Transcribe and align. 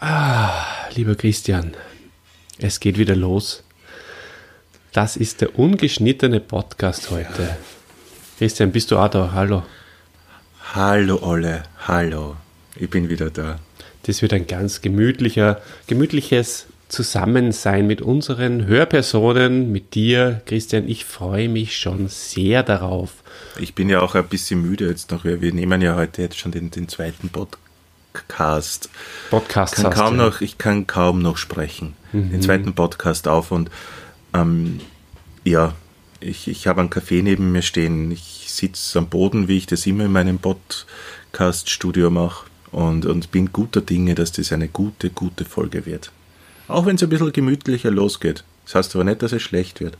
Ah, 0.00 0.64
lieber 0.94 1.16
Christian, 1.16 1.72
es 2.58 2.78
geht 2.78 2.98
wieder 2.98 3.16
los. 3.16 3.64
Das 4.92 5.16
ist 5.16 5.40
der 5.40 5.58
ungeschnittene 5.58 6.38
Podcast 6.38 7.10
heute. 7.10 7.56
Christian, 8.38 8.70
bist 8.70 8.92
du 8.92 8.98
auch 8.98 9.08
da? 9.08 9.32
Hallo. 9.32 9.64
Hallo 10.72 11.20
Olle, 11.20 11.64
hallo. 11.88 12.36
Ich 12.76 12.88
bin 12.88 13.08
wieder 13.08 13.30
da. 13.30 13.58
Das 14.04 14.22
wird 14.22 14.32
ein 14.34 14.46
ganz 14.46 14.82
gemütlicher, 14.82 15.60
gemütliches 15.88 16.66
Zusammensein 16.88 17.88
mit 17.88 18.00
unseren 18.00 18.66
Hörpersonen, 18.66 19.72
mit 19.72 19.96
dir, 19.96 20.42
Christian. 20.46 20.88
Ich 20.88 21.06
freue 21.06 21.48
mich 21.48 21.76
schon 21.76 22.06
sehr 22.06 22.62
darauf. 22.62 23.14
Ich 23.58 23.74
bin 23.74 23.88
ja 23.88 24.00
auch 24.00 24.14
ein 24.14 24.28
bisschen 24.28 24.62
müde 24.62 24.86
jetzt 24.86 25.10
noch. 25.10 25.24
Wir 25.24 25.52
nehmen 25.52 25.82
ja 25.82 25.96
heute 25.96 26.22
jetzt 26.22 26.38
schon 26.38 26.52
den, 26.52 26.70
den 26.70 26.86
zweiten 26.86 27.30
Podcast. 27.30 27.67
Podcast 29.30 29.76
kann 29.76 29.92
kaum 29.92 30.16
du. 30.16 30.24
noch, 30.24 30.40
Ich 30.40 30.58
kann 30.58 30.86
kaum 30.86 31.20
noch 31.22 31.36
sprechen. 31.36 31.94
Mhm. 32.12 32.30
Den 32.30 32.42
zweiten 32.42 32.74
Podcast 32.74 33.28
auf 33.28 33.50
und 33.50 33.70
ähm, 34.34 34.80
ja, 35.44 35.74
ich, 36.20 36.48
ich 36.48 36.66
habe 36.66 36.80
einen 36.80 36.90
Kaffee 36.90 37.22
neben 37.22 37.52
mir 37.52 37.62
stehen. 37.62 38.10
Ich 38.10 38.46
sitze 38.48 38.98
am 38.98 39.08
Boden, 39.08 39.48
wie 39.48 39.58
ich 39.58 39.66
das 39.66 39.86
immer 39.86 40.04
in 40.04 40.12
meinem 40.12 40.38
Podcast-Studio 40.38 42.10
mache 42.10 42.46
und, 42.72 43.06
und 43.06 43.30
bin 43.30 43.52
guter 43.52 43.80
Dinge, 43.80 44.14
dass 44.14 44.32
das 44.32 44.52
eine 44.52 44.68
gute, 44.68 45.10
gute 45.10 45.44
Folge 45.44 45.86
wird. 45.86 46.10
Auch 46.66 46.86
wenn 46.86 46.96
es 46.96 47.02
ein 47.02 47.08
bisschen 47.08 47.32
gemütlicher 47.32 47.90
losgeht. 47.90 48.44
Das 48.64 48.74
heißt 48.74 48.94
aber 48.94 49.04
nicht, 49.04 49.22
dass 49.22 49.32
es 49.32 49.42
schlecht 49.42 49.80
wird. 49.80 49.96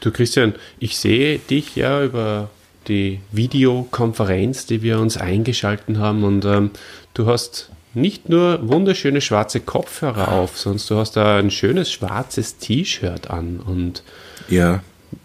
Du 0.00 0.12
Christian, 0.12 0.54
ich 0.78 0.96
sehe 0.96 1.38
dich 1.38 1.74
ja 1.74 2.04
über 2.04 2.50
die 2.88 3.20
Videokonferenz, 3.32 4.66
die 4.66 4.82
wir 4.82 4.98
uns 4.98 5.16
eingeschalten 5.16 5.98
haben 5.98 6.24
und 6.24 6.44
ähm, 6.44 6.70
du 7.14 7.26
hast 7.26 7.70
nicht 7.94 8.28
nur 8.28 8.68
wunderschöne 8.68 9.20
schwarze 9.20 9.60
Kopfhörer 9.60 10.32
auf, 10.32 10.58
sondern 10.58 10.84
du 10.88 10.96
hast 10.96 11.16
da 11.16 11.38
ein 11.38 11.50
schönes 11.50 11.90
schwarzes 11.90 12.58
T-Shirt 12.58 13.30
an 13.30 13.60
und 13.60 14.02
ja. 14.48 14.82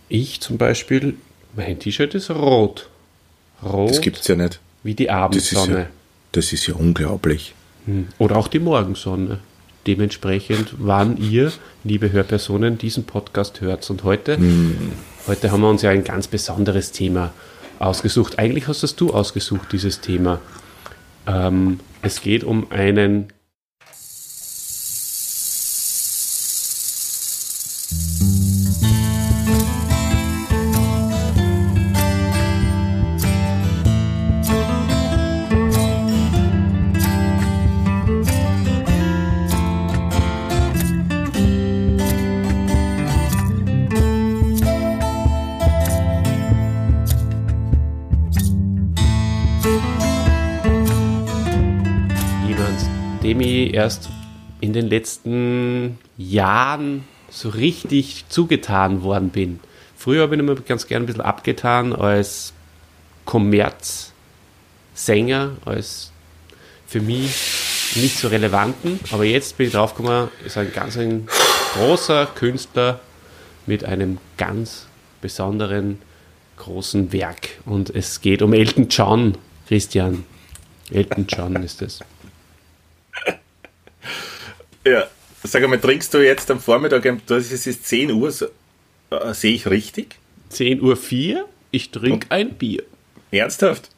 ich 0.09 0.41
zum 0.41 0.57
Beispiel, 0.57 1.15
mein 1.55 1.79
T-Shirt 1.79 2.15
ist 2.15 2.29
rot. 2.31 2.89
Rot. 3.63 3.91
Das 3.91 4.01
gibt 4.01 4.19
es 4.19 4.27
ja 4.27 4.35
nicht. 4.35 4.59
Wie 4.83 4.95
die 4.95 5.09
Abendsonne. 5.09 5.61
Das 5.61 5.69
ist 5.69 5.77
ja, 5.77 5.89
das 6.31 6.53
ist 6.53 6.67
ja 6.67 6.73
unglaublich. 6.75 7.53
Hm. 7.85 8.07
Oder 8.17 8.37
auch 8.37 8.47
die 8.47 8.59
Morgensonne 8.59 9.39
dementsprechend, 9.87 10.75
wann 10.77 11.17
ihr, 11.17 11.51
liebe 11.83 12.11
Hörpersonen, 12.11 12.77
diesen 12.77 13.03
Podcast 13.03 13.61
hört. 13.61 13.89
Und 13.89 14.03
heute, 14.03 14.37
mm. 14.37 14.93
heute 15.27 15.51
haben 15.51 15.61
wir 15.61 15.69
uns 15.69 15.81
ja 15.81 15.89
ein 15.89 16.03
ganz 16.03 16.27
besonderes 16.27 16.91
Thema 16.91 17.33
ausgesucht. 17.83 18.39
Eigentlich 18.39 18.67
hast 18.67 18.83
das 18.83 18.95
du 18.95 19.13
ausgesucht, 19.13 19.71
dieses 19.71 20.01
Thema. 20.01 20.39
Ähm, 21.27 21.79
es 22.01 22.21
geht 22.21 22.43
um 22.43 22.71
einen 22.71 23.27
erst 53.73 54.09
in 54.61 54.73
den 54.73 54.87
letzten 54.87 55.99
Jahren 56.17 57.03
so 57.29 57.49
richtig 57.49 58.25
zugetan 58.29 59.03
worden 59.03 59.29
bin. 59.29 59.59
Früher 59.97 60.27
bin 60.27 60.39
ich 60.39 60.45
mir 60.45 60.55
ganz 60.55 60.87
gern 60.87 61.03
ein 61.03 61.05
bisschen 61.05 61.21
abgetan 61.21 61.93
als 61.93 62.53
Kommerzsänger, 63.25 65.51
als 65.65 66.11
für 66.85 67.01
mich 67.01 67.95
nicht 67.95 68.17
so 68.17 68.27
relevanten, 68.27 68.99
aber 69.11 69.23
jetzt 69.23 69.57
bin 69.57 69.67
ich 69.67 69.73
draufgekommen, 69.73 70.29
ist 70.45 70.57
ein 70.57 70.73
ganz 70.73 70.97
ein 70.97 71.27
großer 71.73 72.25
Künstler 72.27 72.99
mit 73.65 73.85
einem 73.85 74.17
ganz 74.37 74.87
besonderen 75.21 75.99
großen 76.57 77.13
Werk 77.13 77.49
und 77.65 77.89
es 77.89 78.21
geht 78.21 78.41
um 78.41 78.53
Elton 78.53 78.87
John, 78.89 79.37
Christian. 79.67 80.25
Elton 80.91 81.25
John 81.27 81.55
ist 81.63 81.81
es. 81.81 82.01
Ja, 84.85 85.07
sag 85.43 85.67
mal, 85.67 85.79
trinkst 85.79 86.13
du 86.13 86.19
jetzt 86.19 86.51
am 86.51 86.59
Vormittag, 86.59 87.07
das 87.27 87.51
ist 87.51 87.85
10 87.85 88.11
Uhr, 88.11 88.29
äh, 89.11 89.33
sehe 89.33 89.53
ich 89.53 89.67
richtig? 89.67 90.15
10 90.49 90.81
Uhr 90.81 90.97
4, 90.97 91.45
ich 91.71 91.91
trinke 91.91 92.29
ein 92.29 92.53
Bier. 92.53 92.83
Ernsthaft? 93.31 93.89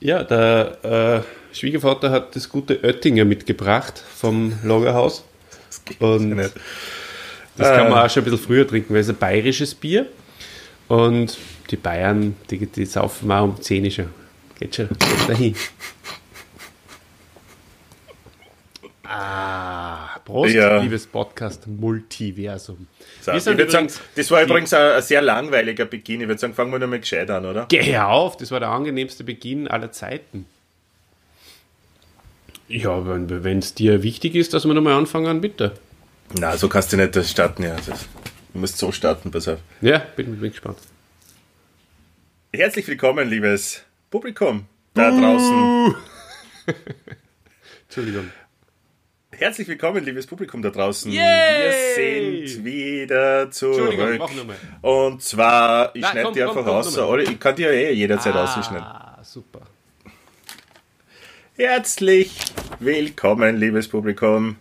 Ja, 0.00 0.24
der 0.24 1.24
äh, 1.52 1.56
Schwiegervater 1.56 2.10
hat 2.10 2.34
das 2.34 2.48
gute 2.48 2.82
Oettinger 2.82 3.24
mitgebracht 3.24 4.02
vom 4.16 4.52
Lagerhaus. 4.64 5.24
Das 5.68 5.84
geht 5.84 6.00
Und 6.00 6.30
nicht. 6.30 6.52
Das 7.56 7.68
kann 7.68 7.90
man 7.90 7.98
äh. 7.98 8.06
auch 8.06 8.10
schon 8.10 8.22
ein 8.22 8.30
bisschen 8.30 8.44
früher 8.44 8.66
trinken, 8.66 8.94
weil 8.94 9.02
es 9.02 9.08
ein 9.08 9.16
bayerisches 9.16 9.74
Bier. 9.74 10.06
Und 10.88 11.38
die 11.70 11.76
Bayern, 11.76 12.36
die, 12.50 12.66
die 12.66 12.84
saufen 12.86 13.30
auch 13.30 13.44
um 13.44 13.60
10 13.60 13.84
Uhr 13.84 13.90
schon. 13.90 14.08
Geht 14.58 14.74
schon, 14.74 14.88
geht 14.88 15.28
dahin. 15.28 15.54
Ah, 19.14 20.18
Prost, 20.24 20.54
ja. 20.54 20.78
liebes 20.78 21.06
Podcast 21.06 21.66
Multiversum. 21.66 22.86
So, 23.20 23.32
ich 23.32 23.44
würde 23.44 23.70
sagen, 23.70 23.88
das 24.14 24.30
war 24.30 24.42
übrigens 24.42 24.72
ein, 24.72 24.92
ein, 24.92 25.02
sehr 25.02 25.20
langweiliger 25.20 25.84
Beginn. 25.84 26.22
Ich 26.22 26.28
würde 26.28 26.40
sagen, 26.40 26.54
fangen 26.54 26.72
wir 26.72 26.78
nochmal 26.78 27.00
gescheit 27.00 27.30
an, 27.30 27.44
oder? 27.44 27.66
Geh 27.68 27.98
auf, 27.98 28.38
das 28.38 28.50
war 28.50 28.60
der 28.60 28.70
angenehmste 28.70 29.22
Beginn 29.22 29.68
aller 29.68 29.92
Zeiten. 29.92 30.46
Ja, 32.68 33.02
wenn 33.04 33.58
es 33.58 33.74
dir 33.74 34.02
wichtig 34.02 34.34
ist, 34.34 34.54
dass 34.54 34.64
wir 34.64 34.72
nochmal 34.72 34.94
anfangen, 34.94 35.42
bitte. 35.42 35.74
Na, 36.32 36.56
so 36.56 36.70
kannst 36.70 36.94
du 36.94 36.96
nicht 36.96 37.14
das 37.14 37.30
starten, 37.30 37.64
ja. 37.64 37.76
Das, 37.76 38.06
du 38.54 38.58
musst 38.58 38.78
so 38.78 38.92
starten, 38.92 39.30
pass 39.30 39.46
auf. 39.46 39.58
Ja, 39.82 39.98
bin, 40.16 40.40
bin 40.40 40.52
gespannt. 40.52 40.78
Herzlich 42.50 42.88
willkommen, 42.88 43.28
liebes 43.28 43.82
Publikum 44.10 44.64
da 44.94 45.10
draußen. 45.10 45.96
Entschuldigung. 47.88 48.30
Herzlich 49.42 49.66
willkommen, 49.66 50.04
liebes 50.04 50.24
Publikum 50.24 50.62
da 50.62 50.70
draußen. 50.70 51.10
Yay! 51.10 51.18
Wir 51.18 52.48
sind 52.48 52.64
wieder 52.64 53.50
zurück. 53.50 54.20
Und 54.82 55.20
zwar, 55.20 55.90
ich 55.96 56.06
schneide 56.06 56.30
dir 56.30 56.48
einfach 56.48 56.64
raus. 56.64 56.96
Oder 56.96 57.24
ich 57.24 57.40
kann 57.40 57.56
dir 57.56 57.74
ja 57.74 57.90
eh 57.90 57.92
jederzeit 57.92 58.36
ah, 58.36 58.44
ausschneiden. 58.44 58.86
super. 59.24 59.62
Herzlich 61.56 62.30
willkommen, 62.78 63.56
liebes 63.56 63.88
Publikum 63.88 64.58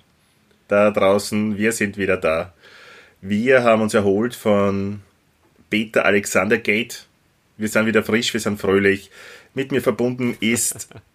da 0.68 0.90
draußen. 0.90 1.60
Wir 1.60 1.74
sind 1.74 2.00
wieder 2.00 2.18
da. 2.18 2.52
Wir 3.22 3.62
haben 3.62 3.84
uns 3.84 3.94
erholt 3.94 4.34
von 4.34 5.02
Peter 5.70 6.06
Alexander 6.06 6.58
Gate. 6.58 7.06
Wir 7.56 7.68
sind 7.68 7.86
wieder 7.86 8.02
frisch, 8.02 8.34
wir 8.34 8.40
sind 8.40 8.60
fröhlich. 8.60 9.12
Mit 9.54 9.72
mir 9.72 9.84
verbunden 9.84 10.36
ist 10.40 10.90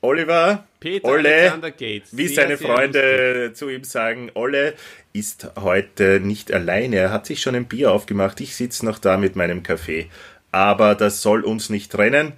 Oliver, 0.00 0.64
Peter 0.78 1.08
Olle, 1.08 1.52
wie 2.12 2.28
seine 2.28 2.56
Freunde 2.56 3.46
lustig. 3.48 3.56
zu 3.56 3.68
ihm 3.68 3.84
sagen, 3.84 4.30
Olle 4.34 4.74
ist 5.12 5.50
heute 5.60 6.20
nicht 6.20 6.52
alleine. 6.52 6.96
Er 6.96 7.10
hat 7.10 7.26
sich 7.26 7.40
schon 7.40 7.56
ein 7.56 7.66
Bier 7.66 7.90
aufgemacht. 7.90 8.40
Ich 8.40 8.54
sitze 8.54 8.84
noch 8.84 8.98
da 8.98 9.16
mit 9.16 9.34
meinem 9.34 9.62
Kaffee. 9.62 10.08
Aber 10.52 10.94
das 10.94 11.20
soll 11.20 11.42
uns 11.42 11.68
nicht 11.68 11.90
trennen. 11.90 12.32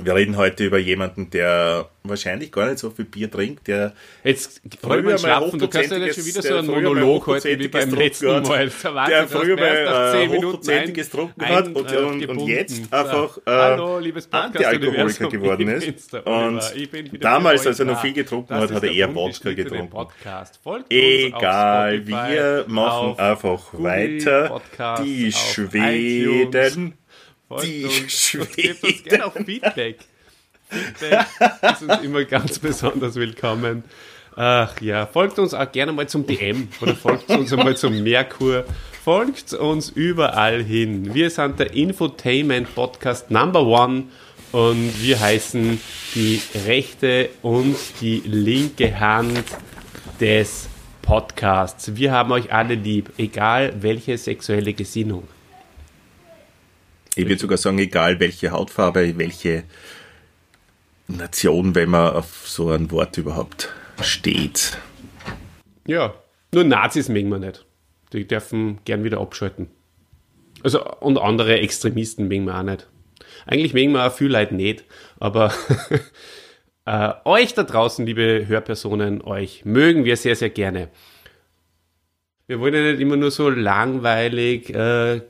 Wir 0.00 0.14
reden 0.16 0.36
heute 0.36 0.64
über 0.64 0.78
jemanden, 0.78 1.30
der 1.30 1.88
wahrscheinlich 2.02 2.50
gar 2.50 2.66
nicht 2.66 2.80
so 2.80 2.90
viel 2.90 3.04
Bier 3.04 3.30
trinkt, 3.30 3.68
der 3.68 3.92
jetzt 4.24 4.60
früher 4.80 5.02
mal 5.02 5.50
du 5.50 5.68
kannst 5.68 5.92
ja 5.92 5.98
nicht 5.98 6.16
schon 6.16 6.26
wieder 6.26 6.42
so 6.42 6.56
einen 6.56 6.66
Monolog 6.66 7.26
heute 7.28 7.56
wie 7.58 7.68
beim 7.68 7.94
letzten 7.94 8.26
Mal. 8.26 8.70
Der 9.08 9.28
früher 9.28 9.56
mal 9.56 10.14
äh, 10.16 10.28
hochprozentiges 10.28 11.10
getrunken 11.10 11.48
hat 11.48 11.68
und, 11.68 11.92
und, 11.92 12.28
und, 12.28 12.40
jetzt 12.48 12.92
einfach 12.92 13.38
äh, 13.46 13.50
Hallo, 13.50 14.00
Anti-Alkoholiker 14.30 15.28
geworden 15.28 15.68
ist. 15.68 16.12
Und 16.24 16.60
damals, 17.20 17.66
als 17.66 17.78
er 17.78 17.86
noch 17.86 18.00
viel 18.00 18.12
getrunken 18.12 18.54
hat, 18.54 18.72
hat 18.72 18.82
er 18.82 18.90
eher 18.90 19.14
Wodka 19.14 19.52
getrunken. 19.52 19.96
Egal, 20.88 22.06
wir 22.06 22.64
machen 22.68 23.18
einfach 23.18 23.72
weiter. 23.72 24.60
Die 25.02 25.32
Schweden 25.32 26.94
die 27.62 27.88
Schweden. 28.08 28.52
Gebt 28.56 28.84
uns 28.84 29.02
gerne 29.04 29.26
auch 29.26 29.34
Feedback. 29.34 29.98
Feedback 30.68 31.26
ist 31.72 31.82
uns 31.82 32.02
immer 32.02 32.24
ganz 32.24 32.58
besonders 32.58 33.14
willkommen. 33.16 33.84
Ach 34.36 34.80
ja, 34.80 35.06
folgt 35.06 35.38
uns 35.38 35.54
auch 35.54 35.70
gerne 35.70 35.92
mal 35.92 36.08
zum 36.08 36.26
DM 36.26 36.68
oder 36.80 36.94
folgt 36.96 37.30
uns 37.30 37.52
einmal 37.52 37.76
zum 37.76 38.02
Merkur. 38.02 38.64
Folgt 39.04 39.52
uns 39.52 39.90
überall 39.90 40.62
hin. 40.62 41.14
Wir 41.14 41.30
sind 41.30 41.60
der 41.60 41.72
Infotainment 41.74 42.74
Podcast 42.74 43.30
Number 43.30 43.64
One 43.64 44.04
und 44.50 45.02
wir 45.02 45.20
heißen 45.20 45.80
die 46.14 46.40
rechte 46.66 47.28
und 47.42 47.76
die 48.00 48.22
linke 48.24 48.98
Hand 48.98 49.44
des 50.20 50.68
Podcasts. 51.02 51.94
Wir 51.94 52.12
haben 52.12 52.32
euch 52.32 52.52
alle 52.52 52.74
lieb, 52.74 53.12
egal 53.18 53.74
welche 53.80 54.16
sexuelle 54.16 54.72
Gesinnung. 54.72 55.28
Ich 57.16 57.26
würde 57.26 57.38
sogar 57.38 57.58
sagen, 57.58 57.78
egal 57.78 58.18
welche 58.18 58.50
Hautfarbe, 58.50 59.16
welche 59.18 59.64
Nation, 61.06 61.74
wenn 61.74 61.90
man 61.90 62.14
auf 62.14 62.48
so 62.48 62.70
ein 62.70 62.90
Wort 62.90 63.16
überhaupt 63.18 63.70
steht. 64.00 64.78
Ja, 65.86 66.14
nur 66.52 66.64
Nazis 66.64 67.08
mögen 67.08 67.28
wir 67.28 67.38
nicht. 67.38 67.64
Die 68.12 68.26
dürfen 68.26 68.78
gern 68.84 69.04
wieder 69.04 69.20
abschalten. 69.20 69.68
Also, 70.62 70.84
und 71.00 71.18
andere 71.18 71.60
Extremisten 71.60 72.28
mögen 72.28 72.46
wir 72.46 72.58
auch 72.58 72.62
nicht. 72.62 72.88
Eigentlich 73.46 73.74
mögen 73.74 73.92
wir 73.92 74.06
auch 74.06 74.12
viel 74.12 74.32
Leute 74.32 74.54
nicht, 74.54 74.84
aber 75.18 75.52
äh, 76.86 77.12
euch 77.24 77.54
da 77.54 77.64
draußen, 77.64 78.06
liebe 78.06 78.46
Hörpersonen, 78.46 79.20
euch 79.22 79.64
mögen 79.64 80.04
wir 80.04 80.16
sehr, 80.16 80.36
sehr 80.36 80.50
gerne. 80.50 80.88
Wir 82.46 82.60
wollen 82.60 82.74
ja 82.74 82.92
nicht 82.92 83.00
immer 83.00 83.16
nur 83.16 83.30
so 83.30 83.50
langweilig, 83.50 84.70
äh, 84.74 85.20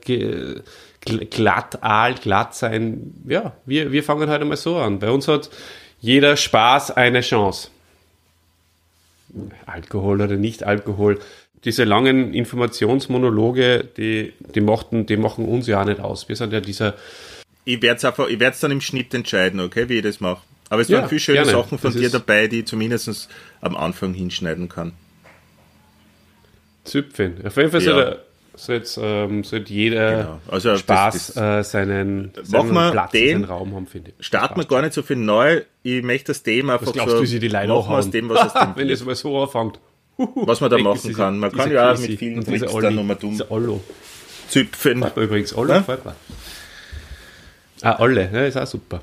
glatt, 1.05 1.83
aal, 1.83 2.15
glatt 2.15 2.55
sein. 2.55 3.13
Ja, 3.27 3.53
wir, 3.65 3.91
wir 3.91 4.03
fangen 4.03 4.29
halt 4.29 4.41
einmal 4.41 4.57
so 4.57 4.77
an. 4.77 4.99
Bei 4.99 5.11
uns 5.11 5.27
hat 5.27 5.49
jeder 5.99 6.35
Spaß 6.35 6.91
eine 6.91 7.21
Chance. 7.21 7.69
Alkohol 9.65 10.21
oder 10.21 10.35
nicht 10.35 10.63
Alkohol. 10.63 11.19
Diese 11.63 11.83
langen 11.83 12.33
Informationsmonologe, 12.33 13.87
die, 13.97 14.33
die, 14.53 14.61
mochten, 14.61 15.05
die 15.05 15.17
machen 15.17 15.45
uns 15.45 15.67
ja 15.67 15.81
auch 15.81 15.85
nicht 15.85 15.99
aus. 15.99 16.29
Wir 16.29 16.35
sind 16.35 16.53
ja 16.53 16.61
dieser. 16.61 16.95
Ich 17.65 17.81
werde 17.81 18.05
es 18.37 18.59
dann 18.59 18.71
im 18.71 18.81
Schnitt 18.81 19.13
entscheiden, 19.13 19.59
okay, 19.59 19.89
wie 19.89 19.95
ich 19.97 20.03
das 20.03 20.19
mache. 20.19 20.41
Aber 20.69 20.81
es 20.81 20.87
ja, 20.87 20.99
waren 20.99 21.09
viele 21.09 21.19
schöne 21.19 21.37
gerne. 21.39 21.51
Sachen 21.51 21.79
von 21.79 21.91
das 21.91 22.01
dir 22.01 22.09
dabei, 22.09 22.47
die 22.47 22.59
ich 22.59 22.67
zumindest 22.67 23.29
am 23.61 23.75
Anfang 23.75 24.13
hinschneiden 24.13 24.69
kann. 24.69 24.93
Züpfen. 26.83 27.43
Auf 27.45 27.57
jeden 27.57 27.71
Fall 27.71 27.81
ja. 27.81 27.93
soll, 27.93 28.03
soll, 28.03 28.19
jetzt, 28.67 28.99
ähm, 29.01 29.43
soll 29.43 29.63
jeder 29.67 30.23
genau. 30.23 30.39
also 30.47 30.77
Spaß 30.77 31.13
das, 31.13 31.33
das, 31.33 31.67
äh, 31.67 31.69
seinen, 31.69 32.31
seinen 32.43 32.91
Platz 32.91 33.11
den, 33.11 33.23
in 33.23 33.31
seinen 33.33 33.43
Raum 33.45 33.75
haben, 33.75 33.87
finde 33.87 34.11
ich. 34.17 34.25
Starten 34.25 34.59
wir 34.59 34.65
gar 34.65 34.81
nicht 34.81 34.93
so 34.93 35.01
viel 35.01 35.17
neu. 35.17 35.61
Ich 35.83 36.03
möchte 36.03 36.27
das 36.27 36.43
Thema 36.43 36.73
einfach 36.73 36.87
was 36.87 36.93
glaubst 36.93 37.15
so 37.15 37.21
du, 37.21 37.25
sie 37.25 37.39
die 37.39 37.47
Leute 37.47 37.67
machen 37.67 37.93
aus 37.93 38.09
dem, 38.09 38.29
was 38.29 38.47
es 38.47 38.53
denn 38.53 38.71
Wenn 38.75 38.89
es 38.89 39.03
mal 39.05 39.15
so 39.15 39.41
anfängt. 39.41 39.79
was 40.17 40.61
man 40.61 40.71
da 40.71 40.77
machen 40.77 41.13
kann. 41.13 41.39
Man 41.39 41.51
kann 41.51 41.71
ja 41.71 41.91
auch 41.91 41.99
mit 41.99 42.17
vielen 42.17 42.43
Tricks 42.43 42.71
dann 42.73 42.95
nochmal 42.95 43.17
Ollo. 43.49 43.81
Züpfen. 44.47 45.03
Übrigens 45.15 45.55
Ollo, 45.55 45.73
ja? 45.73 45.83
fährt 45.83 46.05
man. 46.05 46.15
Ah, 47.81 47.99
Olle, 47.99 48.31
ne, 48.31 48.47
ist 48.47 48.57
auch 48.57 48.65
super. 48.65 49.01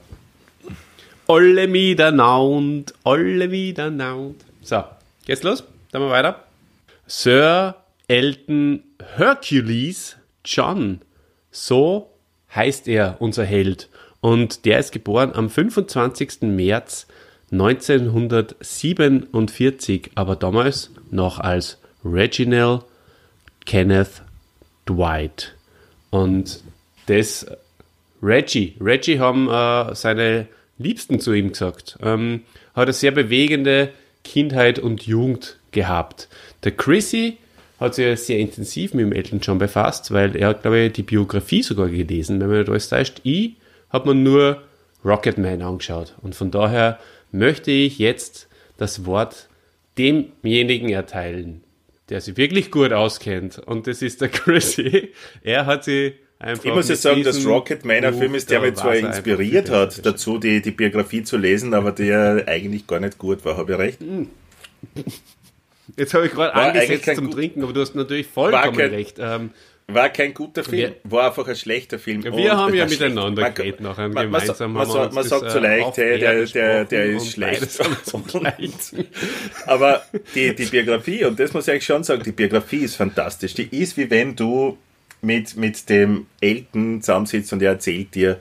Olle 1.27 1.69
miteinander, 1.69 2.93
alle 3.05 3.49
miteinander. 3.49 4.35
So, 4.63 4.85
geht's 5.27 5.43
los? 5.43 5.65
Dann 5.91 6.03
mal 6.03 6.11
weiter. 6.11 6.45
Sir 7.07 7.82
Elton 8.13 8.85
Hercules 9.17 10.17
John. 10.45 11.01
So 11.51 12.11
heißt 12.55 12.87
er, 12.87 13.17
unser 13.21 13.47
Held. 13.47 13.89
Und 14.21 14.67
der 14.67 14.81
ist 14.81 14.93
geboren 14.93 15.33
am 15.33 15.49
25. 15.49 16.43
März 16.43 17.07
1947, 17.53 20.11
aber 20.15 20.37
damals 20.37 20.91
noch 21.11 21.39
als 21.39 21.79
Reginald 22.05 22.85
Kenneth 23.65 24.21
Dwight. 24.87 25.55
Und 26.11 26.63
das 27.07 27.47
Reggie, 28.23 28.77
Reggie 28.79 29.21
haben 29.21 29.49
äh, 29.49 29.95
seine 29.95 30.49
Liebsten 30.77 31.19
zu 31.19 31.33
ihm 31.33 31.53
gesagt. 31.53 31.99
Ähm, 32.03 32.43
hat 32.75 32.83
eine 32.83 32.93
sehr 32.93 33.13
bewegende 33.13 33.91
Kindheit 34.23 34.79
und 34.79 35.07
Jugend 35.07 35.57
gehabt. 35.71 36.29
Der 36.63 36.73
Chrissy 36.73 37.39
hat 37.83 37.95
sich 37.95 38.19
sehr 38.21 38.39
intensiv 38.39 38.95
mit 38.95 39.05
dem 39.05 39.13
Elton 39.13 39.41
John 39.41 39.59
befasst, 39.59 40.13
weil 40.13 40.37
er 40.37 40.49
hat, 40.49 40.63
glaube 40.63 40.79
ich, 40.81 40.93
die 40.93 41.03
Biografie 41.03 41.63
sogar 41.63 41.89
gelesen, 41.89 42.41
wenn 42.41 42.49
man 42.49 42.59
nicht 42.59 42.69
alles 42.69 42.89
täuscht. 42.89 43.21
Ich 43.25 43.57
habe 43.91 44.15
mir 44.15 44.21
nur 44.21 44.63
Rocketman 45.05 45.63
angeschaut. 45.63 46.15
Und 46.23 46.35
von 46.35 46.51
daher 46.51 46.99
möchte 47.31 47.71
ich 47.71 47.99
jetzt 47.99 48.49
das 48.77 49.05
Wort 49.05 49.49
demjenigen 49.99 50.89
erteilen, 50.91 51.63
der 52.09 52.21
sich 52.21 52.37
wirklich 52.37 52.71
gut 52.71 52.93
auskennt. 52.93 53.59
Und 53.59 53.87
das 53.87 54.03
ist 54.03 54.21
der 54.21 54.29
Chrissy. 54.31 55.13
Er 55.43 55.67
hat 55.67 55.85
sie 55.85 56.15
einfach. 56.39 56.65
Ich 56.65 56.75
muss 56.75 56.89
ja 56.89 56.97
sagen, 56.97 57.23
dass 57.23 57.45
Rocketman 57.45 58.05
ein 58.05 58.15
Film 58.15 58.35
ist, 58.35 58.51
der 58.51 58.61
mich 58.61 58.75
zwar 58.75 58.97
inspiriert 58.97 59.71
hat, 59.71 60.05
dazu 60.05 60.39
die, 60.39 60.63
die 60.63 60.71
Biografie 60.71 61.23
zu 61.23 61.37
lesen, 61.37 61.75
aber 61.75 61.93
der 61.93 62.45
eigentlich 62.47 62.87
gar 62.87 63.01
nicht 63.01 63.19
gut 63.19 63.45
war. 63.45 63.57
Habe 63.57 63.73
ich 63.73 63.79
recht? 63.79 63.99
Jetzt 65.97 66.15
habe 66.15 66.27
ich 66.27 66.33
gerade 66.33 66.55
angesetzt 66.55 67.15
zum 67.15 67.31
Trinken, 67.31 67.63
aber 67.63 67.73
du 67.73 67.81
hast 67.81 67.95
natürlich 67.95 68.27
vollkommen 68.27 68.77
kein, 68.77 68.91
recht. 68.91 69.17
Ähm, 69.19 69.51
war 69.89 70.09
kein 70.11 70.33
guter 70.33 70.65
Film, 70.65 70.95
wir, 71.03 71.11
war 71.11 71.27
einfach 71.27 71.47
ein 71.49 71.57
schlechter 71.57 71.99
Film. 71.99 72.23
Wir 72.23 72.57
haben 72.57 72.75
ja 72.75 72.87
miteinander 72.87 73.51
geredet 73.51 73.81
nach 73.81 73.99
einem 73.99 74.15
man, 74.15 74.27
gemeinsamen 74.27 74.73
man, 74.73 74.89
man, 74.89 75.15
man 75.15 75.25
sagt 75.25 75.51
so 75.51 75.59
leicht, 75.59 75.97
hey, 75.97 76.19
der, 76.19 76.45
der, 76.47 76.85
der 76.85 77.05
ist 77.07 77.33
schlecht. 77.33 77.81
aber 79.67 80.03
die, 80.35 80.55
die 80.55 80.65
Biografie, 80.67 81.25
und 81.25 81.39
das 81.39 81.53
muss 81.53 81.67
ich 81.67 81.73
eigentlich 81.73 81.85
schon 81.85 82.05
sagen, 82.05 82.23
die 82.23 82.33
Biografie 82.33 82.79
ist 82.85 82.97
fantastisch. 82.97 83.55
Die 83.55 83.69
ist 83.77 83.97
wie 83.97 84.09
wenn 84.09 84.37
du 84.37 84.79
mit, 85.21 85.57
mit 85.57 85.89
dem 85.89 86.27
Elten 86.41 87.01
zusammensitzt 87.01 87.53
und 87.53 87.63
er 87.63 87.73
erzählt 87.73 88.15
dir, 88.15 88.39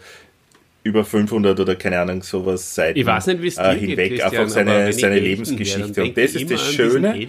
über 0.83 1.05
500 1.05 1.59
oder 1.59 1.75
keine 1.75 1.99
Ahnung 1.99 2.23
sowas 2.23 2.73
Seiten 2.73 2.97
ich 2.97 3.05
weiß 3.05 3.27
nicht, 3.27 3.57
äh, 3.59 3.75
hinweg 3.75 4.11
geht, 4.11 4.21
einfach 4.21 4.47
seine, 4.49 4.91
seine 4.91 5.19
Lebensgeschichte. 5.19 6.03
und 6.03 6.17
das 6.17 6.33
ist 6.33 6.49
das 6.49 6.73
Schöne 6.73 7.27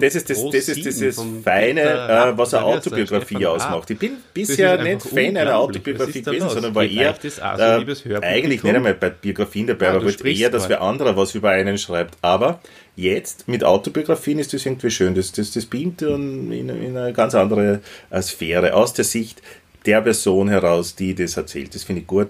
das 0.00 0.14
ist 0.14 0.28
das, 0.28 0.44
das 0.52 0.68
ist 0.68 0.84
dieses 0.84 1.22
Feine 1.42 1.80
äh, 1.80 2.32
was 2.36 2.52
eine 2.52 2.66
Autobiografie 2.66 3.46
ausmacht. 3.46 3.88
Ich 3.90 3.98
bin 3.98 4.18
bisher 4.34 4.82
nicht 4.82 5.02
Fan 5.02 5.36
einer 5.36 5.56
Autobiografie 5.56 6.22
gewesen 6.22 6.50
sondern 6.50 6.74
war 6.74 6.84
eher 6.84 7.14
äh, 7.24 8.16
eigentlich 8.22 8.62
nicht 8.62 8.74
einmal 8.74 8.94
bei 8.94 9.10
Biografien 9.10 9.66
dabei 9.66 9.86
ja, 9.86 9.92
aber 9.92 10.04
wollte 10.04 10.28
eher 10.28 10.50
dass 10.50 10.68
wer 10.68 10.82
anderer 10.82 11.16
was 11.16 11.34
über 11.34 11.50
einen 11.50 11.78
schreibt. 11.78 12.16
Aber 12.20 12.60
jetzt 12.96 13.48
mit 13.48 13.64
Autobiografien 13.64 14.38
ist 14.38 14.52
das 14.52 14.66
irgendwie 14.66 14.90
schön. 14.90 15.14
Das, 15.14 15.32
das, 15.32 15.52
das 15.52 15.66
beamt 15.66 16.02
in, 16.02 16.52
in, 16.52 16.68
in 16.68 16.96
eine 16.96 17.12
ganz 17.12 17.34
andere 17.34 17.80
äh, 18.10 18.22
Sphäre. 18.22 18.74
Aus 18.74 18.92
der 18.92 19.04
Sicht 19.04 19.42
der 19.86 20.02
Person 20.02 20.48
heraus 20.48 20.94
die 20.94 21.14
das 21.14 21.36
erzählt. 21.36 21.74
Das 21.74 21.84
finde 21.84 22.02
ich 22.02 22.06
gut 22.06 22.28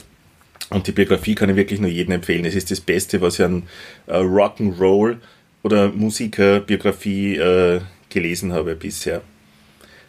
und 0.70 0.86
die 0.86 0.92
Biografie 0.92 1.34
kann 1.34 1.50
ich 1.50 1.56
wirklich 1.56 1.80
nur 1.80 1.90
jedem 1.90 2.14
empfehlen. 2.14 2.44
Es 2.44 2.54
ist 2.54 2.70
das 2.70 2.80
Beste, 2.80 3.20
was 3.20 3.38
ich 3.38 3.44
an 3.44 3.64
äh, 4.06 4.14
Rock'n'Roll 4.14 5.18
oder 5.62 5.88
Musikerbiografie 5.88 7.36
äh, 7.36 7.80
gelesen 8.08 8.52
habe 8.52 8.76
bisher. 8.76 9.22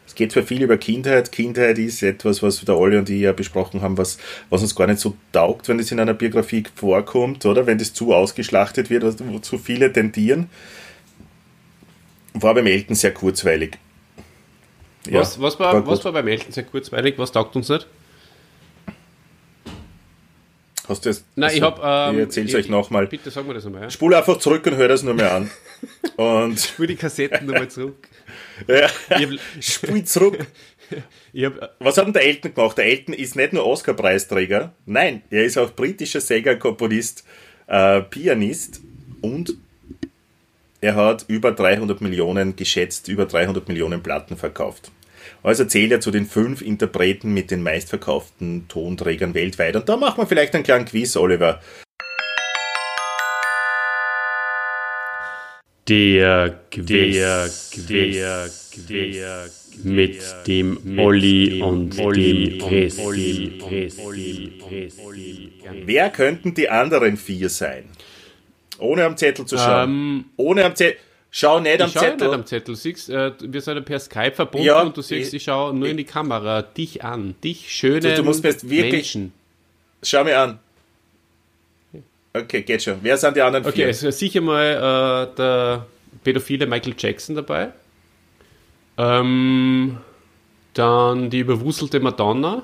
Es 0.05 0.15
geht 0.15 0.33
zwar 0.33 0.43
viel 0.43 0.61
über 0.61 0.77
Kindheit. 0.77 1.31
Kindheit 1.31 1.77
ist 1.77 2.03
etwas, 2.03 2.43
was 2.43 2.59
der 2.61 2.77
Olli 2.77 2.97
und 2.97 3.09
ich 3.09 3.21
ja 3.21 3.31
besprochen 3.31 3.81
haben, 3.81 3.97
was, 3.97 4.17
was 4.49 4.61
uns 4.61 4.75
gar 4.75 4.87
nicht 4.87 4.99
so 4.99 5.15
taugt, 5.31 5.67
wenn 5.69 5.79
es 5.79 5.91
in 5.91 5.99
einer 5.99 6.13
Biografie 6.13 6.63
vorkommt, 6.75 7.45
oder? 7.45 7.65
Wenn 7.65 7.77
das 7.77 7.93
zu 7.93 8.13
ausgeschlachtet 8.13 8.89
wird, 8.89 9.03
wozu 9.31 9.57
viele 9.57 9.91
tendieren. 9.91 10.49
War 12.33 12.53
beim 12.53 12.67
Elten 12.67 12.93
sehr 12.93 13.13
kurzweilig. 13.13 13.77
Ja, 15.09 15.21
was, 15.21 15.39
was, 15.39 15.59
war, 15.59 15.87
was 15.87 16.03
war 16.03 16.11
beim 16.11 16.27
Elten 16.27 16.51
sehr 16.51 16.63
kurzweilig? 16.63 17.15
Was 17.17 17.31
taugt 17.31 17.55
uns 17.55 17.69
nicht? 17.69 17.87
Hast 20.91 21.05
du 21.05 21.09
das? 21.09 21.23
Nein, 21.35 21.45
also, 21.45 21.57
ich 21.57 21.63
habe. 21.63 21.81
Ähm, 21.83 22.15
ich 22.15 22.21
erzähl's 22.21 22.49
ich, 22.49 22.55
euch 22.55 22.69
nochmal. 22.69 23.07
Bitte 23.07 23.31
sag 23.31 23.47
mir 23.47 23.53
das 23.53 23.63
nochmal. 23.63 23.83
Ja? 23.83 23.89
Spul 23.89 24.13
einfach 24.13 24.37
zurück 24.37 24.65
und 24.67 24.75
hör 24.75 24.87
das 24.87 25.03
nur 25.03 25.13
mehr 25.13 25.33
an. 25.33 25.49
Und 26.17 26.59
Spul 26.59 26.85
die 26.85 26.95
Kassetten 26.95 27.47
nochmal 27.47 27.67
zurück. 27.69 28.07
ja, 28.67 28.87
spul 29.59 30.03
zurück. 30.03 30.45
Hab, 31.35 31.61
äh, 31.61 31.67
Was 31.79 31.97
hat 31.97 32.05
denn 32.05 32.13
der 32.13 32.23
Elton 32.23 32.53
gemacht? 32.53 32.77
Der 32.77 32.85
Elton 32.85 33.13
ist 33.13 33.35
nicht 33.35 33.53
nur 33.53 33.65
Oscar-Preisträger, 33.65 34.73
nein, 34.85 35.23
er 35.31 35.45
ist 35.45 35.57
auch 35.57 35.71
britischer 35.71 36.21
Sänger, 36.21 36.55
Komponist, 36.57 37.23
äh, 37.67 38.01
Pianist 38.01 38.81
und 39.21 39.55
er 40.81 40.95
hat 40.95 41.25
über 41.27 41.51
300 41.51 42.01
Millionen, 42.01 42.55
geschätzt 42.55 43.07
über 43.07 43.25
300 43.25 43.67
Millionen 43.67 44.03
Platten 44.03 44.35
verkauft. 44.35 44.91
Also 45.43 45.65
zählt 45.65 45.91
er 45.91 45.99
zu 46.01 46.11
den 46.11 46.27
fünf 46.27 46.61
Interpreten 46.61 47.33
mit 47.33 47.49
den 47.49 47.63
meistverkauften 47.63 48.67
Tonträgern 48.67 49.33
weltweit. 49.33 49.75
Und 49.75 49.89
da 49.89 49.97
machen 49.97 50.19
wir 50.19 50.27
vielleicht 50.27 50.53
einen 50.53 50.63
kleinen 50.63 50.85
Quiz, 50.85 51.15
Oliver. 51.15 51.59
Der 55.87 56.59
Quiz, 56.69 56.85
der 57.89 58.49
Quiz, 58.71 59.61
mit 59.83 60.21
dem 60.45 60.99
Olli 60.99 61.61
und 61.61 61.97
dem 61.97 62.59
Christi. 62.59 63.59
Wer 65.85 66.09
könnten 66.11 66.53
die 66.53 66.69
anderen 66.69 67.17
vier 67.17 67.49
sein? 67.49 67.85
Ohne 68.77 69.05
am 69.05 69.17
Zettel 69.17 69.45
zu 69.45 69.57
schauen. 69.57 69.89
Um, 69.89 70.25
Ohne 70.37 70.65
am 70.65 70.75
Zettel. 70.75 70.97
Schau 71.33 71.61
nicht 71.61 71.75
ich 71.75 71.81
am 71.81 71.89
Zettel. 71.89 72.27
nicht 72.27 72.35
am 72.35 72.45
Zettel. 72.45 72.75
Siehst, 72.75 73.09
äh, 73.09 73.31
wir 73.39 73.61
sind 73.61 73.75
ja 73.75 73.81
per 73.81 73.99
Skype 73.99 74.33
verbunden 74.33 74.67
ja, 74.67 74.81
und 74.81 74.95
du 74.95 75.01
siehst, 75.01 75.33
ich, 75.33 75.43
schaue 75.43 75.73
nur 75.73 75.85
ich, 75.85 75.91
in 75.91 75.97
die 75.97 76.03
Kamera 76.03 76.61
dich 76.61 77.03
an. 77.05 77.35
Dich 77.41 77.71
schöne 77.71 78.01
du, 78.01 78.15
du 78.15 78.23
musst 78.23 78.43
mir 78.43 78.49
jetzt 78.49 78.69
wirklich, 78.69 79.15
Menschen. 79.15 79.33
Schau 80.03 80.25
mir 80.25 80.37
an. 80.37 80.59
Okay, 82.33 82.61
geht 82.63 82.83
schon. 82.83 82.99
Wer 83.01 83.17
sind 83.17 83.35
die 83.37 83.41
anderen 83.41 83.65
Okay, 83.65 83.75
vier? 83.75 83.87
es 83.89 84.03
ist 84.03 84.19
sicher 84.19 84.41
mal 84.41 85.29
äh, 85.31 85.35
der 85.35 85.85
pädophile 86.23 86.65
Michael 86.65 86.95
Jackson 86.97 87.35
dabei. 87.35 87.69
Ähm, 88.97 89.97
dann 90.73 91.29
die 91.29 91.39
überwuselte 91.39 91.99
Madonna. 91.99 92.63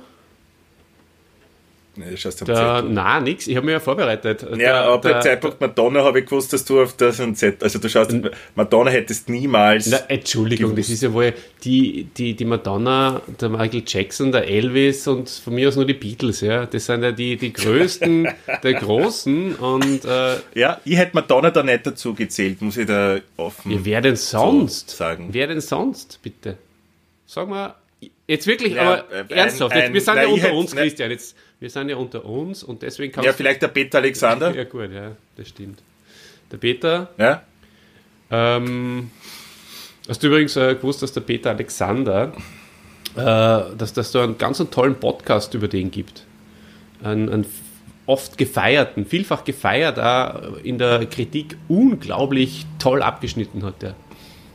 Nee, 1.99 2.15
schaust 2.15 2.41
du 2.41 2.45
Zettel. 2.45 2.83
na, 2.89 3.19
nix, 3.19 3.47
ich 3.47 3.55
habe 3.55 3.65
mich 3.65 3.73
ja 3.73 3.79
vorbereitet. 3.79 4.43
Ja, 4.51 4.55
der, 4.55 4.75
ab 4.85 5.01
dem 5.01 5.11
der, 5.13 5.21
Zeitpunkt 5.21 5.59
Madonna 5.59 6.03
habe 6.03 6.19
ich 6.19 6.25
gewusst, 6.25 6.53
dass 6.53 6.63
du 6.63 6.81
auf 6.81 6.95
das 6.95 7.19
und 7.19 7.35
Z, 7.35 7.63
also 7.63 7.79
du 7.79 7.89
schaust, 7.89 8.11
Madonna 8.55 8.91
hättest 8.91 9.27
niemals. 9.29 9.87
Na, 9.87 9.97
Entschuldigung, 10.07 10.71
gewusst. 10.71 10.89
das 10.89 10.93
ist 10.95 11.03
ja 11.03 11.11
wohl 11.13 11.33
die, 11.63 12.03
die, 12.15 12.35
die 12.35 12.45
Madonna, 12.45 13.21
der 13.41 13.49
Michael 13.49 13.81
Jackson, 13.85 14.31
der 14.31 14.47
Elvis 14.47 15.07
und 15.07 15.27
von 15.27 15.55
mir 15.55 15.67
aus 15.69 15.75
nur 15.75 15.85
die 15.85 15.95
Beatles, 15.95 16.41
ja. 16.41 16.65
Das 16.67 16.85
sind 16.85 17.01
ja 17.01 17.11
die, 17.11 17.35
die 17.35 17.51
größten 17.51 18.27
der 18.63 18.73
Großen 18.75 19.55
und 19.55 20.05
äh, 20.05 20.35
ja, 20.53 20.79
ich 20.85 20.97
hätte 20.97 21.11
Madonna 21.15 21.49
da 21.49 21.63
nicht 21.63 21.87
dazu 21.87 22.13
gezählt, 22.13 22.61
muss 22.61 22.77
ich 22.77 22.85
da 22.85 23.17
offen. 23.37 23.71
ja, 23.71 23.79
wer 23.81 24.01
denn 24.01 24.15
sonst? 24.15 24.91
sagen. 24.91 25.29
Wer 25.31 25.47
denn 25.47 25.61
sonst, 25.61 26.19
bitte? 26.21 26.57
Sag 27.25 27.49
mal, 27.49 27.75
jetzt 28.27 28.45
wirklich, 28.47 28.73
Ja, 28.75 28.81
aber 28.83 28.97
äh, 29.11 29.19
ein- 29.21 29.29
ernsthaft, 29.29 29.75
jetzt, 29.75 29.85
ein- 29.85 29.93
wir 29.93 30.01
sind 30.01 30.15
nein, 30.15 30.27
ja 30.27 30.33
unter 30.33 30.53
uns, 30.53 30.75
Christian, 30.75 31.11
jetzt, 31.11 31.35
wir 31.59 31.69
sind 31.69 31.89
ja 31.89 31.95
unter 31.95 32.25
uns 32.25 32.63
und 32.63 32.81
deswegen 32.81 33.11
kannst 33.13 33.25
ja, 33.25 33.33
vielleicht 33.33 33.61
der 33.61 33.69
Peter 33.69 33.97
Alexander. 33.99 34.53
Ja 34.55 34.63
gut, 34.63 34.91
ja, 34.91 35.11
das 35.35 35.47
stimmt. 35.49 35.81
Der 36.51 36.57
Peter, 36.57 37.09
Ja? 37.17 37.43
ähm, 38.31 39.11
hast 40.07 40.21
du 40.23 40.27
übrigens 40.27 40.55
äh, 40.55 40.75
gewusst, 40.75 41.01
dass 41.01 41.13
der 41.13 41.21
Peter 41.21 41.49
Alexander, 41.49 42.33
äh, 43.15 43.21
dass 43.21 43.93
das 43.93 44.11
so 44.11 44.19
einen 44.19 44.37
ganz 44.37 44.63
tollen 44.71 44.95
Podcast 44.95 45.53
über 45.53 45.67
den 45.67 45.91
gibt. 45.91 46.23
Einen, 47.03 47.29
einen 47.29 47.45
oft 48.05 48.37
gefeierten, 48.37 49.05
vielfach 49.05 49.43
gefeiert, 49.43 49.99
auch 49.99 50.57
in 50.63 50.77
der 50.77 51.05
Kritik 51.07 51.57
unglaublich 51.67 52.65
toll 52.79 53.01
abgeschnitten 53.01 53.63
hat 53.63 53.81
der. 53.81 53.95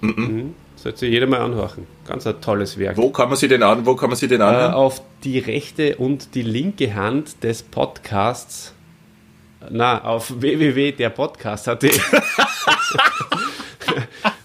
Mhm. 0.03 0.55
Sollte 0.77 0.99
sich 0.99 1.11
jeder 1.11 1.27
mal 1.27 1.41
anhören. 1.41 1.87
Ganz 2.07 2.27
ein 2.27 2.41
tolles 2.41 2.77
Werk. 2.79 2.97
Wo 2.97 3.11
kann 3.11 3.29
man 3.29 3.37
sich 3.37 3.49
den 3.49 3.63
an? 3.63 3.87
Wo 3.87 3.95
kann 3.95 4.11
man 4.11 4.17
sich 4.17 4.29
den 4.29 4.41
Äh, 4.41 4.45
anhören? 4.45 4.75
auf 4.75 5.01
die 5.23 5.39
rechte 5.39 5.97
und 5.97 6.35
die 6.35 6.43
linke 6.43 6.95
Hand 6.95 7.43
des 7.45 7.63
Podcasts. 7.63 8.75
Na, 9.71 10.03
auf 10.05 10.41
www.derpodcast.at. 10.41 11.85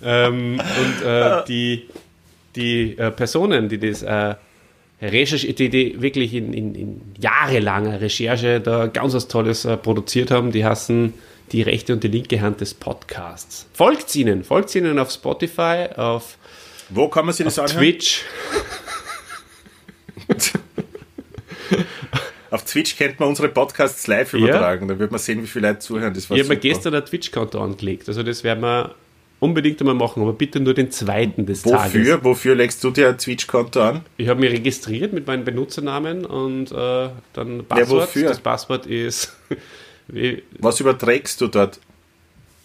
ähm, 0.03 0.59
und 0.61 1.05
äh, 1.05 1.43
die, 1.47 1.89
die 2.55 2.97
äh, 2.97 3.11
Personen, 3.11 3.67
die 3.69 3.79
das 3.79 4.03
äh, 4.03 4.35
Recherche, 5.01 5.53
die, 5.53 5.69
die 5.69 6.01
wirklich 6.01 6.33
in, 6.33 6.53
in, 6.53 6.75
in 6.75 7.01
jahrelanger 7.19 7.99
Recherche 8.01 8.59
da 8.61 8.87
ganz 8.87 9.13
was 9.13 9.27
Tolles 9.27 9.65
äh, 9.65 9.77
produziert 9.77 10.31
haben, 10.31 10.51
die 10.51 10.65
heißen 10.65 11.13
die 11.51 11.61
rechte 11.61 11.93
und 11.93 12.03
die 12.03 12.07
linke 12.07 12.41
Hand 12.41 12.61
des 12.61 12.73
Podcasts. 12.73 13.67
Folgt 13.73 14.15
ihnen, 14.15 14.43
folgt 14.43 14.73
ihnen 14.75 14.99
auf 14.99 15.11
Spotify, 15.11 15.87
auf 15.95 16.37
Wo 16.89 17.07
kann 17.07 17.25
man 17.25 17.33
sich 17.33 17.45
das 17.45 17.59
anhören? 17.59 17.79
Twitch. 17.79 18.23
Auf 22.49 22.63
Twitch 22.63 22.97
könnte 22.97 23.15
man 23.19 23.29
unsere 23.29 23.49
Podcasts 23.49 24.07
live 24.07 24.33
übertragen. 24.33 24.87
Da 24.87 24.97
wird 24.97 25.11
man 25.11 25.19
sehen, 25.19 25.41
wie 25.43 25.47
viele 25.47 25.67
Leute 25.67 25.79
zuhören. 25.79 26.13
Das 26.13 26.29
war 26.29 26.37
Ich 26.37 26.43
habe 26.43 26.53
mir 26.53 26.59
gestern 26.59 26.95
ein 26.95 27.05
Twitch-Konto 27.05 27.61
angelegt. 27.61 28.07
Also 28.07 28.23
das 28.23 28.43
werden 28.43 28.63
wir 28.63 28.95
unbedingt 29.39 29.79
einmal 29.81 29.95
machen, 29.95 30.21
aber 30.21 30.33
bitte 30.33 30.59
nur 30.59 30.73
den 30.73 30.89
zweiten 30.91 31.45
des 31.45 31.63
Tages. 31.63 31.93
Wofür? 31.93 32.23
Wofür 32.23 32.55
legst 32.55 32.83
du 32.83 32.91
dir 32.91 33.09
ein 33.09 33.17
Twitch-Konto 33.17 33.81
an? 33.81 34.01
Ich 34.17 34.27
habe 34.29 34.39
mich 34.39 34.51
registriert 34.51 35.13
mit 35.13 35.27
meinem 35.27 35.43
Benutzernamen 35.43 36.25
und 36.25 36.71
äh, 36.71 37.09
dann 37.33 37.65
Passwort. 37.65 38.07
wofür? 38.07 38.29
Das 38.29 38.39
Passwort 38.39 38.85
ist 38.85 39.35
wie, 40.07 40.43
Was 40.59 40.79
überträgst 40.79 41.39
du 41.41 41.47
dort? 41.47 41.79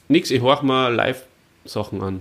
nix. 0.08 0.30
Ich 0.30 0.40
horche 0.42 0.64
mal 0.66 0.92
Live-Sachen 0.94 2.02
an. 2.02 2.20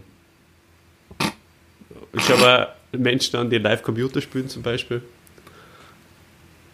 Ich 2.13 2.23
schaue 2.23 2.69
Menschen 2.91 3.37
an, 3.37 3.49
die 3.49 3.57
live 3.57 3.83
Computer 3.83 4.21
spielen 4.21 4.49
zum 4.49 4.63
Beispiel. 4.63 5.01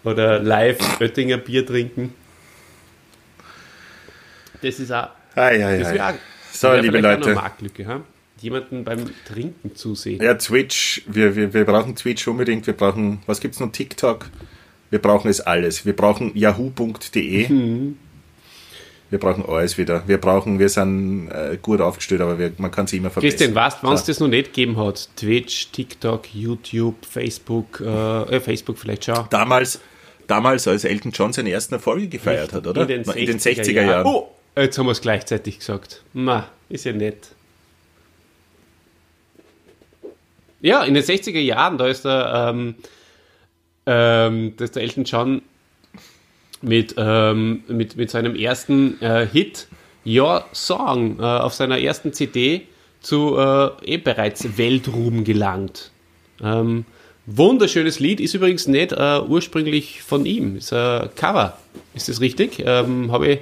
Oder 0.04 0.40
live 0.40 0.78
Oettinger 1.02 1.38
Bier 1.38 1.66
trinken. 1.66 2.14
Das 4.62 4.80
ist 4.80 4.92
auch 4.92 5.10
Ei, 5.36 5.64
ei, 5.66 5.78
Das 5.80 5.88
ei. 5.90 5.94
wäre 5.96 6.18
So, 6.52 6.74
liebe 6.74 6.98
auch 7.00 7.02
Leute. 7.04 7.34
Marktlücke, 7.36 7.86
ha? 7.86 8.02
Jemanden 8.40 8.84
beim 8.84 9.10
Trinken 9.26 9.76
zusehen. 9.76 10.22
Ja, 10.22 10.36
Twitch. 10.36 11.02
Wir, 11.08 11.36
wir, 11.36 11.54
wir 11.54 11.66
brauchen 11.66 11.96
Twitch 11.96 12.28
unbedingt. 12.28 12.66
Wir 12.68 12.74
brauchen, 12.76 13.22
was 13.26 13.40
gibt's 13.40 13.60
noch? 13.60 13.72
TikTok. 13.72 14.30
Wir 14.92 15.00
brauchen 15.00 15.30
es 15.30 15.42
alles. 15.42 15.86
Wir 15.86 15.96
brauchen 15.96 16.36
yahoo.de. 16.36 17.50
Mhm. 17.50 17.98
Wir 19.10 19.20
brauchen 19.20 19.46
alles 19.46 19.78
wieder. 19.78 20.04
Wir 20.06 20.18
brauchen, 20.18 20.60
wir 20.60 20.68
sind 20.68 21.30
äh, 21.30 21.58
gut 21.62 21.80
aufgestellt, 21.80 22.20
aber 22.20 22.38
wir, 22.38 22.52
man 22.58 22.72
kann 22.72 22.88
sie 22.88 22.98
immer 22.98 23.10
verbessern. 23.10 23.38
Christian, 23.38 23.56
weißt 23.56 23.84
wenn 23.84 23.94
es 23.94 24.04
das 24.04 24.20
noch 24.20 24.28
nicht 24.28 24.48
gegeben 24.48 24.78
hat, 24.78 25.10
Twitch, 25.16 25.72
TikTok, 25.72 26.34
YouTube, 26.34 27.06
Facebook, 27.06 27.80
äh, 27.80 28.36
äh, 28.36 28.40
Facebook 28.42 28.78
vielleicht 28.78 29.06
schon. 29.06 29.26
Damals, 29.30 29.80
damals, 30.28 30.68
als 30.68 30.84
Elton 30.84 31.12
John 31.12 31.32
seine 31.32 31.52
ersten 31.52 31.76
Erfolge 31.76 32.10
gefeiert 32.10 32.52
hat, 32.52 32.68
oder? 32.68 32.82
In 32.82 33.04
den 33.04 33.06
60er, 33.06 33.64
60er 33.64 33.82
Jahren. 33.82 34.06
Oh, 34.06 34.30
jetzt 34.58 34.78
haben 34.78 34.88
wir 34.88 34.92
es 34.92 35.02
gleichzeitig 35.02 35.60
gesagt. 35.60 36.04
Ma, 36.12 36.50
ist 36.68 36.84
ja 36.84 36.92
nett. 36.92 37.30
Ja, 40.60 40.84
in 40.84 40.96
den 40.96 41.04
60er 41.04 41.40
Jahren, 41.40 41.78
da 41.78 41.88
ist 41.88 42.04
der, 42.04 42.50
ähm, 42.50 42.76
ähm, 43.86 44.54
da 44.58 44.66
ist 44.66 44.76
der 44.76 44.84
Elton 44.84 45.06
John 45.06 45.42
mit, 46.62 46.96
ähm, 46.98 47.64
mit, 47.68 47.98
mit 47.98 48.10
seinem 48.10 48.36
ersten 48.36 49.02
äh, 49.02 49.28
Hit 49.28 49.68
Your 50.06 50.46
Song 50.54 51.20
äh, 51.20 51.24
auf 51.24 51.54
seiner 51.54 51.80
ersten 51.80 52.14
CD 52.14 52.68
zu 53.02 53.38
äh, 53.38 53.94
eh 53.94 53.98
bereits 53.98 54.58
Weltruhm 54.58 55.24
gelangt. 55.24 55.92
Ähm, 56.42 56.86
wunderschönes 57.26 58.00
Lied, 58.00 58.20
ist 58.20 58.34
übrigens 58.34 58.68
nicht 58.68 58.92
äh, 58.94 59.20
ursprünglich 59.20 60.02
von 60.02 60.26
ihm, 60.26 60.58
ist 60.58 60.74
ein 60.74 61.10
Cover. 61.16 61.58
Ist 61.94 62.10
das 62.10 62.22
richtig? 62.22 62.64
Ähm, 62.66 63.12
Habe 63.12 63.28
ich, 63.28 63.40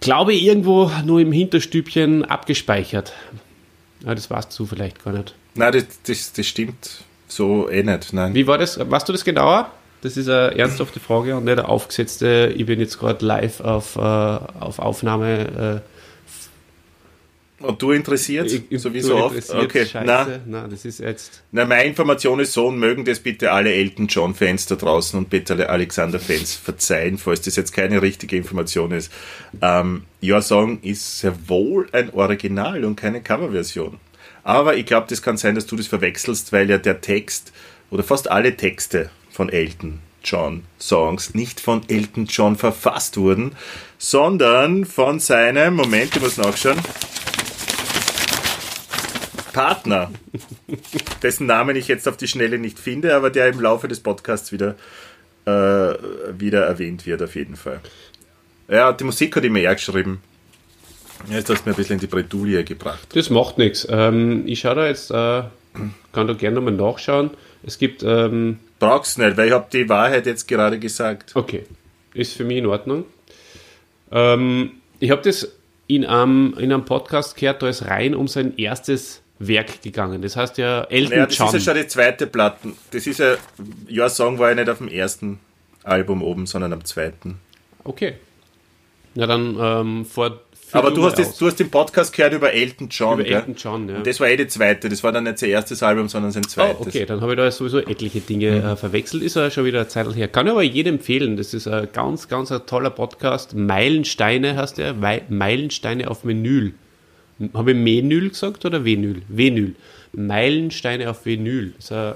glaube 0.00 0.32
ich, 0.32 0.42
irgendwo 0.42 0.90
nur 1.04 1.20
im 1.20 1.32
Hinterstübchen 1.32 2.24
abgespeichert. 2.24 3.12
Ja, 4.04 4.14
das 4.14 4.30
warst 4.30 4.58
du 4.58 4.66
vielleicht 4.66 5.04
gar 5.04 5.12
nicht. 5.12 5.34
Nein, 5.54 5.72
das, 5.72 5.84
das, 6.04 6.32
das 6.32 6.46
stimmt 6.46 7.04
so 7.28 7.68
eh 7.68 7.82
nicht. 7.82 8.12
Nein. 8.12 8.34
Wie 8.34 8.46
war 8.46 8.58
das? 8.58 8.78
Weißt 8.78 9.08
du 9.08 9.12
das 9.12 9.24
genauer? 9.24 9.70
Das 10.02 10.16
ist 10.16 10.28
eine 10.28 10.58
ernsthafte 10.58 11.00
Frage 11.00 11.36
und 11.36 11.44
nicht 11.44 11.52
eine 11.58 11.68
aufgesetzte, 11.68 12.52
ich 12.54 12.66
bin 12.66 12.78
jetzt 12.80 12.98
gerade 12.98 13.24
live 13.24 13.60
auf, 13.60 13.96
äh, 13.96 14.00
auf 14.00 14.78
Aufnahme. 14.78 15.82
Und 17.62 17.80
du 17.80 17.92
interessiert? 17.92 18.50
Äh, 18.52 18.78
so 18.78 18.92
wie 18.92 19.00
du 19.00 19.12
interessiert, 19.16 19.62
Okay, 19.62 19.86
Scheiße. 19.86 20.04
na, 20.04 20.26
Na, 20.46 20.66
das 20.68 20.84
ist 20.84 20.98
jetzt. 20.98 21.42
na, 21.52 21.64
meine 21.64 21.84
Information 21.88 22.40
ist 22.40 22.52
so 22.52 22.66
und 22.66 22.78
mögen 22.78 23.04
das 23.04 23.20
bitte 23.20 23.52
alle 23.52 23.72
Elton 23.72 24.08
John-Fans 24.08 24.66
da 24.66 24.74
draußen 24.74 25.16
und 25.18 25.30
bitte 25.30 25.54
alle 25.54 25.68
Alexander-Fans 25.70 26.54
verzeihen, 26.56 27.18
falls 27.18 27.42
das 27.42 27.56
jetzt 27.56 27.72
keine 27.72 28.02
richtige 28.02 28.36
Information 28.36 28.90
ist. 28.90 29.12
Ähm, 29.60 30.04
Your 30.22 30.42
Song 30.42 30.80
ist 30.82 31.20
sehr 31.20 31.34
wohl 31.48 31.88
ein 31.92 32.12
Original 32.12 32.84
und 32.84 32.96
keine 32.96 33.22
Coverversion. 33.22 33.98
Aber 34.42 34.76
ich 34.76 34.86
glaube, 34.86 35.06
das 35.08 35.22
kann 35.22 35.36
sein, 35.36 35.54
dass 35.54 35.66
du 35.66 35.76
das 35.76 35.86
verwechselst, 35.86 36.52
weil 36.52 36.68
ja 36.68 36.78
der 36.78 37.00
Text 37.00 37.52
oder 37.90 38.02
fast 38.02 38.28
alle 38.28 38.56
Texte 38.56 39.10
von 39.32 39.48
Elton 39.48 40.00
John 40.24 40.64
Songs 40.78 41.34
nicht 41.34 41.60
von 41.60 41.82
Elton 41.88 42.26
John 42.26 42.56
verfasst 42.56 43.16
wurden, 43.16 43.56
sondern 43.98 44.84
von 44.84 45.20
seinem, 45.20 45.74
Moment, 45.74 46.14
ich 46.14 46.22
muss 46.22 46.36
nachschauen, 46.36 46.78
Partner, 49.52 50.10
dessen 51.22 51.46
Namen 51.46 51.76
ich 51.76 51.88
jetzt 51.88 52.08
auf 52.08 52.16
die 52.16 52.28
Schnelle 52.28 52.58
nicht 52.58 52.78
finde, 52.78 53.14
aber 53.14 53.30
der 53.30 53.48
im 53.48 53.60
Laufe 53.60 53.88
des 53.88 54.00
Podcasts 54.00 54.52
wieder, 54.52 54.76
äh, 55.44 55.50
wieder 56.38 56.64
erwähnt 56.64 57.06
wird, 57.06 57.22
auf 57.22 57.34
jeden 57.34 57.56
Fall. 57.56 57.80
Ja, 58.68 58.92
die 58.92 59.04
Musik 59.04 59.36
hat 59.36 59.44
ihm 59.44 59.56
eher 59.56 59.74
geschrieben. 59.74 60.22
Jetzt 61.28 61.50
hast 61.50 61.62
du 61.64 61.68
mir 61.68 61.74
ein 61.74 61.76
bisschen 61.76 61.94
in 61.94 62.00
die 62.00 62.06
Bredouille 62.06 62.64
gebracht. 62.64 63.08
Das 63.14 63.30
macht 63.30 63.58
nichts. 63.58 63.86
Ähm, 63.90 64.44
ich 64.46 64.60
schaue 64.60 64.74
da 64.76 64.86
jetzt, 64.86 65.10
äh, 65.10 65.42
kann 66.12 66.26
da 66.26 66.32
gerne 66.32 66.56
nochmal 66.56 66.72
nachschauen. 66.72 67.30
Es 67.62 67.78
gibt, 67.78 68.02
ähm, 68.02 68.58
Brauchst 68.82 69.16
nicht, 69.16 69.36
weil 69.36 69.46
ich 69.46 69.52
habe 69.52 69.66
die 69.72 69.88
Wahrheit 69.88 70.26
jetzt 70.26 70.48
gerade 70.48 70.76
gesagt. 70.76 71.36
okay, 71.36 71.64
ist 72.14 72.36
für 72.36 72.42
mich 72.42 72.56
in 72.56 72.66
Ordnung. 72.66 73.04
Ähm, 74.10 74.72
ich 74.98 75.12
habe 75.12 75.22
das 75.22 75.48
in 75.86 76.04
einem, 76.04 76.54
in 76.58 76.72
einem 76.72 76.84
Podcast 76.84 77.36
gehört, 77.36 77.62
da 77.62 77.68
ist 77.68 77.86
rein 77.86 78.12
um 78.16 78.26
sein 78.26 78.56
erstes 78.56 79.22
Werk 79.38 79.82
gegangen. 79.82 80.20
Das 80.20 80.34
heißt 80.34 80.58
ja 80.58 80.82
Elton 80.82 81.16
Ja, 81.16 81.26
das 81.26 81.38
John. 81.38 81.46
ist 81.46 81.52
ja 81.54 81.60
schon 81.60 81.80
die 81.80 81.86
zweite 81.86 82.26
Platte. 82.26 82.72
Das 82.90 83.06
ist 83.06 83.20
ja, 83.20 83.36
Your 83.88 84.08
Song 84.08 84.40
war 84.40 84.48
ja 84.48 84.56
nicht 84.56 84.68
auf 84.68 84.78
dem 84.78 84.88
ersten 84.88 85.38
Album 85.84 86.20
oben, 86.20 86.46
sondern 86.46 86.72
am 86.72 86.84
zweiten. 86.84 87.38
Okay. 87.84 88.14
Na 89.14 89.26
dann, 89.26 89.56
ähm, 89.60 90.06
vor 90.06 90.40
Aber 90.72 90.90
du 90.90 91.04
hast, 91.04 91.18
das, 91.18 91.36
du 91.36 91.46
hast 91.46 91.56
den 91.60 91.70
Podcast 91.70 92.14
gehört 92.14 92.32
über 92.32 92.52
Elton 92.52 92.88
John, 92.90 93.14
Über 93.14 93.24
gell? 93.24 93.34
Elton 93.34 93.54
John, 93.56 93.88
ja. 93.88 93.96
Und 93.96 94.06
das 94.06 94.18
war 94.20 94.28
eh 94.28 94.36
die 94.36 94.46
zweite. 94.46 94.88
Das 94.88 95.02
war 95.02 95.12
dann 95.12 95.24
nicht 95.24 95.38
sein 95.38 95.50
erstes 95.50 95.82
Album, 95.82 96.08
sondern 96.08 96.32
sein 96.32 96.44
zweites. 96.44 96.76
Oh, 96.80 96.86
okay, 96.86 97.04
dann 97.04 97.20
habe 97.20 97.32
ich 97.32 97.36
da 97.36 97.50
sowieso 97.50 97.78
etliche 97.78 98.20
Dinge 98.20 98.50
Mhm. 98.52 98.64
äh, 98.66 98.76
verwechselt. 98.76 99.22
Ist 99.22 99.36
ja 99.36 99.50
schon 99.50 99.64
wieder 99.64 99.80
eine 99.80 99.88
Zeit 99.88 100.14
her. 100.14 100.28
Kann 100.28 100.46
ich 100.46 100.52
aber 100.52 100.62
jedem 100.62 100.94
empfehlen. 100.96 101.36
Das 101.36 101.52
ist 101.54 101.66
ein 101.68 101.88
ganz, 101.92 102.28
ganz 102.28 102.50
ein 102.52 102.64
toller 102.66 102.90
Podcast. 102.90 103.54
Meilensteine 103.54 104.56
heißt 104.56 104.78
der. 104.78 104.94
Meilensteine 105.28 106.10
auf 106.10 106.24
Vinyl. 106.24 106.74
Habe 107.54 107.72
ich 107.72 107.76
Menül 107.76 108.28
gesagt 108.30 108.64
oder 108.64 108.84
Vinyl? 108.84 109.22
Vinyl. 109.28 109.74
Meilensteine 110.12 111.10
auf 111.10 111.24
Vinyl. 111.26 111.72
Das 111.76 111.84
ist 111.86 111.92
ein 111.92 112.14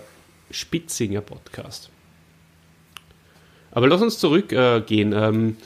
Spitzinger 0.51 1.21
Podcast. 1.21 1.91
Aber 3.73 3.89
lass 3.89 4.01
uns 4.01 4.19
zurückgehen. 4.19 5.13
Äh, 5.13 5.29
ähm, 5.29 5.57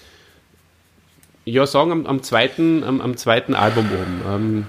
ja, 1.50 1.66
sagen 1.66 1.92
am, 1.92 2.07
am, 2.07 2.23
zweiten, 2.23 2.85
am, 2.85 3.00
am 3.00 3.16
zweiten 3.16 3.54
Album 3.54 3.87
oben. 3.87 4.23
Ähm, 4.26 4.66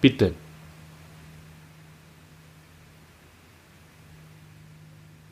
bitte. 0.00 0.32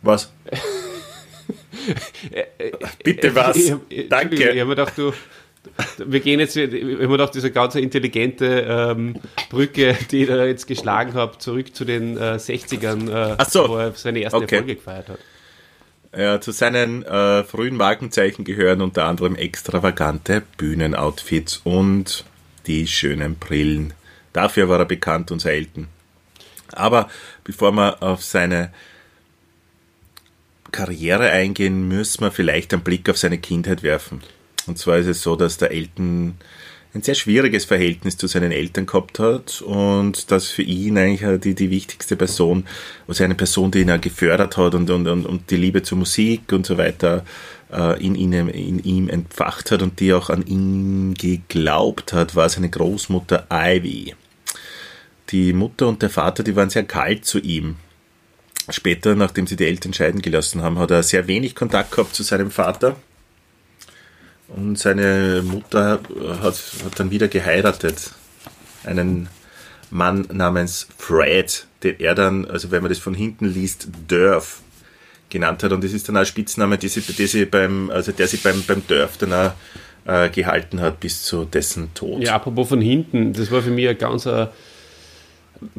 Was? 0.03 0.33
Bitte 3.05 3.35
was? 3.35 3.57
Ich, 3.57 3.75
ich, 3.88 4.09
Danke. 4.09 4.37
Ich 4.37 4.61
habe 4.61 4.65
mir 4.65 4.76
gedacht, 4.76 4.97
du, 4.97 5.12
wir 5.99 6.21
gehen 6.21 6.41
jetzt, 6.41 6.57
ich 6.57 6.73
habe 6.73 6.97
mir 6.97 7.09
gedacht, 7.09 7.35
diese 7.35 7.50
ganz 7.50 7.75
intelligente 7.75 8.67
ähm, 8.69 9.17
Brücke, 9.50 9.97
die 10.11 10.23
ich 10.23 10.29
da 10.29 10.45
jetzt 10.45 10.67
geschlagen 10.67 11.15
habe, 11.15 11.38
zurück 11.38 11.75
zu 11.75 11.85
den 11.85 12.17
äh, 12.17 12.37
60ern, 12.37 13.38
äh, 13.41 13.45
so. 13.49 13.69
wo 13.69 13.76
er 13.76 13.93
seine 13.93 14.21
erste 14.21 14.38
Okay. 14.38 14.57
Erfolge 14.57 14.76
gefeiert 14.76 15.09
hat. 15.09 15.19
Ja, 16.17 16.41
zu 16.41 16.51
seinen 16.51 17.03
äh, 17.03 17.45
frühen 17.45 17.77
Markenzeichen 17.77 18.47
gehören 18.47 18.81
unter 18.81 19.05
anderem 19.05 19.37
extravagante 19.37 20.43
Bühnenoutfits 20.57 21.61
und 21.63 22.25
die 22.67 22.87
schönen 22.87 23.37
Brillen. 23.37 23.93
Dafür 24.33 24.71
war 24.71 24.79
er 24.79 24.87
bekannt, 24.87 25.31
unser 25.31 25.53
Elton. 25.53 25.89
Aber 26.73 27.11
bevor 27.45 27.73
wir 27.73 28.03
auf 28.03 28.25
seine 28.25 28.73
Karriere 30.73 31.31
eingehen, 31.31 31.87
müssen 31.87 32.23
wir 32.23 32.33
vielleicht 32.33 32.73
einen 32.73 32.83
Blick 32.83 33.11
auf 33.11 33.19
seine 33.19 33.39
Kindheit 33.39 33.83
werfen. 33.83 34.23
Und 34.67 34.79
zwar 34.79 34.97
ist 34.97 35.09
es 35.09 35.21
so, 35.21 35.37
dass 35.37 35.59
der 35.59 35.71
Elton 35.71 36.39
ein 36.97 37.03
sehr 37.03 37.15
schwieriges 37.15 37.65
Verhältnis 37.65 38.17
zu 38.17 38.26
seinen 38.26 38.53
Eltern 38.53 38.87
gehabt 38.87 39.19
hat 39.19 39.61
und 39.61 40.31
dass 40.31 40.49
für 40.49 40.62
ihn 40.62 40.99
eigentlich 40.99 41.41
die, 41.41 41.55
die 41.55 41.71
wichtigste 41.71 42.17
Person, 42.17 42.65
also 43.07 43.23
eine 43.23 43.35
Person, 43.35 43.71
die 43.71 43.81
ihn 43.81 43.91
auch 43.91 44.00
gefördert 44.00 44.57
hat 44.57 44.75
und, 44.75 44.91
und, 44.91 45.07
und, 45.07 45.50
die 45.50 45.57
Liebe 45.57 45.83
zur 45.83 45.99
Musik 45.99 46.53
und 46.53 46.67
so 46.67 46.79
weiter 46.79 47.25
äh, 47.73 48.03
in, 48.05 48.15
ihm, 48.15 48.49
in 48.49 48.83
ihm 48.83 49.09
entfacht 49.09 49.71
hat 49.71 49.83
und 49.83 50.00
die 50.00 50.12
auch 50.12 50.31
an 50.31 50.47
ihn 50.47 51.15
geglaubt 51.15 52.12
hat, 52.12 52.35
war 52.35 52.49
seine 52.49 52.71
Großmutter 52.71 53.47
Ivy. 53.50 54.15
Die 55.31 55.53
Mutter 55.53 55.88
und 55.88 56.03
der 56.03 56.11
Vater, 56.11 56.43
die 56.43 56.57
waren 56.57 56.71
sehr 56.71 56.85
kalt 56.85 57.25
zu 57.25 57.38
ihm. 57.38 57.76
Später, 58.69 59.15
nachdem 59.15 59.47
sie 59.47 59.57
die 59.57 59.67
Eltern 59.67 59.93
scheiden 59.93 60.23
gelassen 60.23 60.62
haben, 60.62 60.79
hat 60.79 60.91
er 60.91 61.03
sehr 61.03 61.29
wenig 61.29 61.55
Kontakt 61.55 61.93
gehabt 61.93 62.15
zu 62.15 62.23
seinem 62.23 62.50
Vater. 62.50 62.97
Und 64.49 64.79
seine 64.79 65.43
Mutter 65.45 66.00
hat, 66.43 66.55
hat 66.85 66.99
dann 66.99 67.11
wieder 67.11 67.29
geheiratet. 67.29 68.12
Einen 68.85 69.29
Mann 69.91 70.26
namens 70.33 70.88
Fred, 70.97 71.67
den 71.83 71.99
er 71.99 72.15
dann, 72.15 72.45
also 72.45 72.71
wenn 72.71 72.83
man 72.83 72.91
das 72.91 72.99
von 72.99 73.15
hinten 73.15 73.47
liest, 73.47 73.88
Durf 74.07 74.61
genannt 75.29 75.62
hat. 75.62 75.73
Und 75.73 75.83
das 75.83 75.93
ist 75.93 76.09
dann 76.09 76.17
auch 76.17 76.21
ein 76.21 76.26
Spitzname, 76.26 76.79
die 76.79 76.88
sie, 76.88 77.00
die 77.00 77.26
sie 77.26 77.45
beim, 77.45 77.91
also 77.91 78.12
der 78.12 78.29
sie 78.29 78.37
beim, 78.37 78.62
beim 78.67 78.87
Durf 78.87 79.17
dann 79.17 79.33
auch 79.33 79.53
äh, 80.05 80.31
gehalten 80.31 80.81
hat 80.81 81.00
bis 81.00 81.23
zu 81.23 81.45
dessen 81.45 81.93
Tod. 81.95 82.23
Ja, 82.23 82.37
apropos 82.37 82.69
von 82.69 82.81
hinten, 82.81 83.33
das 83.33 83.50
war 83.50 83.62
für 83.62 83.71
mich 83.71 83.88
ein 83.88 83.99
ganz 83.99 84.26
äh, 84.26 84.47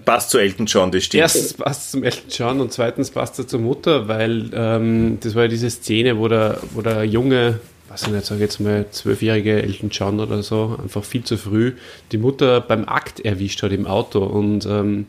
Passt 0.06 0.32
zu 0.32 0.40
Elton 0.40 0.66
John, 0.66 0.92
das 0.92 1.04
stimmt. 1.04 1.22
Erstens 1.22 1.54
passt 1.54 1.92
zum 1.92 2.04
Elton 2.04 2.30
John 2.32 2.62
und 2.62 2.74
zweitens 2.74 3.12
passt 3.12 3.38
er 3.38 3.48
zur 3.48 3.60
Mutter, 3.60 4.08
weil 4.08 4.50
ähm, 4.54 5.20
das 5.22 5.36
war 5.36 5.44
ja 5.44 5.48
diese 5.48 5.70
Szene, 5.70 6.18
wo 6.18 6.28
der, 6.28 6.60
wo 6.74 6.82
der 6.82 7.04
junge, 7.04 7.60
was 7.90 8.04
ich 8.04 8.10
nicht, 8.10 8.26
sage 8.26 8.42
jetzt 8.42 8.60
mal 8.60 8.86
zwölfjährige 8.92 9.62
Elton 9.62 9.90
John 9.92 10.20
oder 10.20 10.44
so, 10.44 10.78
einfach 10.82 11.04
viel 11.04 11.24
zu 11.24 11.38
früh 11.38 11.74
die 12.12 12.18
Mutter 12.18 12.62
beim 12.62 12.86
Akt 12.86 13.20
erwischt 13.22 13.64
hat 13.64 13.72
im 13.72 13.86
Auto 13.88 14.24
und 14.24 14.66
ähm, 14.66 15.08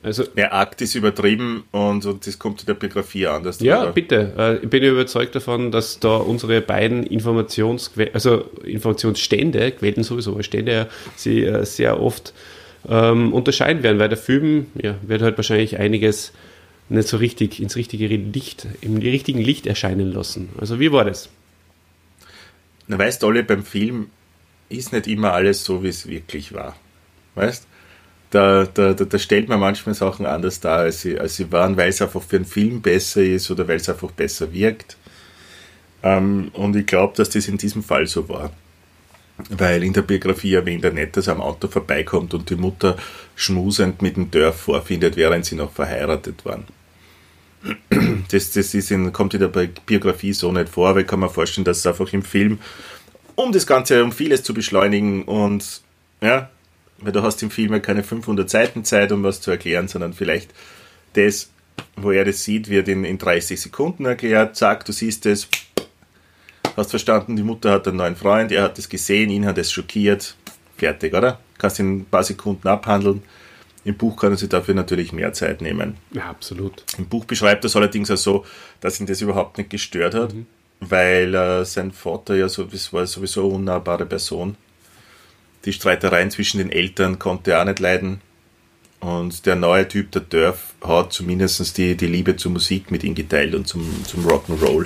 also 0.00 0.22
Der 0.36 0.54
Akt 0.54 0.80
ist 0.80 0.94
übertrieben 0.94 1.64
und, 1.72 2.06
und 2.06 2.24
das 2.24 2.38
kommt 2.38 2.60
in 2.60 2.66
der 2.66 2.74
Biografie 2.74 3.26
an. 3.26 3.42
Dass 3.42 3.58
ja, 3.58 3.86
du- 3.86 3.92
bitte. 3.92 4.32
Äh, 4.38 4.64
Ich 4.64 4.70
bin 4.70 4.84
überzeugt 4.84 5.34
davon, 5.34 5.72
dass 5.72 5.98
da 5.98 6.16
unsere 6.18 6.60
beiden 6.60 7.02
Informationsquellen, 7.04 8.14
also 8.14 8.44
Informationsstände, 8.64 9.72
Quellen 9.72 10.04
sowieso, 10.04 10.32
aber 10.32 10.44
Stände 10.44 10.72
ja, 10.72 10.86
sie 11.16 11.44
äh, 11.44 11.64
sehr 11.64 12.00
oft 12.00 12.32
ähm, 12.88 13.32
unterscheiden 13.32 13.82
werden, 13.82 13.98
weil 13.98 14.08
der 14.08 14.18
Film 14.18 14.66
ja, 14.80 14.94
wird 15.02 15.20
halt 15.20 15.36
wahrscheinlich 15.36 15.78
einiges 15.80 16.32
nicht 16.88 17.08
so 17.08 17.16
richtig 17.16 17.60
ins 17.60 17.74
richtige 17.76 18.06
Licht, 18.06 18.66
im 18.80 18.96
richtigen 18.98 19.40
Licht 19.40 19.66
erscheinen 19.66 20.12
lassen. 20.12 20.50
Also 20.58 20.78
wie 20.78 20.92
war 20.92 21.04
das? 21.04 21.28
Na, 22.88 22.98
weißt 22.98 23.22
du, 23.22 23.28
alle 23.28 23.44
beim 23.44 23.64
Film 23.64 24.10
ist 24.68 24.92
nicht 24.92 25.06
immer 25.06 25.32
alles 25.32 25.64
so, 25.64 25.82
wie 25.82 25.88
es 25.88 26.08
wirklich 26.08 26.52
war. 26.52 26.76
Weißt 27.34 27.66
da, 28.30 28.66
da, 28.66 28.92
da, 28.92 29.04
da 29.04 29.18
stellt 29.18 29.48
man 29.48 29.60
manchmal 29.60 29.94
Sachen 29.94 30.26
anders 30.26 30.60
dar, 30.60 30.80
als 30.80 31.00
sie, 31.00 31.18
als 31.18 31.36
sie 31.36 31.50
waren, 31.50 31.76
weil 31.76 31.88
es 31.88 32.02
einfach 32.02 32.22
für 32.22 32.36
einen 32.36 32.44
Film 32.44 32.82
besser 32.82 33.22
ist 33.22 33.50
oder 33.50 33.66
weil 33.66 33.76
es 33.76 33.88
einfach 33.88 34.10
besser 34.10 34.52
wirkt. 34.52 34.96
Ähm, 36.02 36.50
und 36.52 36.76
ich 36.76 36.86
glaube, 36.86 37.16
dass 37.16 37.30
das 37.30 37.48
in 37.48 37.58
diesem 37.58 37.82
Fall 37.82 38.06
so 38.06 38.28
war. 38.28 38.52
Weil 39.50 39.84
in 39.84 39.92
der 39.92 40.02
Biografie 40.02 40.54
erwähnt 40.54 40.84
er 40.84 40.92
nicht, 40.92 41.16
dass 41.16 41.28
er 41.28 41.34
am 41.34 41.40
Auto 41.40 41.68
vorbeikommt 41.68 42.34
und 42.34 42.50
die 42.50 42.56
Mutter 42.56 42.96
schmusend 43.36 44.02
mit 44.02 44.16
dem 44.16 44.30
Dörf 44.30 44.56
vorfindet, 44.62 45.16
während 45.16 45.44
sie 45.44 45.54
noch 45.54 45.72
verheiratet 45.72 46.44
waren. 46.44 46.64
Das, 48.30 48.52
das 48.52 48.74
ist 48.74 48.90
in, 48.90 49.10
kommt 49.12 49.32
in 49.32 49.40
der 49.40 49.48
Biografie 49.48 50.34
so 50.34 50.52
nicht 50.52 50.68
vor, 50.68 50.90
aber 50.90 51.00
ich 51.00 51.06
kann 51.06 51.20
mir 51.20 51.30
vorstellen, 51.30 51.64
dass 51.64 51.78
es 51.78 51.86
einfach 51.86 52.12
im 52.12 52.22
Film, 52.22 52.58
um 53.36 53.52
das 53.52 53.66
Ganze, 53.66 54.04
um 54.04 54.12
vieles 54.12 54.42
zu 54.42 54.52
beschleunigen 54.52 55.22
und 55.22 55.80
ja, 56.20 56.50
weil 56.98 57.12
du 57.12 57.22
hast 57.22 57.42
im 57.42 57.50
Film 57.50 57.72
ja 57.72 57.78
keine 57.78 58.02
500 58.02 58.50
Seiten 58.50 58.84
Zeit, 58.84 59.12
um 59.12 59.22
was 59.22 59.40
zu 59.40 59.50
erklären, 59.50 59.88
sondern 59.88 60.12
vielleicht 60.12 60.52
das, 61.14 61.48
wo 61.96 62.10
er 62.10 62.24
das 62.24 62.44
sieht, 62.44 62.68
wird 62.68 62.88
in, 62.88 63.04
in 63.04 63.16
30 63.16 63.60
Sekunden 63.60 64.04
erklärt, 64.04 64.56
zack, 64.56 64.84
du 64.84 64.92
siehst 64.92 65.24
es, 65.26 65.48
hast 66.76 66.90
verstanden, 66.90 67.36
die 67.36 67.42
Mutter 67.42 67.70
hat 67.70 67.88
einen 67.88 67.96
neuen 67.96 68.16
Freund, 68.16 68.52
er 68.52 68.64
hat 68.64 68.78
es 68.78 68.88
gesehen, 68.88 69.30
ihn 69.30 69.46
hat 69.46 69.58
es 69.58 69.72
schockiert, 69.72 70.36
fertig, 70.76 71.14
oder? 71.14 71.40
Kannst 71.58 71.80
in 71.80 71.98
ein 71.98 72.04
paar 72.04 72.24
Sekunden 72.24 72.68
abhandeln. 72.68 73.22
Im 73.88 73.96
Buch 73.96 74.16
können 74.16 74.36
sie 74.36 74.50
dafür 74.50 74.74
natürlich 74.74 75.14
mehr 75.14 75.32
Zeit 75.32 75.62
nehmen. 75.62 75.96
Ja, 76.12 76.28
absolut. 76.28 76.84
Im 76.98 77.06
Buch 77.06 77.24
beschreibt 77.24 77.64
er 77.64 77.68
es 77.68 77.76
allerdings 77.76 78.10
auch 78.10 78.18
so, 78.18 78.44
dass 78.82 79.00
ihn 79.00 79.06
das 79.06 79.22
überhaupt 79.22 79.56
nicht 79.56 79.70
gestört 79.70 80.12
hat, 80.12 80.34
weil 80.80 81.34
äh, 81.34 81.64
sein 81.64 81.90
Vater 81.92 82.36
ja 82.36 82.50
so, 82.50 82.64
das 82.64 82.92
war 82.92 83.06
sowieso 83.06 83.46
eine 83.46 83.54
unnahbare 83.54 84.04
Person. 84.04 84.58
Die 85.64 85.72
Streitereien 85.72 86.30
zwischen 86.30 86.58
den 86.58 86.70
Eltern 86.70 87.18
konnte 87.18 87.52
er 87.52 87.62
auch 87.62 87.64
nicht 87.64 87.78
leiden. 87.78 88.20
Und 89.00 89.46
der 89.46 89.56
neue 89.56 89.88
Typ, 89.88 90.12
der 90.12 90.20
Dörf, 90.20 90.74
hat 90.82 91.14
zumindest 91.14 91.78
die, 91.78 91.96
die 91.96 92.08
Liebe 92.08 92.36
zur 92.36 92.52
Musik 92.52 92.90
mit 92.90 93.04
ihm 93.04 93.14
geteilt 93.14 93.54
und 93.54 93.66
zum, 93.66 94.04
zum 94.04 94.26
Rock'n'Roll. 94.26 94.84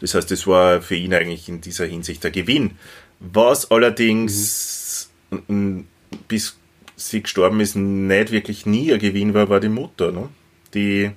Das 0.00 0.14
heißt, 0.16 0.32
es 0.32 0.48
war 0.48 0.82
für 0.82 0.96
ihn 0.96 1.14
eigentlich 1.14 1.48
in 1.48 1.60
dieser 1.60 1.86
Hinsicht 1.86 2.24
der 2.24 2.32
Gewinn. 2.32 2.72
Was 3.20 3.70
allerdings 3.70 5.10
m, 5.48 5.86
bis 6.26 6.56
sie 6.96 7.22
gestorben 7.22 7.60
ist, 7.60 7.76
nicht 7.76 8.32
wirklich 8.32 8.66
nie 8.66 8.92
ein 8.92 8.98
Gewinn 8.98 9.34
war, 9.34 9.48
war 9.48 9.60
die 9.60 9.68
Mutter, 9.68 10.12
ne? 10.12 10.28
die 10.74 11.10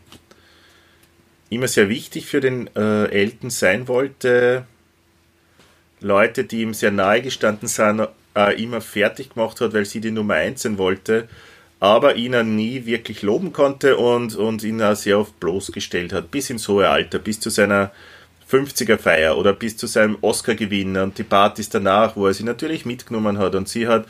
immer 1.49 1.67
sehr 1.67 1.89
wichtig 1.89 2.27
für 2.27 2.41
den 2.41 2.67
äh, 2.75 3.05
Eltern 3.05 3.49
sein 3.49 3.87
wollte. 3.87 4.65
Leute, 6.01 6.43
die 6.43 6.61
ihm 6.61 6.73
sehr 6.73 6.91
nahe 6.91 7.21
gestanden 7.21 7.67
sind, 7.67 8.07
äh, 8.35 8.61
immer 8.61 8.81
fertig 8.81 9.33
gemacht 9.33 9.59
hat, 9.61 9.73
weil 9.73 9.85
sie 9.85 10.01
die 10.01 10.11
Nummer 10.11 10.35
1 10.35 10.61
sein 10.61 10.77
wollte, 10.77 11.27
aber 11.79 12.15
ihn 12.15 12.55
nie 12.55 12.85
wirklich 12.85 13.21
loben 13.21 13.53
konnte 13.53 13.97
und, 13.97 14.35
und 14.35 14.63
ihn 14.63 14.81
auch 14.81 14.95
sehr 14.95 15.19
oft 15.19 15.39
bloßgestellt 15.39 16.13
hat, 16.13 16.29
bis 16.29 16.49
ins 16.49 16.67
hohe 16.67 16.87
Alter, 16.87 17.19
bis 17.19 17.39
zu 17.39 17.49
seiner 17.49 17.91
50er-Feier 18.51 19.37
oder 19.37 19.53
bis 19.53 19.77
zu 19.77 19.87
seinem 19.87 20.17
Oscar-Gewinn 20.21 20.97
und 20.97 21.17
die 21.17 21.23
Partys 21.23 21.69
danach, 21.69 22.15
wo 22.15 22.27
er 22.27 22.33
sie 22.33 22.43
natürlich 22.43 22.85
mitgenommen 22.85 23.37
hat 23.37 23.55
und 23.55 23.69
sie 23.69 23.87
hat, 23.87 24.05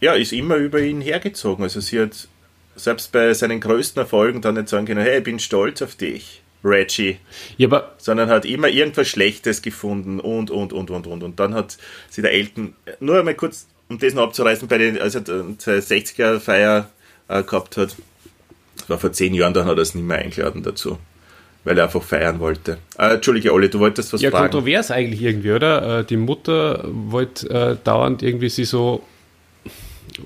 ja, 0.00 0.12
ist 0.14 0.32
immer 0.32 0.56
über 0.56 0.80
ihn 0.80 1.00
hergezogen. 1.00 1.64
Also 1.64 1.80
sie 1.80 2.00
hat 2.00 2.28
selbst 2.76 3.12
bei 3.12 3.34
seinen 3.34 3.60
größten 3.60 4.00
Erfolgen 4.00 4.40
dann 4.40 4.54
nicht 4.54 4.68
sagen 4.68 4.86
können, 4.86 5.02
hey, 5.02 5.18
ich 5.18 5.24
bin 5.24 5.38
stolz 5.38 5.82
auf 5.82 5.96
dich, 5.96 6.42
Reggie, 6.64 7.18
Ja, 7.56 7.68
aber 7.68 7.94
sondern 7.98 8.28
hat 8.28 8.44
immer 8.44 8.68
irgendwas 8.68 9.08
Schlechtes 9.08 9.62
gefunden 9.62 10.20
und, 10.20 10.50
und, 10.50 10.72
und, 10.72 10.90
und, 10.90 11.06
und. 11.06 11.22
Und 11.22 11.40
dann 11.40 11.54
hat 11.54 11.76
sie 12.08 12.22
der 12.22 12.32
Eltern, 12.32 12.74
nur 13.00 13.18
einmal 13.18 13.34
kurz, 13.34 13.66
um 13.88 13.98
das 13.98 14.14
noch 14.14 14.24
abzureißen, 14.24 14.68
bei 14.68 14.78
den, 14.78 15.00
als 15.00 15.14
er 15.14 15.24
seine 15.26 15.56
60er-Feier 15.80 16.88
äh, 17.28 17.42
gehabt 17.42 17.76
hat, 17.76 17.96
war 18.86 18.98
vor 18.98 19.12
zehn 19.12 19.34
Jahren, 19.34 19.54
dann 19.54 19.66
hat 19.66 19.76
er 19.76 19.82
es 19.82 19.94
nicht 19.94 20.06
mehr 20.06 20.18
eingeladen 20.18 20.62
dazu. 20.62 20.98
weil 21.64 21.76
er 21.76 21.84
einfach 21.84 22.02
feiern 22.02 22.38
wollte. 22.38 22.78
Äh, 22.98 23.14
Entschuldige, 23.14 23.52
Olli, 23.52 23.68
du 23.68 23.78
wolltest 23.80 24.12
was 24.12 24.20
ja, 24.20 24.30
fragen. 24.30 24.44
Ja, 24.44 24.48
kontrovers 24.50 24.90
eigentlich 24.90 25.22
irgendwie, 25.22 25.52
oder? 25.52 25.98
Äh, 26.00 26.04
die 26.04 26.16
Mutter 26.16 26.84
wollte 26.86 27.50
äh, 27.50 27.76
dauernd 27.82 28.22
irgendwie 28.22 28.48
sie 28.48 28.64
so 28.64 29.02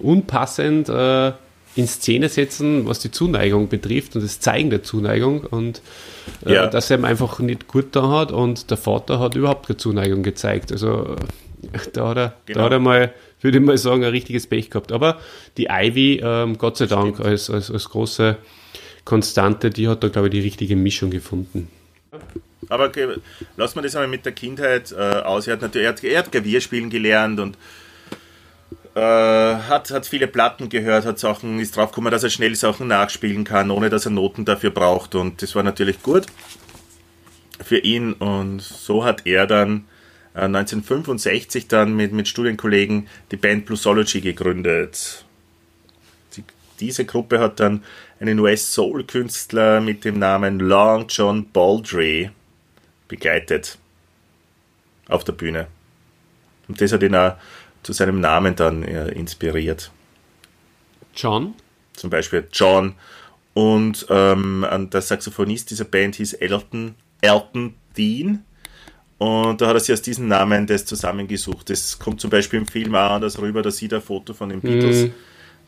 unpassend 0.01 0.89
äh, 0.89 1.33
in 1.75 1.87
Szene 1.87 2.29
setzen, 2.29 2.87
was 2.87 2.99
die 2.99 3.11
Zuneigung 3.11 3.69
betrifft 3.69 4.15
und 4.15 4.23
das 4.23 4.41
Zeigen 4.41 4.71
der 4.71 4.83
Zuneigung 4.83 5.41
und 5.45 5.81
äh, 6.45 6.55
ja. 6.55 6.67
dass 6.67 6.91
er 6.91 6.99
ihm 6.99 7.05
einfach 7.05 7.39
nicht 7.39 7.67
gut 7.67 7.97
da 7.97 8.11
hat 8.11 8.31
und 8.31 8.71
der 8.71 8.77
Vater 8.77 9.19
hat 9.19 9.35
überhaupt 9.35 9.67
keine 9.67 9.79
Zuneigung 9.79 10.23
gezeigt. 10.23 10.71
Also 10.71 11.17
da 11.93 12.09
hat 12.09 12.17
er, 12.17 12.35
genau. 12.47 12.59
da 12.59 12.65
hat 12.67 12.73
er 12.73 12.79
mal, 12.79 13.15
würde 13.41 13.59
ich 13.59 13.65
mal 13.65 13.79
sagen, 13.79 14.05
ein 14.05 14.11
richtiges 14.11 14.47
Pech 14.47 14.71
gehabt. 14.71 14.93
Aber 14.93 15.19
die 15.57 15.69
Ivy, 15.71 16.21
ähm, 16.23 16.59
Gott 16.59 16.77
sei 16.77 16.87
Dank, 16.87 17.21
als, 17.21 17.49
als, 17.49 17.71
als 17.71 17.89
große 17.89 18.37
Konstante, 19.05 19.71
die 19.71 19.89
hat 19.89 20.05
da, 20.05 20.09
glaube 20.09 20.29
ich, 20.29 20.33
die 20.33 20.41
richtige 20.41 20.77
Mischung 20.77 21.11
gefunden. 21.11 21.69
Aber 22.69 22.87
okay, 22.87 23.09
lass 23.57 23.75
mal 23.75 23.83
das 23.83 23.97
einmal 23.97 24.09
mit 24.09 24.25
der 24.25 24.33
Kindheit 24.33 24.93
äh, 24.93 24.97
aus. 24.97 25.47
Er 25.47 25.55
hat, 25.55 25.63
natürlich, 25.63 25.87
er 25.87 25.93
hat, 25.93 26.05
er 26.05 26.19
hat 26.19 26.33
Klavier 26.33 26.61
spielen 26.61 26.91
gelernt 26.91 27.41
und 27.41 27.57
äh, 28.95 29.01
hat, 29.01 29.91
hat 29.91 30.07
viele 30.07 30.27
Platten 30.27 30.69
gehört, 30.69 31.07
hat 31.07 31.19
Sachen, 31.19 31.59
ist 31.59 31.77
drauf 31.77 31.91
gekommen, 31.91 32.11
dass 32.11 32.23
er 32.23 32.31
schnell 32.31 32.55
Sachen 32.55 32.89
nachspielen 32.89 33.45
kann, 33.45 33.71
ohne 33.71 33.91
dass 33.91 34.07
er 34.07 34.11
Noten 34.11 34.45
dafür 34.45 34.71
braucht. 34.71 35.15
Und 35.15 35.43
das 35.43 35.55
war 35.55 35.63
natürlich 35.63 36.03
gut 36.03 36.27
für 37.61 37.79
ihn. 37.79 38.13
Und 38.13 38.61
so 38.61 39.05
hat 39.05 39.27
er 39.27 39.47
dann 39.47 39.87
äh, 40.35 40.41
1965 40.41 41.69
dann 41.69 41.95
mit, 41.95 42.13
mit 42.13 42.29
Studienkollegen 42.29 43.09
die 43.31 43.37
Band 43.37 43.67
Bluesology 43.67 44.21
gegründet. 44.21 45.25
Die, 46.37 46.45
diese 46.81 47.05
Gruppe 47.05 47.41
hat 47.41 47.61
dann 47.61 47.85
einen 48.21 48.39
US-Soul-Künstler 48.39 49.81
mit 49.81 50.05
dem 50.05 50.19
Namen 50.19 50.61
Long 50.61 51.07
John 51.09 51.51
Baldry 51.51 52.31
begleitet 53.09 53.79
auf 55.09 55.25
der 55.25 55.33
Bühne. 55.33 55.67
Und 56.69 56.81
das 56.81 56.93
hat 56.93 57.03
ihn 57.03 57.15
auch 57.15 57.37
zu 57.83 57.93
seinem 57.93 58.21
Namen 58.21 58.57
dann 58.57 58.83
äh, 58.83 59.09
inspiriert. 59.09 59.91
John? 61.15 61.55
Zum 61.95 62.11
Beispiel 62.11 62.47
John. 62.53 62.95
Und 63.55 64.07
ähm, 64.09 64.67
der 64.93 65.03
Saxophonist 65.03 65.71
dieser 65.71 65.85
Band 65.85 66.15
hieß 66.17 66.35
Elton, 66.35 66.95
Elton 67.21 67.75
Dean. 67.97 68.45
Und 69.19 69.61
da 69.61 69.69
hat 69.69 69.75
er 69.75 69.81
sich 69.81 69.93
aus 69.93 70.03
diesem 70.03 70.27
Namen 70.29 70.67
das 70.67 70.85
zusammengesucht. 70.85 71.71
Das 71.71 71.99
kommt 71.99 72.21
zum 72.21 72.31
Beispiel 72.31 72.59
im 72.59 72.67
Film 72.67 72.95
auch 72.95 73.11
anders 73.11 73.41
rüber, 73.41 73.63
da 73.63 73.71
sieht 73.71 73.93
er 73.93 73.99
ein 73.99 74.05
Foto 74.05 74.35
von 74.35 74.49
den 74.49 74.61
Beatles. 74.61 75.05
Mm. 75.05 75.11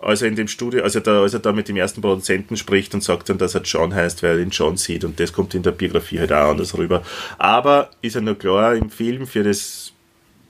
Als 0.01 0.23
er 0.23 0.29
in 0.29 0.35
dem 0.35 0.49
Studio, 0.49 0.83
als 0.83 0.97
er, 0.97 1.03
da, 1.03 1.23
als 1.23 1.35
er 1.35 1.41
da 1.41 1.53
mit 1.53 1.69
dem 1.69 1.77
ersten 1.77 2.01
Produzenten 2.01 2.57
spricht 2.57 2.95
und 2.95 3.03
sagt 3.03 3.29
dann, 3.29 3.39
dass 3.39 3.55
er 3.55 3.63
John 3.63 3.95
heißt, 3.95 4.23
weil 4.23 4.39
er 4.39 4.43
ihn 4.43 4.51
John 4.51 4.77
sieht 4.77 5.05
und 5.05 5.21
das 5.21 5.33
kommt 5.33 5.55
in 5.55 5.63
der 5.63 5.71
Biografie 5.71 6.19
halt 6.19 6.33
auch 6.33 6.51
anders 6.51 6.77
rüber. 6.77 7.03
Aber 7.39 7.91
ist 8.03 8.15
ja 8.15 8.21
nur 8.21 8.37
klar, 8.37 8.75
im 8.75 8.91
Film 8.91 9.27
für 9.27 9.45
das 9.45 9.93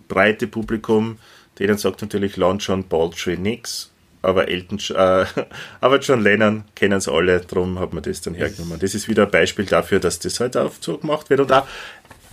breite 0.09 0.47
Publikum 0.47 1.19
Denen 1.59 1.79
sagt 1.79 2.03
natürlich 2.03 2.37
Lon 2.37 2.59
John 2.59 2.85
Baldry 2.89 3.37
nichts, 3.37 3.91
aber 4.23 4.49
Elton, 4.49 4.79
äh, 4.95 5.25
aber 5.81 5.99
John 6.01 6.23
Lennon 6.23 6.65
kennen 6.75 6.99
es 6.99 7.09
alle, 7.09 7.41
darum 7.41 7.79
hat 7.79 7.93
man 7.93 8.03
das 8.03 8.21
dann 8.21 8.35
hergenommen. 8.35 8.79
Das 8.81 8.95
ist 8.95 9.09
wieder 9.09 9.25
ein 9.25 9.31
Beispiel 9.31 9.67
dafür, 9.67 10.01
dass 10.01 10.19
das 10.19 10.41
halt 10.41 10.57
auch 10.57 10.73
so 10.81 10.99
gemacht 10.99 11.31
wird 11.31 11.41
und 11.41 11.53
auch 11.53 11.67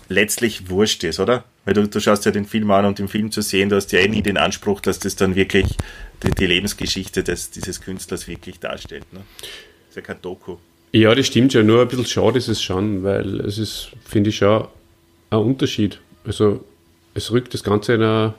letztlich 0.10 0.70
wurscht 0.70 1.04
ist, 1.04 1.20
oder? 1.20 1.44
Weil 1.66 1.74
du, 1.74 1.88
du 1.88 2.00
schaust 2.00 2.26
ja 2.26 2.32
den 2.32 2.46
Film 2.46 2.70
an 2.72 2.86
und 2.86 3.00
im 3.00 3.08
Film 3.08 3.32
zu 3.32 3.42
sehen, 3.42 3.70
du 3.70 3.76
hast 3.76 3.92
ja 3.92 4.00
eh 4.00 4.08
nie 4.08 4.22
den 4.22 4.38
Anspruch, 4.38 4.82
dass 4.82 5.00
das 5.00 5.16
dann 5.16 5.36
wirklich 5.36 5.78
die, 6.24 6.32
die 6.32 6.48
Lebensgeschichte 6.48 7.24
des, 7.24 7.52
dieses 7.52 7.82
Künstlers 7.82 8.28
wirklich 8.28 8.60
darstellt. 8.60 9.12
Ne? 9.14 9.22
Das 9.40 9.90
ist 9.90 9.96
ja 9.96 10.02
kein 10.02 10.22
Doku. 10.22 10.58
Ja, 10.92 11.16
das 11.16 11.28
stimmt 11.28 11.54
ja. 11.54 11.64
Nur 11.64 11.82
ein 11.82 11.88
bisschen 11.88 12.06
schade 12.06 12.38
ist 12.38 12.50
es 12.50 12.62
schon, 12.62 13.04
weil 13.04 13.40
es 13.42 13.58
ist, 13.58 13.92
finde 14.06 14.30
ich, 14.30 14.38
schon 14.38 14.68
ein 15.30 15.40
Unterschied. 15.40 16.00
Also 16.26 16.64
es 17.14 17.32
rückt 17.32 17.54
das 17.54 17.64
Ganze 17.64 17.94
in 17.94 18.04
eine 18.04 18.34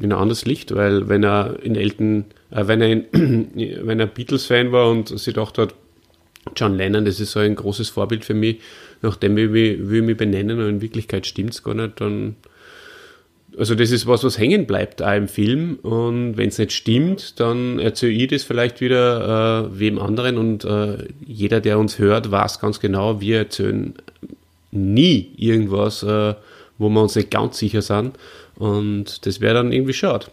in 0.00 0.12
ein 0.12 0.18
anderes 0.18 0.46
Licht, 0.46 0.74
weil 0.74 1.08
wenn 1.08 1.22
er 1.22 1.62
in 1.62 1.76
Elton, 1.76 2.24
äh, 2.50 2.66
wenn 2.66 2.80
er 2.80 2.90
in, 2.90 3.06
wenn 3.86 4.00
er 4.00 4.06
Beatles-Fan 4.06 4.72
war 4.72 4.90
und 4.90 5.08
sich 5.08 5.34
gedacht 5.34 5.58
hat, 5.58 5.74
John 6.56 6.74
Lennon, 6.74 7.04
das 7.04 7.20
ist 7.20 7.32
so 7.32 7.40
ein 7.40 7.54
großes 7.54 7.90
Vorbild 7.90 8.24
für 8.24 8.34
mich, 8.34 8.60
nachdem 9.02 9.36
wir 9.36 9.50
mich, 9.50 9.78
wir 9.90 10.02
mich 10.02 10.16
benennen 10.16 10.58
und 10.58 10.68
in 10.68 10.80
Wirklichkeit 10.80 11.26
stimmt 11.26 11.52
es 11.52 11.62
gar 11.62 11.74
nicht, 11.74 12.00
dann 12.00 12.36
also 13.58 13.74
das 13.74 13.90
ist 13.90 14.06
was, 14.06 14.22
was 14.22 14.38
hängen 14.38 14.66
bleibt 14.66 15.02
auch 15.02 15.14
im 15.14 15.26
Film 15.26 15.78
und 15.82 16.36
wenn 16.36 16.48
es 16.48 16.58
nicht 16.58 16.72
stimmt, 16.72 17.40
dann 17.40 17.78
erzähle 17.78 18.12
ich 18.12 18.28
das 18.28 18.44
vielleicht 18.44 18.80
wieder 18.80 19.66
äh, 19.72 19.78
wem 19.78 19.98
anderen 19.98 20.38
und 20.38 20.64
äh, 20.64 21.08
jeder, 21.26 21.60
der 21.60 21.78
uns 21.78 21.98
hört, 21.98 22.30
weiß 22.30 22.60
ganz 22.60 22.78
genau, 22.78 23.20
wir 23.20 23.38
erzählen 23.38 23.94
nie 24.70 25.32
irgendwas, 25.36 26.02
äh, 26.04 26.34
wo 26.78 26.88
wir 26.88 27.02
uns 27.02 27.16
nicht 27.16 27.30
ganz 27.30 27.58
sicher 27.58 27.82
sind 27.82 28.12
und 28.60 29.24
das 29.24 29.40
wäre 29.40 29.54
dann 29.54 29.72
irgendwie 29.72 29.94
schade. 29.94 30.26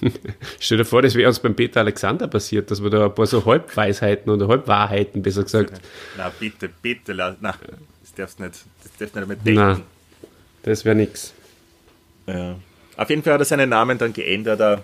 Stell 0.60 0.78
dir 0.78 0.84
vor, 0.84 1.02
das 1.02 1.14
wäre 1.14 1.28
uns 1.28 1.40
beim 1.40 1.56
Peter 1.56 1.80
Alexander 1.80 2.28
passiert, 2.28 2.70
dass 2.70 2.82
wir 2.82 2.90
da 2.90 3.06
ein 3.06 3.14
paar 3.14 3.26
so 3.26 3.44
Halbweisheiten 3.44 4.30
oder 4.30 4.46
Halbwahrheiten, 4.46 5.22
besser 5.22 5.42
gesagt. 5.42 5.80
Na 6.16 6.30
bitte, 6.38 6.70
bitte, 6.80 7.14
na, 7.14 7.34
das 7.40 8.14
darfst 8.14 8.38
du 8.38 8.44
nicht, 8.44 8.54
das 8.82 8.92
darfst 8.98 9.16
nicht 9.16 9.26
mehr 9.26 9.36
denken. 9.36 9.60
Nein, 9.60 9.82
das 10.62 10.84
wäre 10.84 10.94
nix. 10.94 11.34
Ja. 12.26 12.56
Auf 12.96 13.10
jeden 13.10 13.22
Fall 13.22 13.34
hat 13.34 13.40
er 13.40 13.44
seinen 13.44 13.70
Namen 13.70 13.98
dann 13.98 14.12
geändert, 14.12 14.82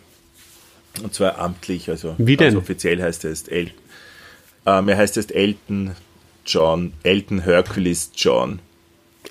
und 1.02 1.14
zwar 1.14 1.38
amtlich, 1.38 1.88
also 1.88 2.16
Wie 2.18 2.36
denn? 2.36 2.48
Also 2.48 2.58
offiziell 2.58 3.00
heißt 3.00 3.24
er 3.24 3.30
jetzt 3.30 3.50
El 3.50 3.70
ähm, 4.66 4.88
er 4.88 4.96
heißt 4.96 5.16
jetzt 5.16 5.32
Elton 5.32 5.94
John, 6.44 6.92
Elton 7.02 7.40
Hercules 7.40 8.10
John. 8.16 8.58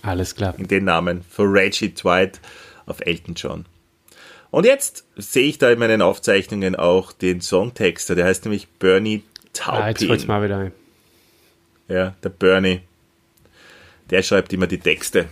Alles 0.02 0.36
klar. 0.36 0.54
Den 0.58 0.86
Namen 0.86 1.24
für 1.30 1.44
Reggie 1.44 1.94
Dwight 1.94 2.40
auf 2.86 3.02
Elton 3.02 3.36
John. 3.36 3.66
Und 4.50 4.66
jetzt 4.66 5.06
sehe 5.16 5.48
ich 5.48 5.58
da 5.58 5.72
in 5.72 5.80
meinen 5.80 6.02
Aufzeichnungen 6.02 6.76
auch 6.76 7.14
den 7.14 7.40
Songtexter, 7.42 8.16
der 8.16 8.26
heißt 8.26 8.46
nämlich 8.46 8.68
Bernie 8.68 9.24
Taupin. 9.54 9.82
Ah, 9.82 9.90
jetzt 9.90 10.06
fällt's 10.06 10.28
mal 10.28 10.44
wieder 10.44 10.58
ein. 10.58 10.72
Ja, 11.88 12.16
der 12.24 12.30
Bernie. 12.30 12.82
Der 14.10 14.24
schreibt 14.24 14.52
immer 14.52 14.68
die 14.68 14.80
Texte. 14.80 15.28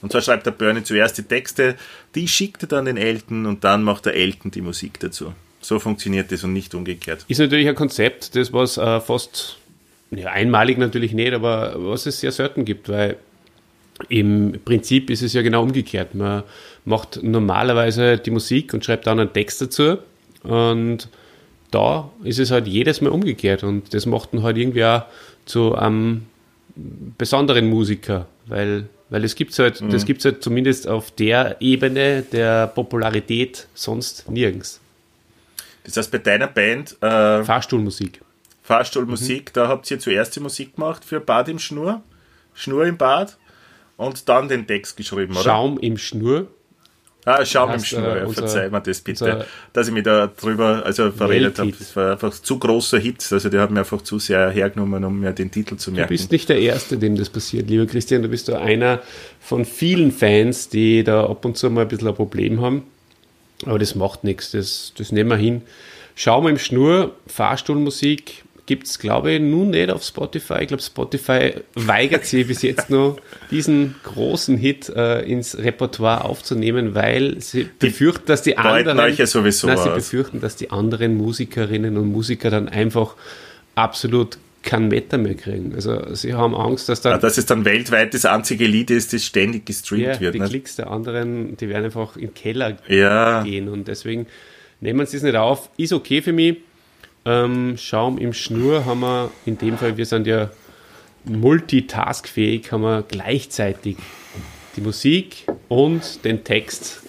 Und 0.00 0.12
zwar 0.12 0.20
schreibt 0.20 0.46
der 0.46 0.52
Bernie 0.52 0.84
zuerst 0.84 1.18
die 1.18 1.24
Texte, 1.24 1.76
die 2.14 2.28
schickt 2.28 2.62
er 2.62 2.68
dann 2.68 2.84
den 2.84 2.96
Elton 2.96 3.46
und 3.46 3.64
dann 3.64 3.82
macht 3.82 4.06
der 4.06 4.14
Elton 4.14 4.50
die 4.50 4.60
Musik 4.60 5.00
dazu. 5.00 5.32
So 5.60 5.80
funktioniert 5.80 6.30
das 6.30 6.44
und 6.44 6.52
nicht 6.52 6.74
umgekehrt. 6.74 7.24
Ist 7.26 7.38
natürlich 7.38 7.68
ein 7.68 7.74
Konzept, 7.74 8.36
das 8.36 8.52
was 8.52 8.76
äh, 8.76 9.00
fast 9.00 9.58
ja, 10.12 10.30
einmalig 10.30 10.78
natürlich 10.78 11.12
nicht, 11.12 11.32
aber 11.32 11.74
was 11.76 12.06
es 12.06 12.20
sehr 12.20 12.30
selten 12.30 12.64
gibt, 12.64 12.88
weil 12.88 13.16
im 14.08 14.60
Prinzip 14.64 15.10
ist 15.10 15.22
es 15.22 15.32
ja 15.32 15.42
genau 15.42 15.62
umgekehrt. 15.62 16.14
Man 16.14 16.42
macht 16.84 17.22
normalerweise 17.22 18.18
die 18.18 18.30
Musik 18.30 18.74
und 18.74 18.84
schreibt 18.84 19.06
dann 19.06 19.20
einen 19.20 19.32
Text 19.32 19.60
dazu. 19.60 19.98
Und 20.42 21.08
da 21.70 22.10
ist 22.22 22.38
es 22.38 22.50
halt 22.50 22.66
jedes 22.66 23.00
Mal 23.00 23.10
umgekehrt. 23.10 23.64
Und 23.64 23.92
das 23.94 24.06
macht 24.06 24.32
ihn 24.32 24.42
halt 24.42 24.56
irgendwie 24.56 24.84
auch 24.84 25.02
zu 25.44 25.74
einem 25.74 26.26
besonderen 27.18 27.68
Musiker, 27.68 28.26
weil, 28.46 28.88
weil 29.08 29.24
es 29.24 29.34
gibt 29.34 29.58
halt, 29.58 29.80
mhm. 29.80 29.90
das 29.90 30.04
gibt 30.04 30.20
es 30.20 30.26
halt 30.26 30.42
zumindest 30.42 30.86
auf 30.88 31.10
der 31.10 31.56
Ebene 31.60 32.22
der 32.22 32.66
Popularität 32.66 33.66
sonst 33.74 34.28
nirgends. 34.28 34.80
Das 35.84 35.96
heißt, 35.96 36.10
bei 36.10 36.18
deiner 36.18 36.48
Band 36.48 36.96
äh, 37.00 37.44
Fahrstuhlmusik. 37.44 38.20
Fahrstuhlmusik, 38.62 39.50
mhm. 39.50 39.52
da 39.54 39.68
habt 39.68 39.90
ihr 39.90 39.98
zuerst 39.98 40.34
die 40.36 40.40
Musik 40.40 40.74
gemacht 40.74 41.04
für 41.04 41.20
Bad 41.20 41.48
im 41.48 41.58
Schnur, 41.58 42.02
Schnur 42.54 42.84
im 42.84 42.96
Bad 42.96 43.38
und 43.96 44.28
dann 44.28 44.48
den 44.48 44.66
Text 44.66 44.96
geschrieben, 44.96 45.32
oder? 45.32 45.42
Schaum 45.42 45.78
im 45.78 45.96
Schnur. 45.96 46.48
Ah, 47.24 47.44
Schaum 47.44 47.72
im 47.72 47.82
Schnur, 47.82 48.16
äh, 48.16 48.28
verzeih 48.28 48.70
mir 48.70 48.80
das 48.80 49.00
bitte, 49.00 49.46
dass 49.72 49.88
ich 49.88 49.92
mich 49.92 50.04
da 50.04 50.28
drüber 50.28 50.82
also 50.86 51.10
verredet 51.10 51.58
habe. 51.58 51.72
Das 51.72 51.96
war 51.96 52.12
einfach 52.12 52.30
zu 52.30 52.56
großer 52.56 53.00
Hit, 53.00 53.26
also 53.32 53.48
die 53.48 53.58
haben 53.58 53.74
mir 53.74 53.80
einfach 53.80 54.00
zu 54.02 54.20
sehr 54.20 54.48
hergenommen, 54.50 55.02
um 55.04 55.18
mir 55.18 55.32
den 55.32 55.50
Titel 55.50 55.76
zu 55.76 55.90
merken. 55.90 56.06
Du 56.06 56.14
bist 56.14 56.30
nicht 56.30 56.48
der 56.48 56.60
Erste, 56.60 56.98
dem 56.98 57.16
das 57.16 57.28
passiert, 57.28 57.68
lieber 57.68 57.86
Christian, 57.86 58.22
du 58.22 58.28
bist 58.28 58.48
da 58.48 58.60
einer 58.60 59.02
von 59.40 59.64
vielen 59.64 60.12
Fans, 60.12 60.68
die 60.68 61.02
da 61.02 61.26
ab 61.26 61.44
und 61.44 61.56
zu 61.56 61.68
mal 61.68 61.82
ein 61.82 61.88
bisschen 61.88 62.06
ein 62.06 62.14
Problem 62.14 62.60
haben, 62.60 62.84
aber 63.64 63.80
das 63.80 63.96
macht 63.96 64.22
nichts, 64.22 64.52
das, 64.52 64.92
das 64.96 65.10
nehmen 65.10 65.30
wir 65.30 65.36
hin. 65.36 65.62
Schaum 66.14 66.46
im 66.46 66.58
Schnur, 66.58 67.16
Fahrstuhlmusik, 67.26 68.44
gibt 68.66 68.86
es, 68.86 68.98
glaube 68.98 69.32
ich, 69.32 69.40
nun 69.40 69.70
nicht 69.70 69.90
auf 69.90 70.02
Spotify. 70.02 70.58
Ich 70.60 70.68
glaube, 70.68 70.82
Spotify 70.82 71.54
weigert 71.74 72.26
sich 72.26 72.46
bis 72.46 72.62
jetzt 72.62 72.90
noch, 72.90 73.18
diesen 73.50 73.94
großen 74.02 74.56
Hit 74.56 74.88
äh, 74.88 75.22
ins 75.22 75.56
Repertoire 75.56 76.24
aufzunehmen, 76.24 76.94
weil 76.94 77.40
sie 77.40 77.68
befürchten, 77.78 78.26
dass 78.26 78.42
die 78.42 78.58
anderen. 78.58 78.98
Ja 79.16 79.26
sowieso 79.26 79.68
na, 79.68 79.76
sie 79.76 79.90
befürchten, 79.90 80.40
dass 80.40 80.56
die 80.56 80.70
anderen 80.70 81.16
Musikerinnen 81.16 81.96
und 81.96 82.10
Musiker 82.10 82.50
dann 82.50 82.68
einfach 82.68 83.14
absolut 83.76 84.38
kein 84.66 84.88
Meter 84.88 85.16
mehr 85.16 85.34
kriegen. 85.34 85.74
Also 85.74 86.14
sie 86.14 86.34
haben 86.34 86.54
Angst, 86.54 86.88
dass 86.88 87.00
dann... 87.00 87.12
Ja, 87.12 87.18
dass 87.18 87.38
es 87.38 87.46
dann 87.46 87.64
weltweit 87.64 88.12
das 88.12 88.24
einzige 88.24 88.66
Lied 88.66 88.90
ist, 88.90 89.12
das 89.12 89.24
ständig 89.24 89.64
gestreamt 89.64 90.16
ja, 90.16 90.20
wird. 90.20 90.34
die 90.34 90.40
ne? 90.40 90.48
Klicks 90.48 90.74
der 90.74 90.90
anderen, 90.90 91.56
die 91.56 91.68
werden 91.68 91.84
einfach 91.84 92.16
in 92.16 92.22
den 92.22 92.34
Keller 92.34 92.76
ja. 92.88 93.44
gehen 93.44 93.68
und 93.68 93.86
deswegen 93.86 94.26
nehmen 94.80 95.06
sie 95.06 95.18
es 95.18 95.22
nicht 95.22 95.36
auf. 95.36 95.70
Ist 95.76 95.92
okay 95.92 96.20
für 96.20 96.32
mich. 96.32 96.58
Ähm, 97.26 97.76
Schaum 97.76 98.18
im 98.18 98.32
Schnur 98.32 98.84
haben 98.86 99.00
wir 99.00 99.30
in 99.44 99.58
dem 99.58 99.76
Fall, 99.76 99.96
wir 99.96 100.06
sind 100.06 100.26
ja 100.26 100.50
multitaskfähig 101.24 102.70
haben 102.70 102.82
wir 102.82 103.02
gleichzeitig 103.02 103.96
die 104.76 104.80
Musik 104.80 105.46
und 105.68 106.24
den 106.24 106.44
Text 106.44 107.02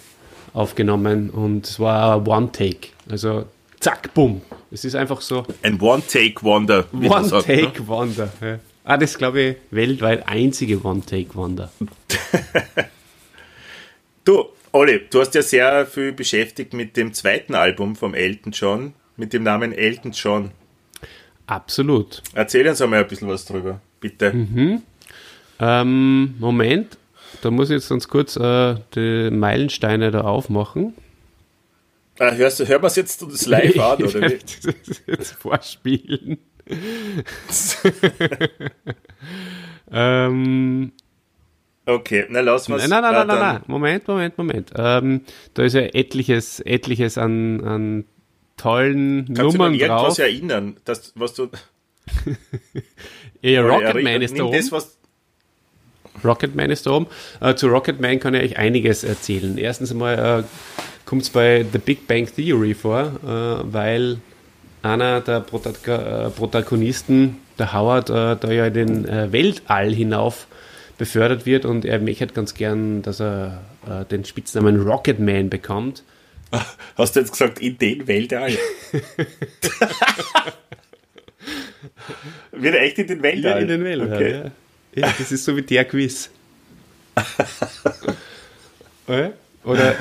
aufgenommen 0.53 1.29
und 1.29 1.67
es 1.67 1.79
war 1.79 2.27
One-Take. 2.27 2.89
Also 3.09 3.45
zack, 3.79 4.13
bumm. 4.13 4.41
Es 4.71 4.83
ist 4.85 4.95
einfach 4.95 5.21
so. 5.21 5.45
Ein 5.61 5.79
One-Take-Wonder. 5.79 6.85
One-Take-Wonder. 6.91 8.29
Ne? 8.41 8.49
Ja. 8.49 8.59
Ah, 8.83 8.97
das 8.97 9.17
glaube 9.17 9.41
ich, 9.41 9.55
weltweit 9.69 10.27
einzige 10.27 10.83
One-Take-Wonder. 10.83 11.71
du, 14.23 14.45
Olli, 14.71 15.01
du 15.09 15.19
hast 15.19 15.35
ja 15.35 15.41
sehr 15.41 15.85
viel 15.85 16.11
beschäftigt 16.11 16.73
mit 16.73 16.97
dem 16.97 17.13
zweiten 17.13 17.53
Album 17.53 17.95
vom 17.95 18.13
Elton 18.13 18.51
John, 18.51 18.93
mit 19.17 19.33
dem 19.33 19.43
Namen 19.43 19.73
Elton 19.73 20.11
John. 20.11 20.51
Absolut. 21.47 22.21
Erzähl 22.33 22.67
uns 22.67 22.81
einmal 22.81 23.01
ein 23.01 23.07
bisschen 23.07 23.27
was 23.27 23.45
drüber, 23.45 23.81
bitte. 23.99 24.33
Mhm. 24.33 24.81
Ähm, 25.59 26.35
Moment, 26.39 26.97
da 27.41 27.51
muss 27.51 27.69
ich 27.69 27.75
jetzt 27.75 27.89
ganz 27.89 28.07
kurz 28.07 28.35
äh, 28.35 28.75
die 28.95 29.29
Meilensteine 29.31 30.11
da 30.11 30.21
aufmachen. 30.21 30.93
Ah, 32.19 32.31
hörst 32.31 32.59
du, 32.59 32.67
hören 32.67 32.81
wir 32.81 32.87
es 32.87 32.95
jetzt 32.95 33.21
das 33.21 33.45
live 33.45 33.79
an, 33.79 34.03
oder 34.03 34.21
wie? 34.29 34.39
jetzt 35.07 35.33
vorspielen. 35.33 36.39
ähm, 39.91 40.91
okay, 41.85 42.25
na 42.29 42.41
lass 42.41 42.67
mal. 42.67 42.77
Nein, 42.77 42.89
nein, 42.89 43.01
nein, 43.01 43.13
nein, 43.13 43.27
nein, 43.27 43.39
nein, 43.39 43.61
Moment, 43.67 44.07
Moment, 44.07 44.37
Moment. 44.37 44.71
Ähm, 44.75 45.21
da 45.53 45.63
ist 45.63 45.73
ja 45.73 45.81
etliches, 45.81 46.59
etliches 46.59 47.17
an, 47.17 47.63
an 47.63 48.05
tollen 48.57 49.25
Kannst 49.27 49.41
Nummern 49.41 49.73
du 49.73 49.79
dich 49.79 49.87
drauf. 49.87 50.01
irgendwas 50.01 50.19
erinnern, 50.19 50.77
dass, 50.85 51.13
was 51.15 51.33
du... 51.33 51.49
ja, 53.41 53.61
Rocketman 53.61 54.21
ist 54.21 54.37
da 54.37 54.43
oben. 54.43 54.57
Das, 54.57 54.71
was 54.71 54.97
Rocketman 56.23 56.69
ist 56.71 56.85
da 56.85 56.91
oben. 56.91 57.07
Äh, 57.39 57.55
zu 57.55 57.67
Rocketman 57.67 58.19
kann 58.19 58.33
ich 58.33 58.43
euch 58.43 58.57
einiges 58.57 59.03
erzählen. 59.03 59.57
Erstens 59.57 59.91
einmal 59.91 60.41
äh, 60.41 60.43
kommt 61.05 61.23
es 61.23 61.29
bei 61.29 61.65
The 61.71 61.77
Big 61.77 62.07
Bang 62.07 62.27
Theory 62.33 62.73
vor, 62.73 63.01
äh, 63.23 63.73
weil 63.73 64.17
einer 64.81 65.21
der 65.21 65.41
Protag 65.41 65.87
äh, 65.87 66.29
Protagonisten, 66.29 67.37
der 67.59 67.73
Howard, 67.73 68.09
äh, 68.09 68.35
da 68.35 68.51
ja 68.51 68.67
in 68.67 68.73
den 68.73 69.07
äh, 69.07 69.31
Weltall 69.31 69.93
hinauf 69.93 70.47
befördert 70.97 71.45
wird 71.45 71.65
und 71.65 71.85
er 71.85 71.99
möchte 71.99 72.27
ganz 72.27 72.55
gern, 72.55 73.03
dass 73.03 73.19
er 73.21 73.61
den 74.09 74.25
Spitznamen 74.25 74.81
Rocketman 74.81 75.47
bekommt. 75.47 76.03
Hast 76.97 77.15
du 77.15 77.19
jetzt 77.19 77.31
gesagt, 77.31 77.59
in 77.59 77.77
den 77.77 78.07
Weltall? 78.07 78.51
Wird 82.51 82.75
echt 82.75 82.99
in 82.99 83.07
den 83.07 83.21
Weltall? 83.21 83.51
Ja, 83.51 83.57
in 83.57 83.67
den 83.67 83.83
Weltall, 83.83 84.13
okay. 84.13 84.51
ja. 84.95 85.13
Das 85.17 85.29
ist 85.31 85.43
so 85.45 85.55
wie 85.55 85.61
der 85.61 85.85
Quiz. 85.85 86.29
oder 89.63 89.95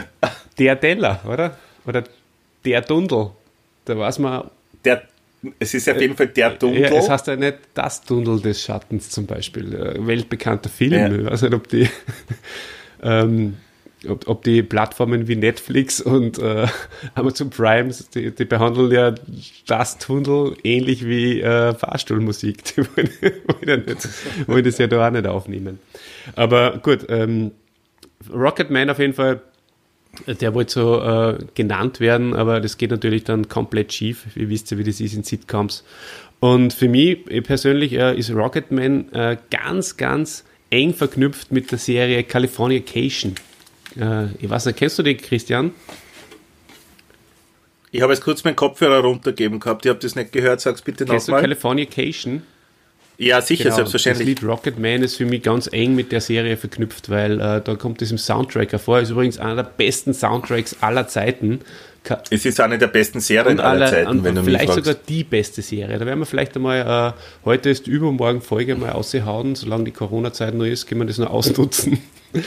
der 0.59 0.81
Teller, 0.81 1.21
oder? 1.27 1.59
Oder 1.87 2.05
der 2.65 2.81
Dundel. 2.83 3.31
Da 3.85 3.99
weiß 3.99 4.19
man. 4.19 4.51
Der, 4.85 5.03
es 5.59 5.75
ist 5.75 5.89
auf 5.89 6.01
jeden 6.01 6.17
Fall 6.17 6.29
der 6.29 6.51
Dundel. 6.51 6.83
Ja, 6.83 6.91
es 6.91 7.09
heißt 7.09 7.27
ja 7.29 7.37
nicht 7.37 7.59
das 7.75 8.03
Dundel 8.03 8.41
des 8.41 8.63
Schattens 8.63 9.11
zum 9.11 9.27
Beispiel. 9.27 9.97
Weltbekannter 9.99 10.69
Film. 10.69 10.93
Ja. 10.93 11.11
Ich 11.11 11.27
weiß 11.27 11.43
nicht, 11.43 11.55
ob 11.55 11.69
die. 11.69 11.89
ähm, 13.03 13.57
ob, 14.09 14.29
ob, 14.29 14.43
die 14.45 14.63
Plattformen 14.63 15.29
wie 15.29 15.37
Netflix 15.37 16.01
und 16.01 16.39
äh, 16.39 16.67
Amazon 17.15 17.51
Prime, 17.51 17.91
die, 18.15 18.35
die, 18.35 18.45
behandeln 18.45 18.91
ja 18.91 19.15
das 19.67 19.99
Tunnel 19.99 20.57
ähnlich 20.65 21.07
wie 21.07 21.41
äh, 21.41 21.75
Fahrstuhlmusik. 21.75 22.65
Die 22.77 22.83
wollen, 22.83 23.11
wollen, 23.47 23.85
nicht, 23.87 24.09
wollen 24.49 24.65
das 24.65 24.79
ja 24.79 24.87
da 24.87 25.07
auch 25.07 25.11
nicht 25.11 25.27
aufnehmen. 25.27 25.79
Aber 26.35 26.79
gut, 26.79 27.07
ähm, 27.09 27.53
Rocketman 28.33 28.91
auf 28.91 28.99
jeden 28.99 29.15
Fall, 29.15 29.41
der 30.27 30.55
wollte 30.55 30.73
so 30.73 31.01
äh, 31.03 31.39
genannt 31.55 32.01
werden, 32.01 32.35
aber 32.35 32.61
das 32.61 32.79
geht 32.79 32.91
natürlich 32.91 33.25
dann 33.25 33.49
komplett 33.49 33.93
schief. 33.93 34.37
Ihr 34.37 34.49
wisst 34.49 34.71
ja, 34.71 34.79
wie 34.79 34.85
das 34.85 35.01
ist 35.01 35.15
in 35.15 35.23
Sitcoms. 35.25 35.85
Und 36.41 36.73
für 36.73 36.89
mich 36.89 37.25
persönlich 37.45 37.93
äh, 37.93 38.17
ist 38.17 38.31
Rocketman 38.31 39.13
äh, 39.13 39.37
ganz, 39.51 39.97
ganz 39.97 40.45
eng 40.71 40.95
verknüpft 40.95 41.53
mit 41.53 41.71
der 41.71 41.79
Serie 41.79 42.23
Californication. 42.25 43.35
Äh, 43.99 44.27
ich 44.39 44.49
weiß 44.49 44.67
nicht, 44.67 44.79
kennst 44.79 44.99
du 44.99 45.03
die, 45.03 45.17
Christian? 45.17 45.73
Ich 47.93 48.03
habe 48.03 48.13
jetzt 48.13 48.23
kurz 48.23 48.45
meinen 48.45 48.57
Kopfhörer 48.57 48.99
runtergegeben 48.99 49.61
gehabt, 49.61 49.87
ich 49.87 49.91
habe 49.91 50.01
das 50.01 50.17
nicht 50.17 50.33
gehört, 50.33 50.61
sag's 50.61 50.83
bitte 50.83 51.05
nochmal. 51.05 51.17
Kennst 51.17 51.29
du 51.29 51.33
Californication? 51.33 52.43
Ja, 53.19 53.41
sicher, 53.41 53.65
genau, 53.65 53.77
selbstverständlich. 53.77 54.35
Das 54.35 54.43
Lied 54.43 54.51
Rocket 54.51 54.79
Man 54.79 55.03
ist 55.03 55.17
für 55.17 55.25
mich 55.25 55.43
ganz 55.43 55.69
eng 55.73 55.95
mit 55.95 56.13
der 56.13 56.21
Serie 56.21 56.57
verknüpft, 56.57 57.09
weil 57.09 57.41
äh, 57.41 57.61
da 57.63 57.75
kommt 57.77 58.03
es 58.03 58.11
im 58.11 58.19
Soundtrack 58.19 58.73
hervor. 58.73 59.01
Ist 59.01 59.11
übrigens 59.11 59.39
einer 59.39 59.57
der 59.57 59.63
besten 59.65 60.13
Soundtracks 60.13 60.77
aller 60.81 61.09
Zeiten. 61.09 61.61
Es 62.31 62.47
ist 62.47 62.61
eine 62.61 62.79
der 62.79 62.87
besten 62.87 63.21
Serien 63.21 63.59
aller, 63.59 63.87
aller 63.87 63.91
Zeiten, 63.91 64.23
wenn 64.23 64.35
du 64.37 64.43
mich 64.43 64.55
Vielleicht 64.55 64.73
sogar 64.73 64.95
die 64.95 65.25
beste 65.25 65.63
Serie. 65.63 65.99
Da 65.99 66.07
werden 66.07 66.21
wir 66.21 66.27
vielleicht 66.27 66.55
einmal, 66.55 67.15
äh, 67.15 67.21
heute 67.45 67.71
ist 67.71 67.89
übermorgen 67.89 68.43
Folge 68.43 68.77
mal 68.77 68.93
aushauen, 68.93 69.57
solange 69.57 69.85
die 69.85 69.91
Corona-Zeit 69.91 70.55
noch 70.55 70.67
ist, 70.67 70.87
können 70.87 71.01
wir 71.01 71.07
das 71.07 71.19
noch 71.19 71.31
ausnutzen. 71.31 71.99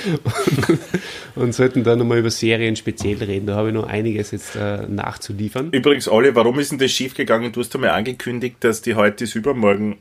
und, 1.36 1.54
sollten 1.54 1.84
dann 1.84 2.00
nochmal 2.00 2.20
über 2.20 2.30
Serien 2.30 2.76
speziell 2.76 3.18
reden. 3.18 3.48
Da 3.48 3.56
habe 3.56 3.70
ich 3.70 3.74
noch 3.74 3.88
einiges 3.88 4.32
jetzt 4.32 4.56
äh, 4.56 4.84
nachzuliefern. 4.88 5.70
Übrigens, 5.72 6.08
Olli, 6.08 6.36
warum 6.36 6.60
ist 6.60 6.72
denn 6.72 6.78
das 6.78 6.92
schiefgegangen? 6.92 7.52
Du 7.52 7.60
hast 7.60 7.74
einmal 7.76 7.90
angekündigt, 7.90 8.58
dass 8.62 8.82
die 8.82 8.96
heute 8.96 9.24
ist 9.24 9.36
übermorgen 9.36 9.98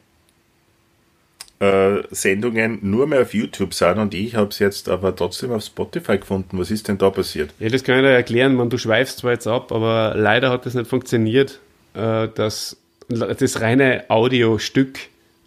äh, 1.60 2.02
Sendungen 2.10 2.78
nur 2.82 3.06
mehr 3.06 3.22
auf 3.22 3.34
YouTube 3.34 3.74
sind 3.74 3.98
und 3.98 4.14
ich 4.14 4.34
habe 4.34 4.50
es 4.50 4.58
jetzt 4.58 4.88
aber 4.88 5.14
trotzdem 5.14 5.52
auf 5.52 5.64
Spotify 5.64 6.18
gefunden. 6.18 6.58
Was 6.58 6.70
ist 6.70 6.88
denn 6.88 6.98
da 6.98 7.10
passiert? 7.10 7.50
Ja, 7.58 7.68
das 7.68 7.84
kann 7.84 7.96
ich 7.96 8.02
dir 8.02 8.10
erklären. 8.10 8.54
Man, 8.54 8.70
du 8.70 8.78
schweifst 8.78 9.18
zwar 9.18 9.32
jetzt 9.32 9.46
ab, 9.46 9.72
aber 9.72 10.14
leider 10.16 10.50
hat 10.50 10.66
das 10.66 10.74
nicht 10.74 10.88
funktioniert, 10.88 11.60
äh, 11.94 12.28
dass 12.34 12.76
das 13.08 13.60
reine 13.60 14.04
Audiostück 14.08 14.98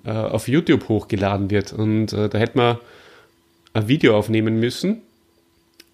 äh, 0.03 0.11
auf 0.11 0.47
YouTube 0.47 0.89
hochgeladen 0.89 1.51
wird. 1.51 1.73
Und 1.73 2.07
da 2.07 2.29
hätte 2.33 2.57
man 2.57 2.77
ein 3.73 3.87
Video 3.87 4.17
aufnehmen 4.17 4.59
müssen. 4.59 5.01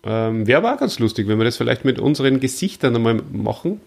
Ähm, 0.03 0.47
Wäre 0.47 0.59
aber 0.59 0.73
auch 0.73 0.79
ganz 0.79 0.99
lustig, 0.99 1.27
wenn 1.27 1.37
wir 1.37 1.45
das 1.45 1.57
vielleicht 1.57 1.85
mit 1.85 1.99
unseren 1.99 2.39
Gesichtern 2.39 2.95
einmal 2.95 3.21
machen. 3.31 3.81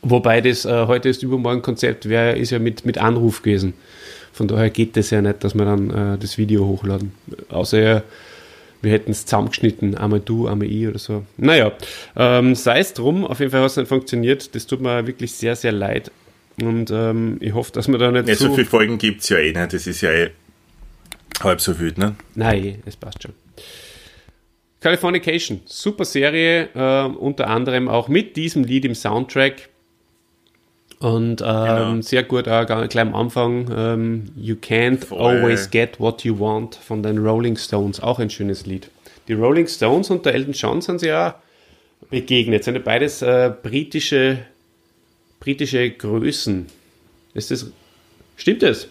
Wobei 0.00 0.40
das 0.40 0.64
äh, 0.64 0.86
heute 0.86 1.08
ist 1.08 1.22
übermorgen 1.22 1.62
Konzept, 1.62 2.08
wär, 2.08 2.36
ist 2.36 2.50
ja 2.50 2.58
mit, 2.58 2.86
mit 2.86 2.98
Anruf 2.98 3.42
gewesen. 3.42 3.74
Von 4.34 4.48
daher 4.48 4.68
geht 4.68 4.96
das 4.96 5.10
ja 5.10 5.22
nicht, 5.22 5.44
dass 5.44 5.54
wir 5.54 5.64
dann 5.64 5.90
äh, 5.90 6.18
das 6.18 6.38
Video 6.38 6.66
hochladen. 6.66 7.12
Außer 7.48 8.02
wir 8.82 8.92
hätten 8.92 9.12
es 9.12 9.24
zusammengeschnitten, 9.24 9.96
einmal 9.96 10.20
du, 10.20 10.48
einmal 10.48 10.68
ich 10.68 10.88
oder 10.88 10.98
so. 10.98 11.24
Naja, 11.36 11.72
ähm, 12.16 12.56
sei 12.56 12.80
es 12.80 12.92
drum, 12.94 13.24
auf 13.24 13.38
jeden 13.38 13.52
Fall 13.52 13.60
hat 13.60 13.70
es 13.70 13.76
nicht 13.76 13.88
funktioniert. 13.88 14.54
Das 14.56 14.66
tut 14.66 14.80
mir 14.80 15.06
wirklich 15.06 15.32
sehr, 15.32 15.54
sehr 15.54 15.70
leid. 15.70 16.10
Und 16.60 16.90
ähm, 16.90 17.38
ich 17.40 17.54
hoffe, 17.54 17.70
dass 17.72 17.86
wir 17.86 17.96
da 17.96 18.10
nicht 18.10 18.28
ja, 18.28 18.34
so... 18.34 18.52
viele 18.52 18.66
Folgen 18.66 18.98
gibt 18.98 19.22
es 19.22 19.28
ja 19.28 19.38
eh 19.38 19.52
nicht. 19.52 19.72
Das 19.72 19.86
ist 19.86 20.00
ja 20.00 20.10
eh 20.10 20.30
halb 21.40 21.60
so 21.60 21.78
wild, 21.78 21.96
ne? 21.96 22.16
Nein, 22.34 22.82
es 22.86 22.96
passt 22.96 23.22
schon. 23.22 23.32
Californication, 24.80 25.60
super 25.64 26.04
Serie, 26.04 26.68
äh, 26.74 27.04
unter 27.16 27.48
anderem 27.48 27.88
auch 27.88 28.08
mit 28.08 28.36
diesem 28.36 28.64
Lied 28.64 28.84
im 28.84 28.96
Soundtrack. 28.96 29.68
Und 31.04 31.42
ähm, 31.42 31.46
genau. 31.46 32.00
sehr 32.00 32.22
gut, 32.22 32.48
auch 32.48 32.64
gleich 32.64 32.98
am 32.98 33.14
Anfang, 33.14 33.70
ähm, 33.76 34.24
You 34.36 34.54
Can't 34.54 35.04
Voll. 35.04 35.36
Always 35.36 35.70
Get 35.70 36.00
What 36.00 36.24
You 36.24 36.38
Want 36.40 36.76
von 36.76 37.02
den 37.02 37.18
Rolling 37.18 37.58
Stones, 37.58 38.00
auch 38.00 38.18
ein 38.20 38.30
schönes 38.30 38.64
Lied. 38.64 38.88
Die 39.28 39.34
Rolling 39.34 39.66
Stones 39.66 40.08
und 40.08 40.24
der 40.24 40.32
Elton 40.32 40.54
John 40.54 40.80
sind 40.80 41.00
sie 41.00 41.08
ja 41.08 41.42
begegnet, 42.08 42.64
sind 42.64 42.76
ja 42.76 42.80
beides 42.80 43.20
äh, 43.20 43.52
britische, 43.62 44.46
britische 45.40 45.90
Größen. 45.90 46.68
Ist 47.34 47.50
das, 47.50 47.66
stimmt 48.38 48.62
das? 48.62 48.88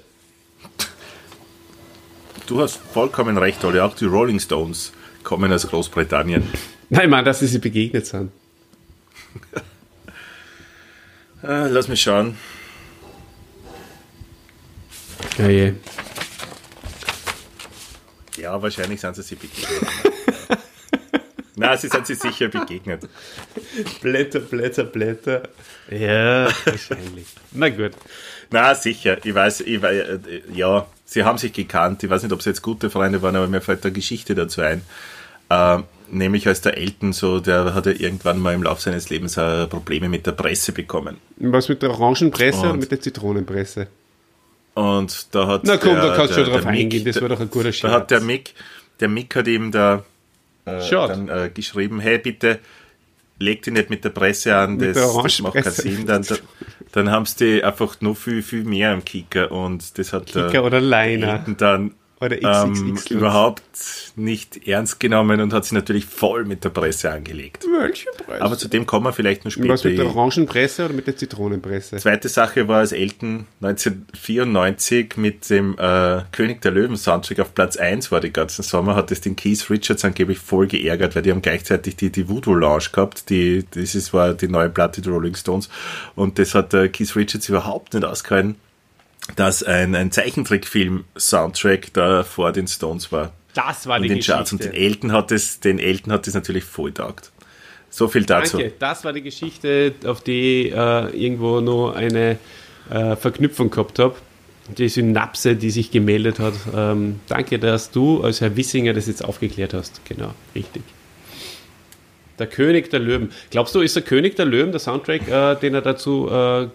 Du 2.46 2.62
hast 2.62 2.76
vollkommen 2.76 3.40
recht, 3.40 3.66
Olli, 3.66 3.80
auch 3.80 3.96
die 3.96 4.06
Rolling 4.06 4.40
Stones 4.40 4.94
kommen 5.24 5.52
aus 5.52 5.68
Großbritannien. 5.68 6.44
Nein, 6.92 7.10
Mann, 7.10 7.26
dass 7.26 7.40
sie 7.40 7.48
sich 7.48 7.60
begegnet 7.60 8.06
sind. 8.06 8.32
Äh, 11.44 11.68
lass 11.68 11.88
mich 11.88 12.02
schauen. 12.02 12.38
Ja, 15.38 15.48
je. 15.48 15.74
Ja, 18.38 18.62
wahrscheinlich 18.62 19.02
sind 19.02 19.16
sie 19.16 19.24
sich 19.24 19.38
begegnet. 19.38 19.90
Na, 21.56 21.78
sie 21.78 21.88
sind 21.88 22.08
sich 22.08 22.18
sicher 22.18 22.48
begegnet. 22.48 23.08
Blätter, 24.02 24.40
Blätter, 24.40 24.86
Blätter. 24.86 25.44
Ja, 25.90 26.48
wahrscheinlich. 26.66 27.28
Na 27.52 27.70
gut. 27.70 27.92
Na, 28.50 28.74
sicher. 28.74 29.18
Ich 29.24 29.36
weiß, 29.36 29.62
ich 29.62 29.82
weiß, 29.82 29.96
äh, 29.98 30.42
ja, 30.54 30.88
sie 31.06 31.24
haben 31.24 31.38
sich 31.38 31.54
gekannt. 31.54 32.04
Ich 32.04 32.10
weiß 32.10 32.24
nicht, 32.24 32.32
ob 32.32 32.42
sie 32.42 32.50
jetzt 32.50 32.62
gute 32.62 32.90
Freunde 32.90 33.22
waren, 33.22 33.36
aber 33.36 33.48
mir 33.48 33.62
fällt 33.62 33.84
eine 33.84 33.94
Geschichte 33.94 34.34
dazu 34.34 34.62
ein. 34.62 34.82
Ähm, 35.50 35.84
nämlich 36.14 36.48
als 36.48 36.62
der 36.62 36.78
Elton 36.78 37.14
so, 37.14 37.40
der 37.40 37.74
hatte 37.74 37.92
irgendwann 37.92 38.40
mal 38.40 38.54
im 38.54 38.64
Laufe 38.64 38.82
seines 38.82 39.10
Lebens 39.10 39.36
Probleme 39.36 40.10
mit 40.10 40.26
der 40.26 40.32
Presse 40.32 40.72
bekommen. 40.72 41.18
Was 41.38 41.70
mit 41.70 41.82
der 41.82 41.92
Orangenpresse 41.92 42.60
und, 42.62 42.66
oder 42.70 42.78
mit 42.78 42.92
der 42.92 43.02
Zitronenpresse? 43.02 43.88
Und 44.76 45.28
da 45.36 45.48
hat 45.48 45.62
Na 45.66 45.78
komm, 45.78 45.96
der, 45.96 46.08
da 46.08 46.16
kannst 46.16 46.36
du 46.36 46.44
schon 46.44 46.54
drauf 46.54 46.66
Mick- 46.66 46.80
eingehen, 46.80 47.06
das 47.06 47.22
war 47.22 47.30
doch 47.30 47.40
ein 47.40 47.50
guter 47.50 47.72
Scherz. 47.72 47.92
Da 47.92 47.98
hat 47.98 48.12
der 48.12 48.22
Mick, 48.22 48.54
der 49.00 49.08
Mick 49.08 49.36
hat 49.36 49.48
ihm 49.48 49.72
da 49.72 50.04
äh, 50.66 50.90
dann 50.90 51.30
äh, 51.30 51.52
geschrieben, 51.54 52.00
hey 52.00 52.18
bitte 52.18 52.60
leg 53.40 53.62
dich 53.62 53.74
nicht 53.74 53.90
mit 53.90 54.04
der 54.06 54.10
Presse 54.10 54.56
an, 54.56 54.80
das, 54.80 54.94
das 54.96 55.40
macht 55.42 55.56
keinen. 55.56 55.72
Sinn. 55.72 56.06
Dann, 56.06 56.24
dann, 56.24 56.38
dann 56.92 57.12
haben 57.12 57.26
sie 57.26 57.58
die 57.58 57.64
einfach 57.64 58.00
noch 58.02 58.16
viel, 58.16 58.42
viel 58.42 58.64
mehr 58.64 58.92
am 58.92 59.04
Kicker 59.04 59.52
und 59.52 59.98
das 59.98 60.14
hat 60.14 60.28
Kicker 60.28 60.64
oder 60.64 60.80
Liner. 60.80 61.34
Elton 61.34 61.58
dann 61.58 61.92
Oder 62.24 62.42
ähm, 62.42 62.96
XXX. 62.96 63.12
überhaupt 63.12 63.64
nicht 64.16 64.68
ernst 64.68 65.00
genommen 65.00 65.42
und 65.42 65.54
hat 65.54 65.66
sich 65.66 65.74
natürlich 65.74 66.06
voll 66.06 66.46
mit 66.46 66.64
der 66.64 66.70
Presse 66.70 67.12
angelegt. 67.12 67.66
Welche 67.66 68.10
Presse? 68.12 68.42
Aber 68.42 68.58
zu 68.58 68.68
dem 68.68 68.86
kommen 68.86 69.06
wir 69.06 69.14
vielleicht 69.14 69.44
noch 69.44 69.52
später. 69.52 69.70
Was 69.70 69.84
mit 69.84 69.98
der 69.98 70.06
Orangenpresse 70.06 70.86
oder 70.86 70.94
mit 70.94 71.08
der 71.08 71.18
Zitronenpresse? 71.18 71.98
Zweite 71.98 72.30
Sache 72.30 72.68
war, 72.68 72.80
als 72.80 72.92
Elton 72.92 73.48
1994 73.62 75.18
mit 75.18 75.50
dem 75.50 75.76
äh, 75.78 76.22
König 76.32 76.62
der 76.62 76.72
Löwen 76.72 76.96
Soundtrack 76.96 77.40
auf 77.40 77.54
Platz 77.54 77.78
1 77.78 78.12
war 78.12 78.22
den 78.22 78.34
ganzen 78.34 78.64
Sommer, 78.64 78.96
hat 78.96 79.12
es 79.12 79.22
den 79.22 79.36
Keith 79.36 79.70
Richards 79.70 80.06
angeblich 80.06 80.40
voll 80.40 80.68
geärgert, 80.68 81.16
weil 81.16 81.24
die 81.24 81.32
haben 81.32 81.42
gleichzeitig 81.42 81.96
die, 81.96 82.12
die 82.12 82.30
Voodoo 82.30 82.54
Lounge 82.54 82.86
gehabt, 82.92 83.30
die, 83.30 83.66
das 83.72 83.96
ist, 83.96 84.14
war 84.14 84.34
die 84.34 84.48
neue 84.48 84.70
Platte 84.70 85.02
der 85.02 85.12
Rolling 85.12 85.36
Stones 85.36 85.70
und 86.16 86.40
das 86.40 86.56
hat 86.56 86.74
äh, 86.74 86.88
Keith 86.88 87.16
Richards 87.16 87.50
überhaupt 87.50 87.94
nicht 87.94 88.06
ausgehalten, 88.06 88.56
dass 89.36 89.64
ein, 89.64 89.96
ein 89.96 90.12
Zeichentrickfilm-Soundtrack 90.12 91.94
da 91.94 92.24
vor 92.24 92.52
den 92.52 92.68
Stones 92.68 93.12
war 93.12 93.32
Das 93.54 93.88
war 93.88 93.98
in 93.98 94.04
die 94.04 94.10
den 94.10 94.18
Geschichte. 94.18 94.34
Charts 94.34 94.52
und 94.52 94.64
den 94.64 94.74
Elton 94.74 95.12
hat 95.12 95.32
es, 95.32 95.60
den 95.60 95.80
Elton 95.80 96.12
hat 96.14 96.28
das 96.28 96.34
natürlich 96.34 96.64
voll 96.64 96.92
taugt. 96.92 97.32
So 97.90 98.08
viel 98.08 98.26
dazu. 98.26 98.58
Danke, 98.58 98.74
das 98.80 99.06
war 99.06 99.14
die 99.14 99.22
Geschichte, 99.22 99.94
auf 100.06 100.22
die 100.22 100.68
ich 100.68 100.74
äh, 100.74 101.10
irgendwo 101.12 101.62
noch 101.62 101.94
eine 101.94 102.38
äh, 102.90 103.16
Verknüpfung 103.16 103.70
gehabt 103.70 104.00
habe. 104.00 104.16
Die 104.78 104.88
Synapse, 104.90 105.56
die 105.56 105.70
sich 105.70 105.92
gemeldet 105.92 106.40
hat. 106.40 106.54
Ähm, 106.76 107.20
danke, 107.28 107.60
dass 107.60 107.92
du 107.92 108.24
als 108.24 108.42
Herr 108.42 108.56
Wissinger 108.56 108.94
das 108.94 109.08
jetzt 109.08 109.24
aufgeklärt 109.24 109.74
hast. 109.74 110.02
Genau, 110.06 110.34
richtig. 110.56 110.84
Der 112.40 112.48
König 112.48 112.90
der 112.90 113.00
Löwen. 113.00 113.32
Glaubst 113.52 113.76
du, 113.76 113.82
ist 113.82 113.96
der 113.96 114.04
König 114.04 114.36
der 114.38 114.46
Löwen 114.46 114.72
der 114.72 114.80
Soundtrack, 114.80 115.28
äh, 115.28 115.56
den 115.56 115.76
er 115.76 115.82
dazu 115.82 116.30
äh, 116.32 116.68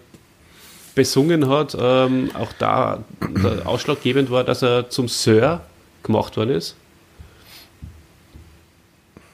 besungen 0.95 1.49
hat, 1.49 1.75
ähm, 1.79 2.31
auch 2.33 2.51
da 2.53 3.03
ausschlaggebend 3.65 4.31
war, 4.31 4.43
dass 4.43 4.61
er 4.61 4.89
zum 4.89 5.07
Sir 5.07 5.61
gemacht 6.03 6.37
worden 6.37 6.51
ist? 6.51 6.75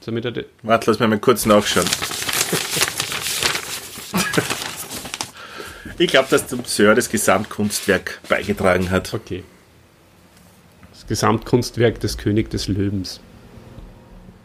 Damit 0.06 0.26
er 0.26 0.46
Warte, 0.62 0.92
lass 0.92 1.00
mich 1.00 1.10
mal 1.10 1.20
kurz 1.20 1.46
nachschauen. 1.46 1.88
ich 5.98 6.08
glaube, 6.10 6.28
dass 6.30 6.48
der 6.48 6.60
Sir 6.66 6.94
das 6.94 7.10
Gesamtkunstwerk 7.10 8.22
beigetragen 8.30 8.92
hat. 8.92 9.14
Okay. 9.14 9.44
Das 10.92 11.08
Gesamtkunstwerk 11.08 12.00
des 12.00 12.18
König 12.18 12.50
des 12.50 12.68
Löwens. 12.68 13.20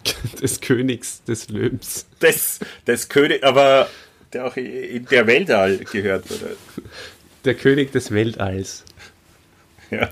Des 0.40 0.62
Königs 0.62 1.23
des 1.25 1.51
Löwens. 1.51 2.07
Das, 2.20 2.61
das 2.87 3.11
König, 3.11 3.44
aber 3.44 3.87
der 4.33 4.47
auch 4.47 4.57
in 4.57 5.05
der 5.07 5.27
Weltall 5.27 5.79
gehört 5.79 6.31
wurde. 6.31 6.57
Der 7.45 7.55
König 7.55 7.93
des 7.93 8.11
Weltalls. 8.11 8.85
Ja, 9.90 10.09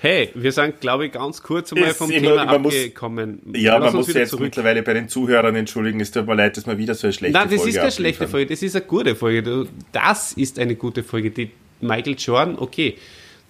Hey, 0.00 0.30
wir 0.34 0.52
sind, 0.52 0.80
glaube 0.80 1.06
ich, 1.06 1.12
ganz 1.12 1.42
kurz 1.42 1.72
Ist 1.72 1.96
vom 1.96 2.08
immer- 2.12 2.20
Thema 2.20 2.44
man 2.44 2.62
muss- 2.62 2.72
abgekommen. 2.72 3.40
ja 3.52 3.78
Lass 3.78 3.92
man 3.92 3.96
muss 4.00 4.14
jetzt 4.14 4.30
zurück. 4.30 4.42
mittlerweile 4.44 4.82
bei 4.84 4.94
den 4.94 5.08
Zuhörern 5.08 5.56
entschuldigen. 5.56 5.98
Es 5.98 6.12
tut 6.12 6.24
mir 6.24 6.36
leid, 6.36 6.56
dass 6.56 6.68
wir 6.68 6.78
wieder 6.78 6.94
so 6.94 7.08
eine 7.08 7.12
schlechte 7.14 7.36
Nein, 7.36 7.48
das 7.48 7.56
Folge 7.56 7.70
ist 7.70 7.76
keine 7.78 7.90
schlechte. 7.90 8.28
Folge, 8.28 8.46
das 8.50 8.62
ist 8.62 8.76
eine 8.76 8.84
gute 8.84 9.16
Folge. 9.16 9.66
Das 9.90 10.32
ist 10.34 10.58
eine 10.60 10.76
gute 10.76 11.02
Folge. 11.02 11.30
Die 11.32 11.50
Michael 11.80 12.14
Jordan, 12.16 12.56
okay, 12.60 12.96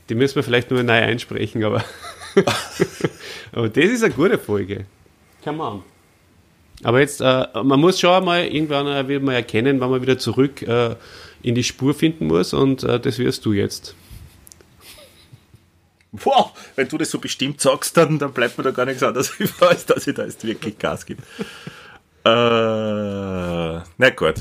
die 0.08 0.14
müssen 0.14 0.36
wir 0.36 0.42
vielleicht 0.42 0.70
nur 0.70 0.82
neu 0.82 0.92
einsprechen, 0.94 1.62
aber, 1.64 1.84
aber 3.52 3.68
das 3.68 3.84
ist 3.84 4.02
eine 4.02 4.14
gute 4.14 4.38
Folge. 4.38 4.86
Come 5.44 5.62
on. 5.62 5.82
Aber 6.84 7.00
jetzt, 7.00 7.20
äh, 7.20 7.46
man 7.62 7.80
muss 7.80 7.98
schon 7.98 8.10
einmal 8.10 8.46
irgendwann 8.46 8.86
äh, 8.86 9.08
wird 9.08 9.22
man 9.22 9.34
erkennen, 9.34 9.80
wann 9.80 9.90
man 9.90 10.00
wieder 10.02 10.18
zurück 10.18 10.62
äh, 10.62 10.94
in 11.42 11.54
die 11.54 11.64
Spur 11.64 11.94
finden 11.94 12.26
muss 12.26 12.52
und 12.52 12.82
äh, 12.84 13.00
das 13.00 13.18
wirst 13.18 13.44
du 13.44 13.52
jetzt. 13.52 13.94
Wow, 16.12 16.52
wenn 16.76 16.88
du 16.88 16.96
das 16.96 17.10
so 17.10 17.18
bestimmt 17.18 17.60
sagst, 17.60 17.96
dann, 17.96 18.18
dann 18.18 18.32
bleibt 18.32 18.56
mir 18.56 18.64
da 18.64 18.70
gar 18.70 18.86
nichts 18.86 19.02
anderes 19.02 19.30
über, 19.38 19.68
als 19.68 19.86
dass 19.86 20.06
ich 20.06 20.14
da 20.14 20.24
jetzt 20.24 20.44
wirklich 20.44 20.78
Gas 20.78 21.04
gebe. 21.04 21.22
äh, 22.24 22.28
na 22.30 24.10
gut. 24.16 24.36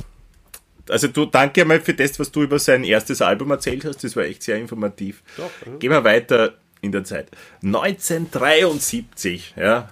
Also 0.90 1.08
du, 1.10 1.26
danke 1.26 1.62
einmal 1.62 1.82
für 1.82 1.94
das, 1.94 2.18
was 2.20 2.32
du 2.32 2.44
über 2.44 2.60
sein 2.60 2.86
erstes 2.86 3.22
Album 3.22 3.52
erzählt 3.52 3.84
hast. 3.84 4.04
Das 4.06 4.16
war 4.16 4.24
echt 4.24 4.42
sehr 4.44 4.58
informativ. 4.58 5.22
Doch, 5.36 5.52
ja. 5.66 5.76
Gehen 5.78 5.92
wir 5.92 6.06
weiter 6.06 6.54
in 6.80 6.94
der 6.94 7.04
Zeit. 7.04 7.30
1973, 7.62 9.56
ja, 9.58 9.90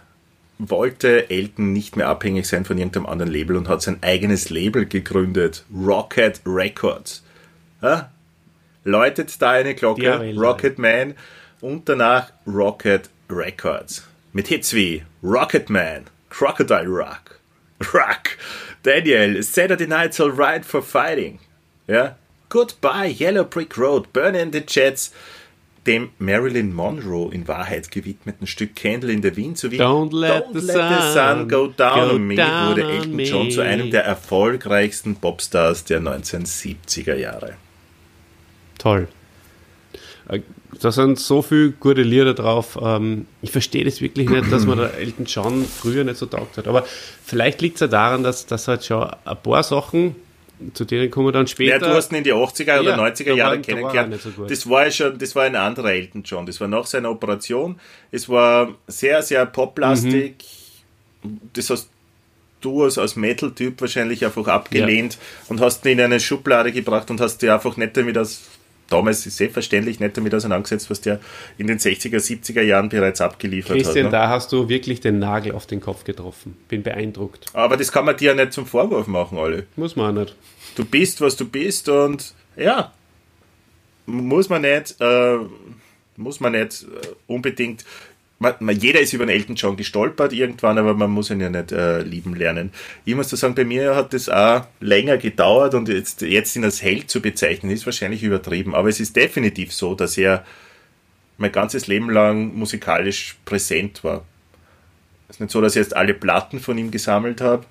wollte 0.57 1.29
Elton 1.29 1.73
nicht 1.73 1.95
mehr 1.95 2.07
abhängig 2.07 2.47
sein 2.47 2.65
von 2.65 2.77
irgendeinem 2.77 3.05
anderen 3.05 3.31
Label 3.31 3.55
und 3.55 3.67
hat 3.67 3.81
sein 3.81 3.99
eigenes 4.01 4.49
Label 4.49 4.85
gegründet. 4.85 5.65
Rocket 5.73 6.41
Records. 6.45 7.23
Ja? 7.81 8.11
Läutet 8.83 9.41
da 9.41 9.51
eine 9.51 9.75
Glocke. 9.75 10.33
Rocket 10.37 10.77
Man 10.77 11.15
und 11.61 11.89
danach 11.89 12.31
Rocket 12.47 13.09
Records. 13.29 14.05
Mit 14.33 14.47
Hits 14.47 14.73
wie 14.73 15.03
Rocket 15.23 15.69
Man, 15.69 16.05
Crocodile 16.29 16.87
Rock, 16.87 17.39
Rock, 17.93 18.37
Daniel, 18.83 19.41
Saturday 19.41 19.87
Night's 19.87 20.19
Alright 20.19 20.65
for 20.65 20.81
Fighting. 20.81 21.39
Ja? 21.87 22.15
Goodbye, 22.49 23.07
Yellow 23.07 23.43
Brick 23.43 23.77
Road, 23.77 24.13
Burning 24.13 24.51
the 24.51 24.63
Jets, 24.67 25.11
dem 25.87 26.09
Marilyn 26.19 26.73
Monroe 26.73 27.33
in 27.33 27.47
Wahrheit 27.47 27.91
gewidmeten 27.91 28.47
Stück 28.47 28.75
Candle 28.75 29.11
in 29.11 29.21
the 29.21 29.35
Wind 29.35 29.57
sowie 29.57 29.79
Don't 29.79 30.13
let 30.17 30.45
the 30.53 30.61
sun 30.61 31.47
Go 31.47 31.67
Down 31.67 32.09
go 32.09 32.15
on 32.15 32.27
Me 32.27 32.35
down 32.35 32.69
wurde 32.69 32.85
on 32.85 32.91
Elton. 32.91 33.19
John 33.19 33.51
zu 33.51 33.61
einem 33.61 33.91
der 33.91 34.03
erfolgreichsten 34.05 35.15
Popstars 35.15 35.83
der 35.85 36.01
1970er 36.01 37.15
Jahre. 37.15 37.53
Toll. 38.77 39.07
Äh, 40.29 40.39
Da 40.81 40.91
sind 40.91 41.19
so 41.19 41.41
viele 41.41 41.71
gute 41.71 42.01
Lieder 42.01 42.33
drauf. 42.33 42.77
Ähm, 42.81 43.27
Ich 43.41 43.51
verstehe 43.51 43.85
das 43.85 44.01
wirklich 44.01 44.29
nicht, 44.29 44.51
dass 44.51 44.65
man 44.65 44.77
der 44.79 44.93
Elton 44.95 45.25
John 45.25 45.65
früher 45.65 46.03
nicht 46.03 46.17
so 46.17 46.25
taugt 46.25 46.57
hat. 46.57 46.67
Aber 46.67 46.83
vielleicht 47.23 47.61
liegt 47.61 47.75
es 47.75 47.81
ja 47.81 47.87
daran, 47.87 48.23
dass, 48.23 48.45
dass 48.45 48.67
halt 48.67 48.83
schon 48.83 49.03
ein 49.23 49.37
paar 49.41 49.63
Sachen, 49.63 50.15
zu 50.73 50.85
denen 50.85 51.11
kommen 51.11 51.27
wir 51.27 51.31
dann 51.31 51.47
später. 51.47 51.73
Ja, 51.73 51.79
du 51.79 51.87
hast 51.87 52.11
ihn 52.11 52.19
in 52.19 52.23
die 52.23 52.33
80er 52.33 52.79
oder 52.79 52.91
Ja, 52.91 52.97
90er 52.97 53.25
da 53.25 53.33
Jahre 53.33 53.55
er 53.55 53.61
kennengelernt. 53.61 54.21
so 54.21 54.45
das 54.45 54.69
war 54.69 54.85
ja 54.85 54.91
schon, 54.91 55.17
das 55.17 55.35
war 55.35 55.43
ein 55.43 55.55
anderer 55.55 55.91
Elton 55.91 56.23
John. 56.23 56.45
Das 56.45 56.59
war 56.61 56.67
nach 56.67 56.85
seiner 56.85 57.11
Operation. 57.11 57.79
Es 58.11 58.29
war 58.29 58.73
sehr, 58.87 59.21
sehr 59.21 59.45
poplastig. 59.45 60.35
Mhm. 61.23 61.39
Das 61.53 61.69
hast 61.69 61.89
du 62.61 62.83
als, 62.83 62.97
als 62.97 63.15
Metal-Typ 63.15 63.79
wahrscheinlich 63.81 64.25
einfach 64.25 64.47
abgelehnt 64.47 65.17
und 65.49 65.61
hast 65.61 65.85
ihn 65.85 65.93
in 65.93 66.01
eine 66.01 66.19
Schublade 66.19 66.71
gebracht 66.71 67.09
und 67.11 67.19
hast 67.21 67.41
dir 67.41 67.53
einfach 67.53 67.77
nicht 67.77 67.95
damit 67.95 68.17
aus, 68.17 68.41
damals 68.89 69.25
ist 69.25 69.37
selbstverständlich 69.37 69.99
nicht 69.99 70.17
damit 70.17 70.33
auseinandergesetzt, 70.33 70.89
was 70.89 71.01
der 71.01 71.19
in 71.57 71.67
den 71.67 71.79
60er, 71.79 72.17
70er 72.17 72.61
Jahren 72.61 72.89
bereits 72.89 73.21
abgeliefert 73.21 73.77
Christian, 73.77 74.05
hat. 74.05 74.11
Ne? 74.11 74.17
da 74.17 74.29
hast 74.29 74.51
du 74.51 74.69
wirklich 74.69 74.99
den 75.01 75.19
Nagel 75.19 75.53
auf 75.53 75.65
den 75.65 75.81
Kopf 75.81 76.03
getroffen. 76.03 76.57
Bin 76.67 76.83
beeindruckt. 76.83 77.45
Aber 77.53 77.77
das 77.77 77.91
kann 77.91 78.05
man 78.05 78.17
dir 78.17 78.31
ja 78.31 78.35
nicht 78.35 78.53
zum 78.53 78.65
Vorwurf 78.65 79.07
machen, 79.07 79.37
alle. 79.37 79.65
Muss 79.75 79.95
man 79.95 80.17
auch 80.17 80.21
nicht. 80.21 80.35
du 80.75 80.85
bist, 80.85 81.21
was 81.21 81.35
du 81.35 81.45
bist 81.45 81.89
und 81.89 82.33
ja, 82.55 82.93
muss 84.05 84.49
man 84.49 84.61
nicht, 84.61 84.95
äh, 84.99 85.37
muss 86.17 86.39
man 86.39 86.53
nicht 86.53 86.83
äh, 86.83 87.07
unbedingt, 87.27 87.85
man, 88.39 88.53
man, 88.59 88.77
jeder 88.77 88.99
ist 88.99 89.13
über 89.13 89.25
den 89.25 89.35
Elton 89.35 89.55
John 89.55 89.77
gestolpert 89.77 90.33
irgendwann, 90.33 90.77
aber 90.77 90.93
man 90.93 91.09
muss 91.09 91.29
ihn 91.29 91.39
ja 91.39 91.49
nicht 91.49 91.71
äh, 91.71 92.01
lieben 92.01 92.35
lernen. 92.35 92.71
Ich 93.05 93.15
muss 93.15 93.29
da 93.29 93.37
sagen, 93.37 93.55
bei 93.55 93.63
mir 93.63 93.95
hat 93.95 94.13
das 94.13 94.29
auch 94.29 94.65
länger 94.81 95.17
gedauert 95.17 95.73
und 95.73 95.87
jetzt, 95.87 96.21
jetzt 96.21 96.55
ihn 96.55 96.63
als 96.63 96.81
Held 96.81 97.09
zu 97.09 97.21
bezeichnen, 97.21 97.71
ist 97.71 97.85
wahrscheinlich 97.85 98.23
übertrieben, 98.23 98.75
aber 98.75 98.89
es 98.89 98.99
ist 98.99 99.15
definitiv 99.15 99.73
so, 99.73 99.95
dass 99.95 100.17
er 100.17 100.45
mein 101.37 101.51
ganzes 101.51 101.87
Leben 101.87 102.09
lang 102.09 102.53
musikalisch 102.55 103.37
präsent 103.45 104.03
war. 104.03 104.25
Es 105.27 105.37
ist 105.37 105.39
nicht 105.41 105.51
so, 105.51 105.61
dass 105.61 105.75
ich 105.75 105.81
jetzt 105.81 105.95
alle 105.95 106.13
Platten 106.13 106.59
von 106.59 106.77
ihm 106.77 106.91
gesammelt 106.91 107.41
habe, 107.41 107.65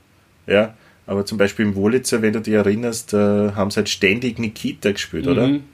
ja, 0.46 0.74
aber 1.06 1.26
zum 1.26 1.36
Beispiel 1.36 1.66
im 1.66 1.74
Wurlitzer, 1.74 2.22
wenn 2.22 2.32
du 2.32 2.40
dich 2.40 2.54
erinnerst, 2.54 3.12
äh, 3.12 3.52
haben 3.52 3.70
sie 3.70 3.76
halt 3.76 3.90
ständig 3.90 4.38
Nikita 4.38 4.92
gespielt, 4.92 5.26
oder? 5.26 5.46
Mhm. 5.46 5.64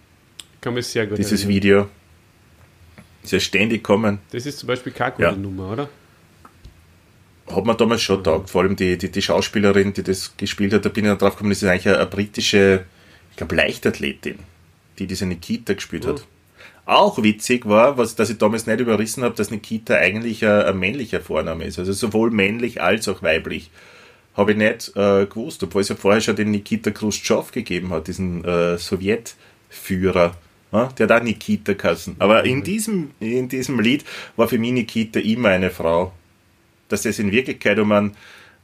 Kann 0.60 0.74
mich 0.74 0.86
sehr 0.86 1.06
gut 1.06 1.18
Dieses 1.18 1.44
erinnern. 1.44 1.54
Video. 1.54 1.88
Ist 3.22 3.32
ja 3.32 3.40
ständig 3.40 3.82
kommen. 3.82 4.18
Das 4.32 4.46
ist 4.46 4.58
zum 4.58 4.66
Beispiel 4.66 4.92
keine 4.92 5.12
gute 5.12 5.22
Ja. 5.22 5.32
Nummer, 5.32 5.72
oder? 5.72 5.88
Hat 7.50 7.64
man 7.64 7.76
damals 7.76 8.02
schon 8.02 8.22
taugt. 8.22 8.48
Vor 8.48 8.62
allem 8.62 8.76
die, 8.76 8.96
die, 8.96 9.10
die 9.10 9.22
Schauspielerin, 9.22 9.92
die 9.92 10.02
das 10.02 10.36
gespielt 10.36 10.72
hat, 10.72 10.84
da 10.84 10.88
bin 10.88 11.04
ich 11.04 11.10
dann 11.10 11.18
drauf 11.18 11.34
gekommen, 11.34 11.50
das 11.50 11.62
ist 11.62 11.68
eigentlich 11.68 11.88
eine, 11.88 11.98
eine 11.98 12.06
britische, 12.06 12.84
ich 13.30 13.36
glaube, 13.36 13.56
Leichtathletin, 13.56 14.38
die 14.98 15.06
diese 15.06 15.26
Nikita 15.26 15.74
gespielt 15.74 16.06
hat. 16.06 16.24
Auch 16.86 17.22
witzig 17.22 17.66
war, 17.66 17.98
was, 17.98 18.14
dass 18.14 18.30
ich 18.30 18.38
damals 18.38 18.66
nicht 18.66 18.80
überrissen 18.80 19.22
habe, 19.22 19.34
dass 19.34 19.50
Nikita 19.50 19.94
eigentlich 19.94 20.44
ein, 20.44 20.62
ein 20.62 20.78
männlicher 20.78 21.20
Vorname 21.20 21.64
ist. 21.64 21.78
Also 21.78 21.92
sowohl 21.92 22.30
männlich 22.30 22.80
als 22.82 23.08
auch 23.08 23.22
weiblich. 23.22 23.70
Habe 24.36 24.52
ich 24.52 24.58
nicht 24.58 24.96
äh, 24.96 25.26
gewusst, 25.26 25.62
obwohl 25.62 25.82
es 25.82 25.88
ja 25.88 25.96
vorher 25.96 26.20
schon 26.20 26.36
den 26.36 26.50
Nikita 26.52 26.90
Khrushchev 26.92 27.52
gegeben 27.52 27.90
hat, 27.90 28.06
diesen 28.08 28.44
äh, 28.44 28.78
Sowjetführer. 28.78 30.36
Ja, 30.72 30.86
der 30.86 31.08
hat 31.08 31.20
auch 31.20 31.24
Nikita 31.24 31.72
geheißen. 31.72 32.16
Aber 32.18 32.44
in 32.44 32.62
diesem, 32.62 33.10
in 33.18 33.48
diesem 33.48 33.80
Lied 33.80 34.04
war 34.36 34.48
für 34.48 34.58
mich 34.58 34.72
Nikita 34.72 35.20
immer 35.20 35.48
eine 35.50 35.70
Frau. 35.70 36.12
Dass 36.88 37.04
es 37.04 37.18
in 37.18 37.32
Wirklichkeit 37.32 37.78
um 37.78 37.92
einen 37.92 38.16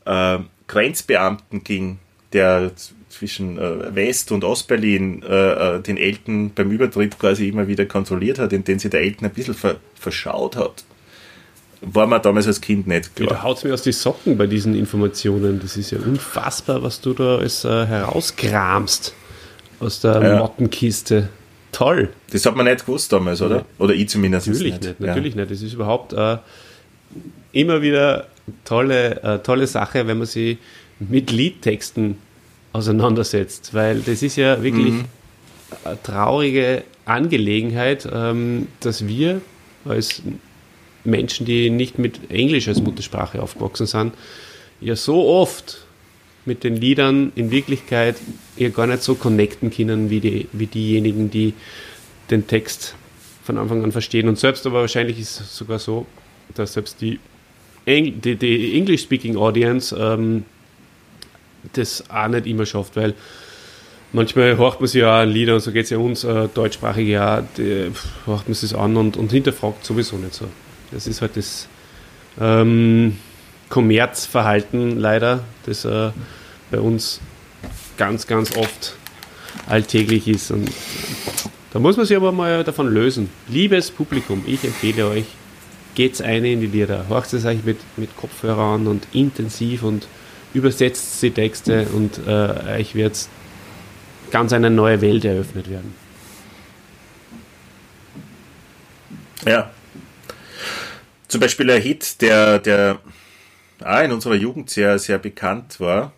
äh, 0.04 0.38
Grenzbeamten 0.66 1.64
ging, 1.64 1.98
der 2.32 2.72
zwischen 3.08 3.58
äh, 3.58 3.94
West- 3.94 4.32
und 4.32 4.44
Ostberlin 4.44 5.22
äh, 5.22 5.76
äh, 5.76 5.80
den 5.80 5.96
Elten 5.96 6.52
beim 6.54 6.70
Übertritt 6.70 7.18
quasi 7.18 7.48
immer 7.48 7.66
wieder 7.66 7.86
kontrolliert 7.86 8.38
hat, 8.38 8.52
indem 8.52 8.78
sie 8.78 8.90
der 8.90 9.00
Elten 9.00 9.24
ein 9.24 9.32
bisschen 9.32 9.54
ver 9.54 9.76
verschaut 9.94 10.56
hat. 10.56 10.84
War 11.80 12.06
mir 12.06 12.20
damals 12.20 12.46
als 12.46 12.60
Kind 12.60 12.86
nicht 12.86 13.14
klar. 13.16 13.28
Da 13.28 13.42
haut 13.42 13.58
es 13.58 13.64
mir 13.64 13.74
aus 13.74 13.82
die 13.82 13.92
Socken 13.92 14.36
bei 14.36 14.46
diesen 14.46 14.74
Informationen. 14.74 15.60
Das 15.60 15.76
ist 15.76 15.90
ja 15.90 15.98
unfassbar, 15.98 16.82
was 16.82 17.00
du 17.00 17.12
da 17.14 17.36
alles 17.36 17.64
äh, 17.64 17.86
herauskramst 17.86 19.14
aus 19.80 20.00
der 20.00 20.22
ja. 20.22 20.38
Mottenkiste. 20.38 21.28
Toll. 21.76 22.08
Das 22.30 22.46
hat 22.46 22.56
man 22.56 22.64
nicht 22.64 22.86
gewusst 22.86 23.12
damals, 23.12 23.42
oder? 23.42 23.66
Oder 23.78 23.92
ich 23.92 24.08
zumindest 24.08 24.46
natürlich 24.46 24.72
nicht. 24.72 24.84
nicht. 24.84 25.00
Natürlich 25.00 25.34
ja. 25.34 25.42
nicht. 25.42 25.52
Das 25.52 25.60
ist 25.60 25.74
überhaupt 25.74 26.14
äh, 26.14 26.38
immer 27.52 27.82
wieder 27.82 28.28
tolle, 28.64 29.22
äh, 29.22 29.38
tolle 29.40 29.66
Sache, 29.66 30.06
wenn 30.06 30.16
man 30.16 30.26
sich 30.26 30.56
mit 31.00 31.30
Liedtexten 31.30 32.16
auseinandersetzt, 32.72 33.74
weil 33.74 34.00
das 34.00 34.22
ist 34.22 34.36
ja 34.36 34.62
wirklich 34.62 34.94
mhm. 34.94 35.04
eine 35.84 36.02
traurige 36.02 36.82
Angelegenheit, 37.04 38.08
ähm, 38.10 38.68
dass 38.80 39.06
wir 39.06 39.42
als 39.84 40.22
Menschen, 41.04 41.44
die 41.44 41.68
nicht 41.68 41.98
mit 41.98 42.30
Englisch 42.30 42.68
als 42.68 42.80
Muttersprache 42.80 43.42
aufgewachsen 43.42 43.86
sind, 43.86 44.14
ja 44.80 44.96
so 44.96 45.28
oft 45.28 45.85
mit 46.46 46.64
den 46.64 46.76
Liedern 46.76 47.32
in 47.34 47.50
Wirklichkeit 47.50 48.16
ja 48.56 48.68
gar 48.68 48.86
nicht 48.86 49.02
so 49.02 49.14
connecten 49.14 49.70
können 49.70 50.10
wie, 50.10 50.20
die, 50.20 50.48
wie 50.52 50.66
diejenigen, 50.66 51.30
die 51.30 51.54
den 52.30 52.46
Text 52.46 52.94
von 53.44 53.58
Anfang 53.58 53.84
an 53.84 53.92
verstehen. 53.92 54.28
Und 54.28 54.38
selbst 54.38 54.66
aber 54.66 54.80
wahrscheinlich 54.80 55.18
ist 55.18 55.40
es 55.40 55.56
sogar 55.56 55.78
so, 55.78 56.06
dass 56.54 56.72
selbst 56.72 57.00
die, 57.00 57.18
Eng 57.84 58.20
die, 58.20 58.36
die 58.36 58.76
English-Speaking 58.76 59.36
Audience 59.36 59.96
ähm, 59.96 60.44
das 61.74 62.08
auch 62.10 62.28
nicht 62.28 62.46
immer 62.46 62.66
schafft, 62.66 62.96
weil 62.96 63.14
manchmal 64.12 64.56
hört 64.56 64.80
man 64.80 64.88
sich 64.88 65.02
ja 65.02 65.22
Lieder 65.22 65.54
und 65.54 65.60
so 65.60 65.70
geht 65.72 65.84
es 65.84 65.90
ja 65.90 65.98
uns 65.98 66.24
äh, 66.24 66.48
deutschsprachig 66.52 67.08
ja, 67.08 67.44
hört 67.56 68.48
man 68.48 68.54
sich 68.54 68.70
das 68.70 68.74
an 68.74 68.96
und, 68.96 69.16
und 69.16 69.30
hinterfragt 69.30 69.84
sowieso 69.84 70.16
nicht 70.16 70.34
so. 70.34 70.46
Das 70.90 71.06
ist 71.06 71.20
halt 71.20 71.36
das 71.36 71.68
ähm, 72.40 73.18
Kommerzverhalten 73.68 74.98
leider, 74.98 75.44
das 75.64 75.84
äh, 75.84 76.10
bei 76.70 76.80
uns 76.80 77.20
ganz, 77.96 78.26
ganz 78.26 78.56
oft 78.56 78.94
alltäglich 79.66 80.28
ist. 80.28 80.50
Und 80.50 80.70
da 81.72 81.78
muss 81.78 81.96
man 81.96 82.06
sich 82.06 82.16
aber 82.16 82.32
mal 82.32 82.64
davon 82.64 82.88
lösen. 82.92 83.30
Liebes 83.48 83.90
Publikum, 83.90 84.44
ich 84.46 84.64
empfehle 84.64 85.08
euch, 85.08 85.26
geht's 85.94 86.20
eine 86.20 86.52
in 86.52 86.60
die 86.60 86.66
Lieder. 86.66 87.06
Horcht 87.08 87.32
es 87.32 87.44
euch 87.44 87.64
mit, 87.64 87.78
mit 87.96 88.16
Kopfhörern 88.16 88.86
und 88.86 89.06
intensiv 89.12 89.82
und 89.82 90.06
übersetzt 90.54 91.22
die 91.22 91.30
Texte 91.30 91.86
und 91.92 92.20
äh, 92.26 92.78
euch 92.78 92.94
wird 92.94 93.28
ganz 94.30 94.52
eine 94.52 94.70
neue 94.70 95.00
Welt 95.00 95.24
eröffnet 95.24 95.68
werden. 95.70 95.94
Ja. 99.46 99.70
Zum 101.28 101.40
Beispiel 101.40 101.70
ein 101.70 101.82
Hit, 101.82 102.20
der, 102.22 102.58
der 102.58 102.98
auch 103.84 104.02
in 104.02 104.12
unserer 104.12 104.34
Jugend 104.34 104.70
sehr, 104.70 104.98
sehr 104.98 105.18
bekannt 105.18 105.78
war, 105.80 106.12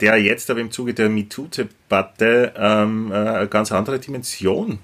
der 0.00 0.16
jetzt 0.16 0.50
aber 0.50 0.60
im 0.60 0.70
Zuge 0.70 0.94
der 0.94 1.08
MeToo-Debatte 1.08 2.52
ähm, 2.56 3.12
äh, 3.12 3.14
eine 3.14 3.48
ganz 3.48 3.72
andere 3.72 3.98
Dimension 3.98 4.78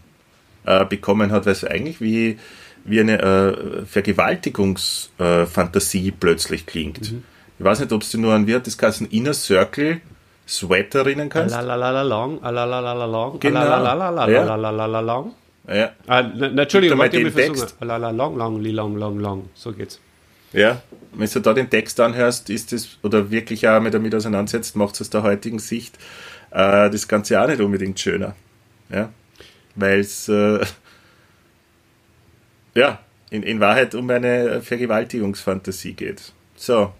äh, 0.64 0.84
bekommen 0.84 1.32
hat, 1.32 1.46
weil 1.46 1.52
es 1.52 1.64
eigentlich 1.64 2.00
wie, 2.00 2.38
wie 2.84 3.00
eine 3.00 3.20
äh, 3.20 3.86
Vergewaltigungsfantasie 3.86 6.10
plötzlich 6.10 6.66
klingt. 6.66 7.12
Mhm. 7.12 7.22
Ich 7.58 7.64
weiß 7.64 7.80
nicht, 7.80 7.92
ob 7.92 8.08
du 8.08 8.18
nur 8.18 8.34
an 8.34 8.46
wird, 8.46 8.66
das 8.66 8.76
ganzen 8.76 9.08
Inner 9.08 9.32
Circle 9.34 10.00
Sweat 10.46 10.94
erinnern 10.94 11.30
kannst. 11.30 11.54
Alalalalong, 11.54 12.42
alalalalong, 12.42 13.40
genau. 13.40 13.60
alalalalong. 13.60 15.32
Ja. 15.66 15.92
Ah, 16.06 16.20
Entschuldigung, 16.20 16.98
warte, 16.98 17.18
ich 17.18 17.34
Text. 17.34 17.76
Long, 17.80 18.16
long, 18.16 18.60
long, 18.60 18.96
long, 18.96 19.18
long. 19.18 19.48
So 19.54 19.72
geht's. 19.72 19.98
Ja, 20.54 20.82
wenn 21.12 21.28
du 21.28 21.40
da 21.40 21.52
den 21.52 21.68
Text 21.68 21.98
anhörst, 22.00 22.48
ist 22.48 22.72
das, 22.72 22.98
oder 23.02 23.30
wirklich 23.30 23.68
auch 23.68 23.80
mit 23.80 23.92
damit 23.92 24.14
auseinandersetzt, 24.14 24.76
macht 24.76 24.94
es 24.94 25.02
aus 25.02 25.10
der 25.10 25.22
heutigen 25.24 25.58
Sicht 25.58 25.98
äh, 26.50 26.88
das 26.90 27.08
Ganze 27.08 27.40
auch 27.40 27.48
nicht 27.48 27.60
unbedingt 27.60 27.98
schöner. 27.98 28.36
Ja, 28.88 29.12
weil 29.74 30.00
es, 30.00 30.28
äh, 30.28 30.64
ja, 32.74 33.00
in, 33.30 33.42
in 33.42 33.58
Wahrheit 33.58 33.94
um 33.96 34.08
eine 34.10 34.62
Vergewaltigungsfantasie 34.62 35.94
geht. 35.94 36.32
So, 36.56 36.92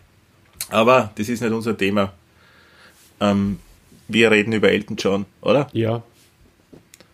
aber 0.71 1.13
das 1.15 1.29
ist 1.29 1.41
nicht 1.41 1.53
unser 1.53 1.77
Thema. 1.77 2.13
Ähm, 3.21 3.61
wir 4.09 4.33
reden 4.33 4.53
über 4.53 4.71
Elton 4.71 4.97
John, 4.97 5.27
oder? 5.41 5.69
Ja, 5.73 6.03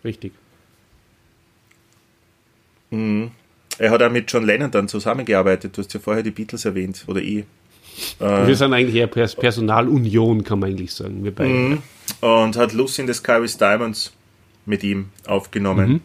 richtig. 0.03 0.33
Mhm. 2.89 3.31
Er 3.81 3.89
hat 3.89 4.03
auch 4.03 4.11
mit 4.11 4.31
John 4.31 4.45
Lennon 4.45 4.69
dann 4.69 4.87
zusammengearbeitet. 4.87 5.75
Du 5.75 5.81
hast 5.81 5.91
ja 5.91 5.99
vorher 5.99 6.21
die 6.21 6.29
Beatles 6.29 6.65
erwähnt, 6.65 7.03
oder 7.07 7.19
ich. 7.19 7.45
Äh, 8.19 8.45
wir 8.45 8.55
sind 8.55 8.73
eigentlich 8.73 8.93
eher 8.93 9.07
Personalunion, 9.07 10.43
kann 10.43 10.59
man 10.59 10.69
eigentlich 10.69 10.93
sagen. 10.93 11.23
Wir 11.23 11.33
beide. 11.33 11.49
Mhm. 11.49 11.83
Und 12.21 12.57
hat 12.57 12.73
Lucy 12.73 13.01
in 13.01 13.07
the 13.07 13.13
Sky 13.15 13.41
with 13.41 13.57
Diamonds 13.57 14.13
mit 14.67 14.83
ihm 14.83 15.09
aufgenommen. 15.25 15.89
Mhm. 15.93 16.01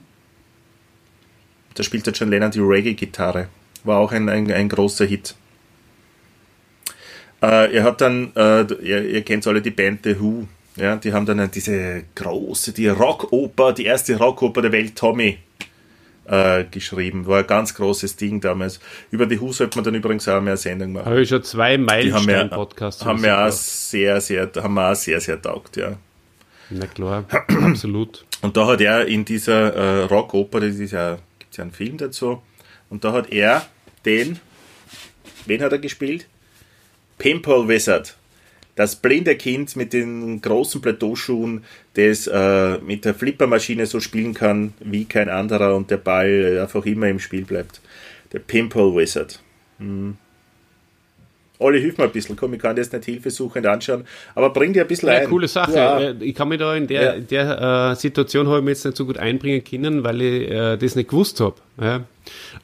Da 1.74 1.83
spielt 1.83 2.07
der 2.07 2.14
John 2.14 2.31
Lennon 2.31 2.51
die 2.51 2.61
Reggae-Gitarre. 2.61 3.49
War 3.85 3.99
auch 3.99 4.11
ein, 4.11 4.31
ein, 4.31 4.51
ein 4.51 4.70
großer 4.70 5.05
Hit. 5.05 5.35
Äh, 7.43 7.74
er 7.77 7.85
hat 7.85 8.01
dann, 8.01 8.33
äh, 8.37 8.62
ihr, 8.83 9.05
ihr, 9.05 9.20
kennt 9.20 9.47
alle 9.47 9.61
die 9.61 9.70
Band 9.70 10.01
The 10.05 10.18
Who, 10.18 10.49
ja, 10.77 10.97
die 10.97 11.12
haben 11.12 11.27
dann 11.27 11.51
diese 11.51 12.05
große, 12.14 12.72
die 12.72 12.89
Rockoper, 12.89 13.74
die 13.74 13.85
erste 13.85 14.16
Rockoper 14.16 14.62
der 14.62 14.72
Welt, 14.72 14.97
Tommy, 14.97 15.37
äh, 16.29 16.64
geschrieben. 16.64 17.27
War 17.27 17.41
ein 17.41 17.47
ganz 17.47 17.74
großes 17.74 18.16
Ding 18.16 18.41
damals. 18.41 18.81
Über 19.11 19.27
die 19.27 19.41
Who 19.41 19.53
sollte 19.53 19.79
man 19.79 19.85
dann 19.85 19.95
übrigens 19.95 20.29
auch 20.29 20.41
mehr 20.41 20.57
Sendung 20.57 20.93
machen. 20.93 21.07
Habe 21.07 21.22
ich 21.22 21.29
schon 21.29 21.43
zwei 21.43 21.79
Meilenstein-Podcasts. 21.79 23.05
Haben 23.05 23.22
wir 23.22 23.39
auch 23.39 23.51
sehr, 23.51 24.20
sehr, 24.20 24.51
haben 24.57 24.74
wir 24.74 24.93
auch 24.93 24.97
sehr, 24.97 25.20
sehr 25.20 25.41
taugt, 25.41 25.77
ja. 25.77 25.97
Na 26.70 26.87
klar, 26.87 27.24
absolut. 27.62 28.24
Und 28.43 28.57
da 28.57 28.66
hat 28.66 28.81
er 28.81 29.07
in 29.07 29.24
dieser 29.24 29.74
äh, 29.74 30.05
Rockoper, 30.05 30.61
das 30.61 30.77
ist 30.77 30.93
ja, 30.93 31.18
gibt 31.39 31.53
es 31.53 31.57
ja 31.59 31.62
einen 31.62 31.72
Film 31.72 31.97
dazu, 31.97 32.43
und 32.91 33.05
da 33.05 33.12
hat 33.12 33.33
er 33.33 33.66
den, 34.05 34.41
wen 35.47 35.62
hat 35.62 35.72
er 35.72 35.79
gespielt? 35.79 36.27
Pimple 37.18 37.68
Wizard. 37.68 38.16
Das 38.77 38.97
blinde 38.97 39.37
Kind 39.37 39.74
mit 39.74 39.95
den 39.95 40.41
großen 40.43 40.83
Plateauschuhen, 40.83 41.64
das 41.95 42.27
äh, 42.27 42.79
mit 42.79 43.07
der 43.07 43.14
Flippermaschine 43.14 43.87
so 43.87 44.01
spielen 44.01 44.35
kann 44.35 44.74
wie 44.81 45.07
kein 45.07 45.31
anderer 45.31 45.74
und 45.74 45.91
der 45.91 45.97
Ball 45.97 46.61
einfach 46.61 46.85
immer 46.85 47.09
im 47.09 47.18
Spiel 47.18 47.45
bleibt. 47.45 47.81
Der 48.33 48.39
Pimple 48.39 48.95
Wizard. 48.95 49.41
Hm. 49.79 50.18
Olli, 51.59 51.81
hilf 51.81 51.97
mir 51.97 52.05
ein 52.05 52.12
bisschen. 52.12 52.37
Komm, 52.37 52.53
ich 52.53 52.61
kann 52.61 52.77
das 52.77 52.93
nicht 52.93 53.07
hilfesuchend 53.07 53.66
anschauen, 53.66 54.05
aber 54.35 54.51
bring 54.51 54.74
dir 54.74 54.83
ein 54.83 54.89
bisschen 54.89 55.09
ja, 55.09 55.14
ein. 55.14 55.29
Coole 55.29 55.49
Sache. 55.49 55.74
Ja. 55.74 56.01
Äh, 56.01 56.14
ich 56.20 56.35
kann 56.35 56.49
mich 56.49 56.59
da 56.59 56.74
in 56.77 56.87
der, 56.87 57.03
ja. 57.03 57.20
der 57.20 57.93
äh, 57.93 57.97
Situation 57.97 58.47
habe 58.49 58.61
ich 58.61 58.68
jetzt 58.68 58.85
nicht 58.85 58.97
so 58.97 59.07
gut 59.07 59.16
einbringen 59.16 59.64
können, 59.64 60.05
weil 60.05 60.20
ich 60.20 60.51
äh, 60.51 60.77
das 60.77 60.97
nicht 60.97 61.09
gewusst 61.09 61.41
habe. 61.41 61.57
Ja. 61.81 62.05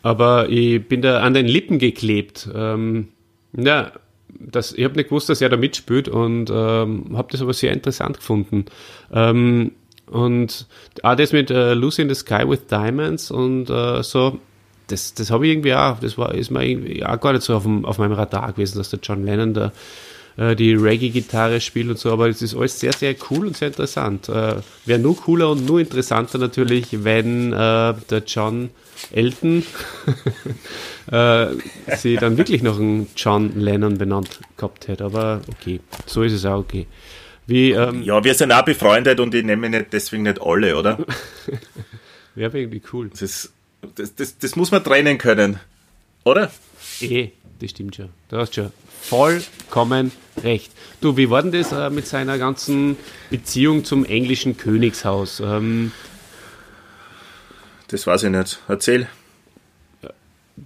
Aber 0.02 0.48
ich 0.50 0.86
bin 0.86 1.00
da 1.00 1.20
an 1.20 1.32
den 1.32 1.46
Lippen 1.46 1.78
geklebt. 1.78 2.48
Ähm, 2.54 3.08
ja, 3.56 3.92
das, 4.38 4.72
ich 4.72 4.84
habe 4.84 4.96
nicht 4.96 5.08
gewusst, 5.08 5.28
dass 5.28 5.40
er 5.40 5.48
da 5.48 5.56
mitspielt 5.56 6.08
und 6.08 6.50
ähm, 6.50 7.16
habe 7.16 7.28
das 7.30 7.42
aber 7.42 7.52
sehr 7.52 7.72
interessant 7.72 8.18
gefunden. 8.18 8.66
Ähm, 9.12 9.72
und 10.06 10.66
auch 11.02 11.14
das 11.14 11.32
mit 11.32 11.50
äh, 11.50 11.74
Lucy 11.74 12.02
in 12.02 12.08
the 12.08 12.14
Sky 12.14 12.48
with 12.48 12.66
Diamonds 12.66 13.30
und 13.30 13.70
äh, 13.70 14.02
so, 14.02 14.38
das, 14.88 15.14
das 15.14 15.30
habe 15.30 15.46
ich 15.46 15.52
irgendwie 15.52 15.74
auch, 15.74 16.00
das 16.00 16.18
war, 16.18 16.34
ist 16.34 16.50
mir 16.50 16.66
irgendwie 16.66 17.04
auch 17.04 17.20
gar 17.20 17.32
nicht 17.32 17.42
so 17.42 17.56
auf, 17.56 17.62
dem, 17.62 17.84
auf 17.84 17.98
meinem 17.98 18.12
Radar 18.12 18.52
gewesen, 18.52 18.78
dass 18.78 18.90
der 18.90 19.00
John 19.02 19.24
Lennon 19.24 19.54
da 19.54 19.72
äh, 20.36 20.54
die 20.54 20.74
Reggae-Gitarre 20.74 21.60
spielt 21.60 21.88
und 21.88 21.98
so, 21.98 22.12
aber 22.12 22.28
es 22.28 22.42
ist 22.42 22.54
alles 22.54 22.78
sehr, 22.78 22.92
sehr 22.92 23.14
cool 23.30 23.46
und 23.46 23.56
sehr 23.56 23.68
interessant. 23.68 24.28
Äh, 24.28 24.56
Wäre 24.84 24.98
nur 24.98 25.16
cooler 25.16 25.50
und 25.50 25.66
nur 25.66 25.80
interessanter 25.80 26.38
natürlich, 26.38 27.04
wenn 27.04 27.52
äh, 27.52 27.94
der 28.10 28.22
John 28.26 28.70
Elton 29.10 29.64
äh, 31.10 31.46
sie 31.96 32.16
dann 32.16 32.36
wirklich 32.36 32.62
noch 32.62 32.78
einen 32.78 33.08
John 33.16 33.58
Lennon 33.58 33.98
benannt 33.98 34.40
gehabt 34.56 34.88
hätte. 34.88 35.04
Aber 35.04 35.42
okay, 35.48 35.80
so 36.06 36.22
ist 36.22 36.32
es 36.32 36.44
auch 36.44 36.58
okay. 36.58 36.86
Wie, 37.46 37.72
ähm, 37.72 38.02
ja, 38.02 38.22
wir 38.22 38.34
sind 38.34 38.52
auch 38.52 38.64
befreundet 38.64 39.18
und 39.18 39.34
ich 39.34 39.44
nehme 39.44 39.68
nicht 39.68 39.92
deswegen 39.92 40.22
nicht 40.22 40.40
alle, 40.40 40.76
oder? 40.76 40.98
Wäre 42.34 42.58
irgendwie 42.58 42.82
cool. 42.92 43.10
Das, 43.10 43.22
ist, 43.22 43.52
das, 43.94 44.14
das, 44.14 44.38
das 44.38 44.56
muss 44.56 44.70
man 44.70 44.84
trennen 44.84 45.18
können, 45.18 45.58
oder? 46.24 46.50
Eh, 47.00 47.30
das 47.60 47.70
stimmt 47.70 47.96
schon. 47.96 48.10
Du 48.28 48.36
hast 48.36 48.54
schon 48.54 48.72
vollkommen 49.02 50.12
recht. 50.42 50.72
Du, 51.00 51.16
wie 51.16 51.28
war 51.28 51.42
denn 51.42 51.52
das 51.52 51.72
äh, 51.72 51.90
mit 51.90 52.06
seiner 52.06 52.38
ganzen 52.38 52.96
Beziehung 53.30 53.84
zum 53.84 54.04
englischen 54.04 54.56
Königshaus? 54.56 55.40
Ähm, 55.40 55.92
Das 57.92 58.06
weiß 58.06 58.22
ich 58.24 58.30
nicht. 58.30 58.58
Erzähl. 58.68 59.06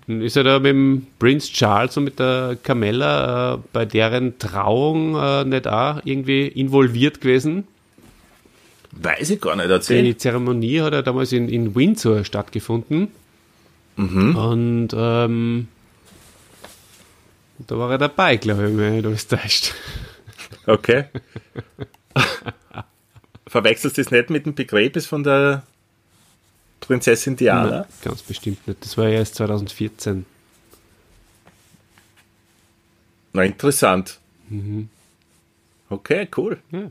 Ist 0.06 0.36
er 0.36 0.44
da 0.44 0.58
mit 0.60 0.70
dem 0.70 1.06
Prince 1.18 1.52
Charles 1.52 1.96
und 1.96 2.04
mit 2.04 2.20
der 2.20 2.56
Camilla 2.62 3.54
äh, 3.54 3.58
bei 3.72 3.84
deren 3.84 4.38
Trauung 4.38 5.16
äh, 5.16 5.44
nicht 5.44 5.66
auch 5.66 6.00
irgendwie 6.04 6.46
involviert 6.46 7.20
gewesen? 7.20 7.66
Weiß 8.92 9.30
ich 9.30 9.40
gar 9.40 9.56
nicht. 9.56 9.68
Erzähl. 9.68 10.04
Die 10.04 10.16
Zeremonie 10.16 10.80
hat 10.80 10.92
ja 10.92 11.02
damals 11.02 11.32
in, 11.32 11.48
in 11.48 11.74
Windsor 11.74 12.24
stattgefunden. 12.24 13.08
Mhm. 13.96 14.36
Und 14.36 14.88
ähm, 14.94 15.66
da 17.66 17.76
war 17.76 17.90
er 17.90 17.98
dabei, 17.98 18.36
glaube 18.36 18.70
ich, 18.70 18.76
wenn 18.76 19.00
ich 19.00 19.04
alles 19.04 19.26
täuscht. 19.26 19.74
Okay. 20.64 21.06
Verwechselst 23.48 23.98
du 23.98 24.02
das 24.02 24.12
nicht 24.12 24.30
mit 24.30 24.46
dem 24.46 24.54
Begräbnis 24.54 25.06
von 25.06 25.24
der 25.24 25.64
Prinzessin 26.86 27.36
Diana? 27.36 27.70
Nein, 27.70 27.84
ganz 28.02 28.22
bestimmt 28.22 28.66
nicht. 28.66 28.84
Das 28.84 28.96
war 28.96 29.08
ja 29.08 29.18
erst 29.18 29.34
2014. 29.36 30.24
Na, 33.32 33.42
interessant. 33.42 34.18
Mhm. 34.48 34.88
Okay, 35.90 36.28
cool. 36.36 36.58
Ja. 36.70 36.90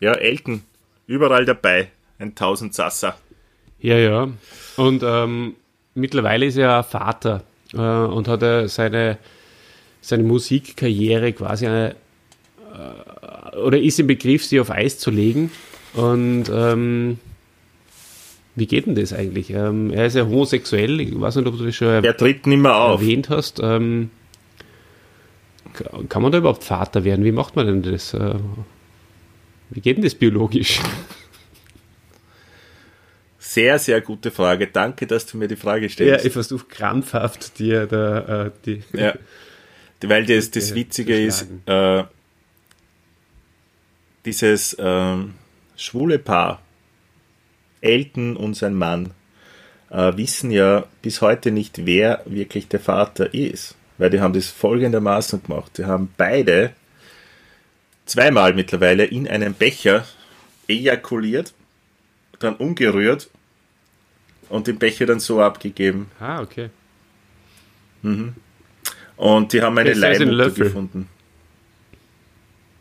Ja, 0.00 0.12
Elton, 0.14 0.62
überall 1.06 1.44
dabei. 1.44 1.90
Ein 2.18 2.34
Tausendsasser. 2.34 3.16
Ja, 3.80 3.96
ja. 3.96 4.28
Und 4.76 5.02
ähm, 5.04 5.54
mittlerweile 5.94 6.46
ist 6.46 6.56
er 6.56 6.82
Vater 6.82 7.44
äh, 7.74 7.78
und 7.78 8.28
hat 8.28 8.42
er 8.42 8.68
seine, 8.68 9.18
seine 10.00 10.24
Musikkarriere 10.24 11.32
quasi 11.32 11.66
eine, 11.66 11.94
äh, 12.72 13.56
oder 13.56 13.78
ist 13.78 14.00
im 14.00 14.06
Begriff, 14.08 14.44
sie 14.44 14.60
auf 14.60 14.70
Eis 14.70 14.98
zu 14.98 15.10
legen. 15.10 15.52
Und 15.94 16.50
ähm, 16.52 17.18
wie 18.58 18.66
geht 18.66 18.86
denn 18.86 18.94
das 18.94 19.12
eigentlich? 19.12 19.50
Ähm, 19.50 19.90
er 19.92 20.06
ist 20.06 20.14
ja 20.16 20.24
homosexuell, 20.24 21.00
ich 21.00 21.18
weiß 21.20 21.36
nicht, 21.36 21.46
ob 21.46 21.56
du 21.58 21.64
das 21.66 21.74
schon 21.74 22.04
Er 22.04 22.16
tritt 22.16 22.46
nicht 22.46 22.58
mehr 22.60 22.74
auf. 22.76 23.00
erwähnt 23.00 23.28
hast. 23.28 23.60
Ähm, 23.62 24.10
ka- 25.74 25.90
kann 26.08 26.22
man 26.22 26.32
da 26.32 26.38
überhaupt 26.38 26.64
Vater 26.64 27.04
werden? 27.04 27.24
Wie 27.24 27.32
macht 27.32 27.56
man 27.56 27.66
denn 27.66 27.82
das? 27.82 28.14
Äh, 28.14 28.34
wie 29.70 29.80
geht 29.80 29.96
denn 29.98 30.04
das 30.04 30.14
biologisch? 30.14 30.80
Sehr, 33.38 33.78
sehr 33.78 34.00
gute 34.00 34.30
Frage. 34.30 34.66
Danke, 34.66 35.06
dass 35.06 35.24
du 35.26 35.36
mir 35.38 35.48
die 35.48 35.56
Frage 35.56 35.86
Ja, 35.86 35.90
stellst. 35.90 36.26
ich 36.26 36.32
versuche 36.32 36.66
krampfhaft 36.66 37.58
dir 37.58 37.86
da 37.86 38.46
äh, 38.46 38.50
die. 38.66 38.82
Ja. 38.92 39.14
Weil 40.02 40.26
das, 40.26 40.50
das 40.50 40.70
Ja, 40.70 40.76
Witzige 40.76 41.18
ist, 41.20 41.46
äh, 41.66 42.04
dieses 44.24 44.76
ähm, 44.78 45.34
schwule 45.76 46.18
Paar, 46.18 46.60
Elton 47.80 48.36
und 48.36 48.54
sein 48.54 48.74
Mann, 48.74 49.10
äh, 49.90 50.16
wissen 50.16 50.50
ja 50.50 50.84
bis 51.02 51.20
heute 51.20 51.50
nicht, 51.50 51.86
wer 51.86 52.22
wirklich 52.26 52.68
der 52.68 52.80
Vater 52.80 53.32
ist. 53.34 53.74
Weil 53.98 54.10
die 54.10 54.20
haben 54.20 54.34
das 54.34 54.48
folgendermaßen 54.48 55.42
gemacht. 55.42 55.78
Die 55.78 55.84
haben 55.84 56.12
beide 56.16 56.72
zweimal 58.06 58.54
mittlerweile 58.54 59.04
in 59.04 59.26
einen 59.28 59.54
Becher 59.54 60.06
ejakuliert, 60.68 61.52
dann 62.38 62.54
umgerührt 62.56 63.28
und 64.48 64.66
den 64.66 64.78
Becher 64.78 65.06
dann 65.06 65.20
so 65.20 65.40
abgegeben. 65.40 66.10
Ah, 66.20 66.40
okay. 66.40 66.70
Und 69.16 69.52
die 69.52 69.62
haben 69.62 69.76
eine 69.78 69.90
Besser 69.90 70.00
Leihmutter 70.00 70.50
gefunden. 70.50 71.08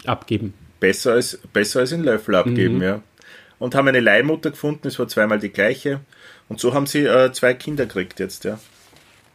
Abgeben. 0.06 0.54
Besser 0.80 1.14
als, 1.14 1.40
besser 1.52 1.80
als 1.80 1.92
einen 1.92 2.04
Löffel 2.04 2.36
abgeben, 2.36 2.82
ja. 2.82 3.02
Und 3.60 3.76
haben 3.76 3.88
eine 3.88 4.00
Leihmutter 4.00 4.52
gefunden, 4.52 4.88
es 4.88 5.00
war 5.00 5.08
zweimal 5.08 5.40
die 5.40 5.50
gleiche. 5.50 6.02
Und 6.48 6.60
so 6.60 6.74
haben 6.74 6.86
sie 6.86 7.06
äh, 7.06 7.32
zwei 7.32 7.54
Kinder 7.54 7.86
gekriegt 7.86 8.20
jetzt, 8.20 8.44
ja. 8.44 8.60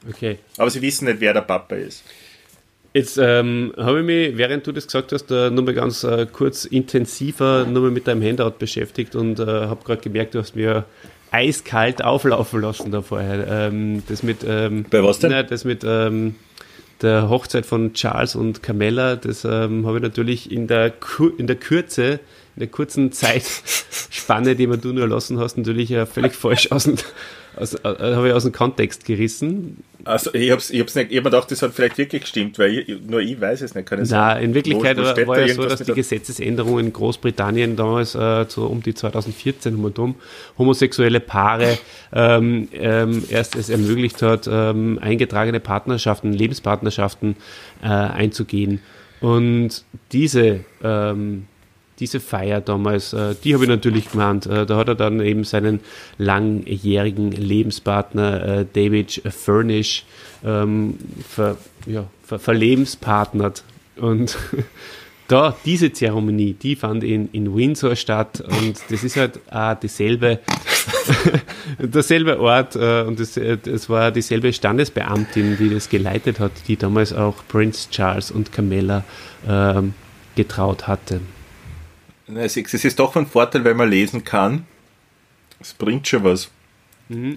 Okay. 0.08 0.38
Aber 0.56 0.70
sie 0.70 0.82
wissen 0.82 1.06
nicht, 1.06 1.20
wer 1.20 1.32
der 1.32 1.42
Papa 1.42 1.76
ist. 1.76 2.04
Jetzt 2.94 3.16
ähm, 3.16 3.72
habe 3.78 4.00
ich 4.00 4.04
mich, 4.04 4.36
während 4.36 4.66
du 4.66 4.72
das 4.72 4.86
gesagt 4.86 5.12
hast, 5.12 5.30
äh, 5.30 5.50
nur 5.50 5.64
mal 5.64 5.72
ganz 5.72 6.04
äh, 6.04 6.26
kurz 6.30 6.66
intensiver 6.66 7.64
nur 7.64 7.84
mal 7.84 7.90
mit 7.90 8.06
deinem 8.06 8.22
Handout 8.22 8.58
beschäftigt 8.58 9.16
und 9.16 9.40
äh, 9.40 9.46
habe 9.46 9.82
gerade 9.82 10.02
gemerkt, 10.02 10.34
du 10.34 10.40
hast 10.40 10.54
mir 10.54 10.84
eiskalt 11.30 12.04
auflaufen 12.04 12.60
lassen 12.60 12.92
da 12.92 13.00
vorher. 13.00 13.46
Ähm, 13.48 14.02
das 14.08 14.22
mit, 14.22 14.44
ähm, 14.46 14.84
Bei 14.90 15.02
was 15.02 15.20
denn? 15.20 15.30
Na, 15.30 15.42
das 15.42 15.64
mit 15.64 15.84
ähm, 15.84 16.34
der 17.00 17.30
Hochzeit 17.30 17.64
von 17.64 17.94
Charles 17.94 18.36
und 18.36 18.62
Camilla, 18.62 19.16
das 19.16 19.46
ähm, 19.46 19.86
habe 19.86 19.96
ich 19.96 20.02
natürlich 20.02 20.52
in 20.52 20.66
der, 20.66 20.90
Kur 20.90 21.32
in 21.38 21.46
der 21.46 21.56
Kürze, 21.56 22.20
in 22.56 22.60
der 22.60 22.68
kurzen 22.68 23.12
Zeitspanne, 23.12 24.54
die 24.56 24.66
mir 24.66 24.78
du 24.78 24.92
nur 24.92 25.08
lassen 25.08 25.38
hast, 25.38 25.56
natürlich 25.56 25.94
völlig 26.12 26.34
falsch 26.34 26.70
aus 26.70 26.84
dem, 26.84 26.96
aus, 27.56 27.74
äh, 27.74 27.78
habe 27.84 28.28
ich 28.28 28.34
aus 28.34 28.42
dem 28.44 28.52
Kontext 28.52 29.04
gerissen. 29.04 29.82
Also 30.04 30.34
ich 30.34 30.50
hab's, 30.50 30.70
ich 30.70 30.80
hab's 30.80 30.94
nicht, 30.94 31.10
ich 31.12 31.16
hab 31.18 31.24
mir 31.24 31.30
gedacht, 31.30 31.50
das 31.50 31.62
hat 31.62 31.72
vielleicht 31.74 31.96
wirklich 31.96 32.22
gestimmt, 32.22 32.58
weil 32.58 32.78
ich, 32.78 33.00
nur 33.06 33.20
ich 33.20 33.40
weiß 33.40 33.62
es 33.62 33.74
nicht. 33.74 33.86
Kann 33.88 34.04
sein? 34.04 34.42
in 34.42 34.54
Wirklichkeit 34.54 34.96
Wo- 34.98 35.02
wo 35.02 35.26
war, 35.28 35.40
ja 35.46 35.54
so, 35.54 35.62
dass 35.64 35.78
die 35.78 35.84
der- 35.86 35.94
Gesetzesänderung 35.94 36.78
in 36.80 36.92
Großbritannien 36.92 37.76
damals 37.76 38.14
äh, 38.14 38.44
so 38.48 38.66
um 38.66 38.82
die 38.82 38.94
2014 38.94 39.74
um 39.76 39.84
und 39.84 39.98
um 39.98 40.14
homosexuelle 40.58 41.20
Paare 41.20 41.78
ähm, 42.12 42.68
ähm, 42.72 43.22
erst 43.30 43.54
es 43.54 43.68
ermöglicht 43.70 44.22
hat, 44.22 44.48
ähm, 44.50 44.98
eingetragene 45.00 45.60
Partnerschaften, 45.60 46.32
Lebenspartnerschaften 46.32 47.36
äh, 47.82 47.86
einzugehen. 47.86 48.80
Und 49.20 49.84
diese 50.10 50.64
ähm, 50.82 51.46
diese 52.02 52.18
Feier 52.18 52.60
damals, 52.60 53.12
äh, 53.12 53.36
die 53.44 53.54
habe 53.54 53.62
ich 53.62 53.70
natürlich 53.70 54.10
gemeint. 54.10 54.46
Äh, 54.46 54.66
da 54.66 54.76
hat 54.76 54.88
er 54.88 54.96
dann 54.96 55.20
eben 55.20 55.44
seinen 55.44 55.78
langjährigen 56.18 57.30
Lebenspartner 57.30 58.44
äh, 58.44 58.66
David 58.72 59.22
Furnish 59.30 60.04
ähm, 60.44 60.98
ver, 61.28 61.56
ja, 61.86 62.06
ver, 62.24 62.40
verlebenspartnert. 62.40 63.62
Und 63.96 64.36
da, 65.28 65.56
diese 65.64 65.92
Zeremonie, 65.92 66.54
die 66.54 66.74
fand 66.74 67.04
in, 67.04 67.28
in 67.30 67.54
Windsor 67.54 67.94
statt 67.94 68.42
und 68.60 68.82
das 68.90 69.04
ist 69.04 69.16
halt 69.16 69.38
auch 69.48 69.74
dieselbe, 69.74 70.40
derselbe 71.78 72.40
Ort 72.40 72.74
äh, 72.74 73.02
und 73.02 73.20
es 73.20 73.36
äh, 73.36 73.58
es 73.64 73.88
war 73.88 74.10
dieselbe 74.10 74.52
Standesbeamtin, 74.52 75.56
die 75.56 75.70
das 75.70 75.88
geleitet 75.88 76.40
hat, 76.40 76.50
die 76.66 76.76
damals 76.76 77.12
auch 77.12 77.36
Prince 77.46 77.88
Charles 77.90 78.32
und 78.32 78.50
Camilla 78.50 79.04
ähm, 79.48 79.94
getraut 80.34 80.88
hatte. 80.88 81.20
Es 82.36 82.56
ist 82.56 82.98
doch 82.98 83.12
von 83.12 83.26
Vorteil, 83.26 83.64
wenn 83.64 83.76
man 83.76 83.90
lesen 83.90 84.24
kann. 84.24 84.66
Es 85.60 85.72
bringt 85.74 86.06
schon 86.08 86.24
was. 86.24 86.50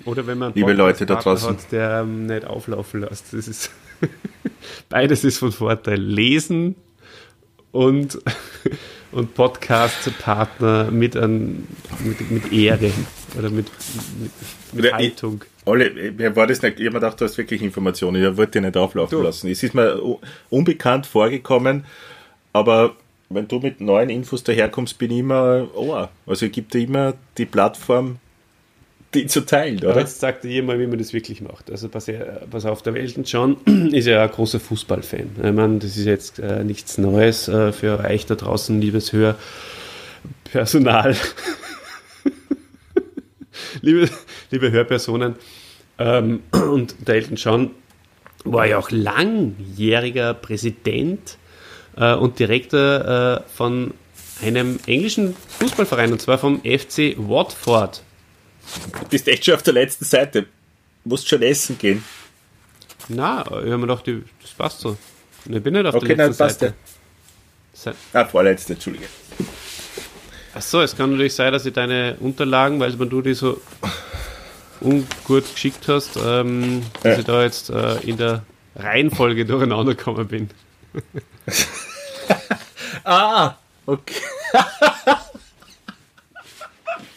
Oder 0.05 0.25
wenn 0.25 0.37
man 0.37 0.53
Liebe 0.53 0.73
Leute 0.73 1.05
da 1.05 1.15
draußen. 1.15 1.49
hat, 1.49 1.71
der 1.71 2.01
ähm, 2.01 2.27
nicht 2.27 2.45
auflaufen 2.45 3.01
lässt. 3.01 3.33
Das 3.33 3.47
ist 3.47 3.71
beides 4.89 5.23
ist 5.23 5.37
von 5.39 5.51
Vorteil. 5.51 5.99
Lesen 5.99 6.75
und, 7.71 8.17
und 9.11 9.33
Podcast-Partner 9.35 10.91
mit, 10.91 11.17
an, 11.17 11.67
mit, 12.03 12.31
mit 12.31 12.53
Ehre 12.53 12.91
oder 13.37 13.49
mit, 13.49 13.67
mit, 14.19 14.31
mit 14.73 14.85
Ja, 14.85 14.91
ich- 14.99 15.11
Haltung. 15.11 15.43
Alle, 15.67 15.89
mir 16.11 16.35
war 16.35 16.45
das 16.45 16.61
nicht, 16.61 16.79
ich 16.79 16.85
habe 16.85 16.93
mir 16.93 16.99
gedacht, 17.01 17.19
du 17.19 17.25
hast 17.25 17.37
wirklich 17.39 17.61
Informationen, 17.63 18.23
ich 18.23 18.37
wollte 18.37 18.59
die 18.59 18.65
nicht 18.67 18.77
auflaufen 18.77 19.17
Du. 19.17 19.23
lassen. 19.23 19.49
Es 19.49 19.63
ist 19.63 19.73
mir 19.73 19.99
unbekannt 20.51 21.07
vorgekommen, 21.07 21.85
aber 22.53 22.95
wenn 23.29 23.47
du 23.47 23.59
mit 23.59 23.81
neuen 23.81 24.09
Infos 24.09 24.43
daherkommst, 24.43 24.97
bin 24.97 25.11
ich 25.11 25.19
immer 25.19 25.67
Ohr. 25.75 26.09
Also 26.25 26.45
ich 26.45 26.51
gebe 26.51 26.69
dir 26.69 26.81
immer 26.81 27.13
die 27.37 27.45
Plattform, 27.45 28.17
die 29.13 29.27
zu 29.27 29.45
teilen, 29.45 29.79
Aber 29.79 29.91
oder? 29.91 30.01
jetzt 30.01 30.19
sagt 30.19 30.45
ihr 30.45 30.61
mal, 30.61 30.79
wie 30.79 30.87
man 30.87 30.99
das 30.99 31.13
wirklich 31.13 31.41
macht. 31.41 31.71
Also 31.71 31.89
pass, 31.89 32.11
pass 32.51 32.65
auf, 32.65 32.81
der 32.81 32.95
Elton 32.95 33.23
John 33.23 33.57
ist 33.91 34.07
ja 34.07 34.23
ein 34.23 34.29
großer 34.29 34.59
Fußballfan. 34.59 35.29
Ich 35.37 35.53
meine, 35.53 35.79
das 35.79 35.97
ist 35.97 36.05
jetzt 36.05 36.39
äh, 36.39 36.63
nichts 36.63 36.97
Neues 36.97 37.47
äh, 37.47 37.71
für 37.71 37.99
euch 37.99 38.25
da 38.25 38.35
draußen, 38.35 38.79
liebes 38.79 39.13
Hörpersonal. 39.13 41.15
liebe, 43.81 44.09
liebe 44.51 44.71
Hörpersonen. 44.71 45.35
Ähm, 45.97 46.41
und 46.51 46.95
der 47.07 47.15
Elton 47.15 47.37
John 47.37 47.71
war 48.43 48.67
ja 48.67 48.77
auch 48.77 48.91
langjähriger 48.91 50.33
Präsident 50.33 51.37
äh, 51.97 52.13
und 52.15 52.39
Direktor 52.39 53.43
äh, 53.45 53.49
von 53.55 53.93
einem 54.41 54.79
englischen 54.85 55.35
Fußballverein, 55.59 56.11
und 56.11 56.21
zwar 56.21 56.37
vom 56.37 56.59
FC 56.61 57.15
Watford. 57.17 58.03
Du 59.01 59.07
bist 59.09 59.27
echt 59.27 59.45
schon 59.45 59.53
auf 59.55 59.63
der 59.63 59.73
letzten 59.73 60.05
Seite. 60.05 60.45
Musst 61.03 61.27
schon 61.29 61.41
essen 61.41 61.77
gehen. 61.77 62.03
Na, 63.07 63.41
ich 63.43 63.47
habe 63.51 63.77
mir 63.77 63.81
gedacht, 63.87 64.07
die- 64.07 64.23
das 64.41 64.51
passt 64.51 64.79
so. 64.79 64.97
Ich 65.47 65.61
bin 65.61 65.73
nicht 65.73 65.85
auf 65.85 65.93
Okay, 65.95 66.07
der 66.15 66.17
nein, 66.17 66.27
letzten 66.29 66.43
ja. 66.43 66.49
Seite. 66.49 67.97
Ah, 68.13 68.25
vorletzte, 68.25 68.73
Entschuldige. 68.73 69.05
Achso, 70.55 70.81
es 70.81 70.95
kann 70.95 71.11
natürlich 71.11 71.35
sein, 71.35 71.53
dass 71.53 71.65
ich 71.65 71.73
deine 71.73 72.15
Unterlagen, 72.19 72.79
weil 72.79 72.93
du 72.93 73.21
die 73.21 73.33
so 73.35 73.61
ungut 74.81 75.43
geschickt 75.53 75.87
hast, 75.87 76.17
ähm, 76.17 76.81
dass 77.03 77.13
Ja. 77.13 77.19
ich 77.19 77.25
da 77.25 77.43
jetzt 77.43 77.69
äh, 77.69 77.97
in 77.99 78.17
der 78.17 78.43
Reihenfolge 78.75 79.45
durcheinander 79.45 79.93
gekommen 79.95 80.27
bin. 80.27 80.49
Ah, 83.05 83.55
okay. 83.85 84.15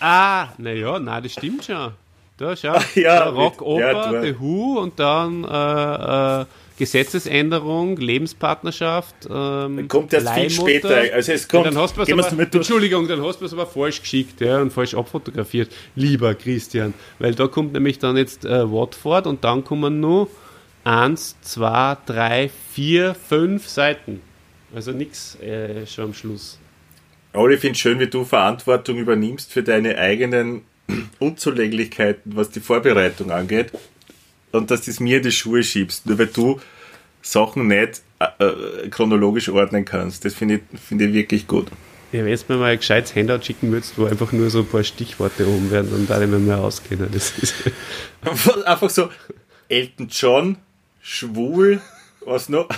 Ah, 0.00 0.48
naja, 0.58 0.98
na, 1.00 1.20
das 1.20 1.32
stimmt 1.32 1.64
schon. 1.64 1.92
Da, 2.36 2.54
schau, 2.56 2.76
ja, 2.94 3.18
da 3.24 3.30
Rock 3.30 3.60
mit- 3.60 3.80
ja, 3.80 3.90
Oper, 3.90 4.22
The 4.22 4.38
Who 4.38 4.78
und 4.78 4.98
dann 5.00 5.42
äh, 5.44 6.42
äh, 6.42 6.44
Gesetzesänderung, 6.78 7.96
Lebenspartnerschaft. 7.96 9.16
Ähm, 9.28 9.88
Kommt 9.88 10.12
erst 10.12 10.28
viel 10.30 10.50
später. 10.50 10.96
Also 11.12 11.32
es 11.32 11.42
Ja, 11.42 11.48
kommt. 11.48 11.66
dann 11.66 11.76
hast 11.78 11.96
du 11.96 12.02
aber, 12.02 12.22
durch. 12.22 12.54
Entschuldigung, 12.54 13.08
dann 13.08 13.20
hast 13.24 13.40
du 13.40 13.44
es 13.46 13.52
aber 13.52 13.66
falsch 13.66 14.00
geschickt 14.00 14.40
ja, 14.40 14.60
und 14.60 14.72
falsch 14.72 14.94
abfotografiert. 14.94 15.72
Lieber 15.96 16.34
Christian, 16.36 16.94
weil 17.18 17.34
da 17.34 17.48
kommt 17.48 17.72
nämlich 17.72 17.98
dann 17.98 18.16
jetzt 18.16 18.44
äh, 18.44 18.70
Watford 18.70 19.26
und 19.26 19.42
dann 19.42 19.64
kommen 19.64 19.98
nur 19.98 20.28
eins, 20.84 21.34
zwei, 21.40 21.96
drei, 22.06 22.50
vier, 22.72 23.16
fünf 23.16 23.68
Seiten. 23.68 24.20
Also 24.74 24.92
nichts 24.92 25.36
äh, 25.40 25.86
schon 25.86 26.06
am 26.06 26.14
Schluss. 26.14 26.58
Aber 27.32 27.50
ich 27.50 27.60
finde 27.60 27.72
es 27.72 27.78
schön, 27.78 28.00
wie 28.00 28.06
du 28.06 28.24
Verantwortung 28.24 28.98
übernimmst 28.98 29.52
für 29.52 29.62
deine 29.62 29.98
eigenen 29.98 30.62
Unzulänglichkeiten, 31.18 32.36
was 32.36 32.50
die 32.50 32.60
Vorbereitung 32.60 33.30
angeht. 33.30 33.72
Und 34.52 34.70
dass 34.70 34.82
du 34.82 34.90
es 34.90 35.00
mir 35.00 35.18
in 35.18 35.22
die 35.22 35.32
Schuhe 35.32 35.62
schiebst, 35.62 36.06
nur 36.06 36.18
weil 36.18 36.26
du 36.26 36.60
Sachen 37.22 37.66
nicht 37.66 38.02
äh, 38.18 38.44
äh, 38.44 38.88
chronologisch 38.88 39.48
ordnen 39.48 39.84
kannst. 39.84 40.24
Das 40.24 40.34
finde 40.34 40.56
ich, 40.56 40.80
finde 40.80 41.06
ich 41.06 41.12
wirklich 41.12 41.46
gut. 41.46 41.68
Ja, 42.12 42.24
wenn 42.24 42.34
du 42.34 42.42
mir 42.48 42.56
mal 42.56 42.72
ein 42.72 42.78
gescheites 42.78 43.14
Handout 43.14 43.44
schicken 43.44 43.70
würdest, 43.70 43.98
wo 43.98 44.06
einfach 44.06 44.32
nur 44.32 44.48
so 44.48 44.60
ein 44.60 44.66
paar 44.66 44.82
Stichworte 44.82 45.46
oben 45.46 45.70
werden, 45.70 45.90
dann 45.90 46.06
da 46.06 46.22
ich 46.22 46.28
mir 46.28 46.38
mehr 46.38 46.58
auskennen. 46.58 47.08
Das 47.12 47.38
ist 47.38 47.54
Einfach 48.64 48.88
so, 48.88 49.10
Elton 49.68 50.08
John, 50.10 50.56
schwul, 51.02 51.82
was 52.24 52.48
noch? 52.48 52.68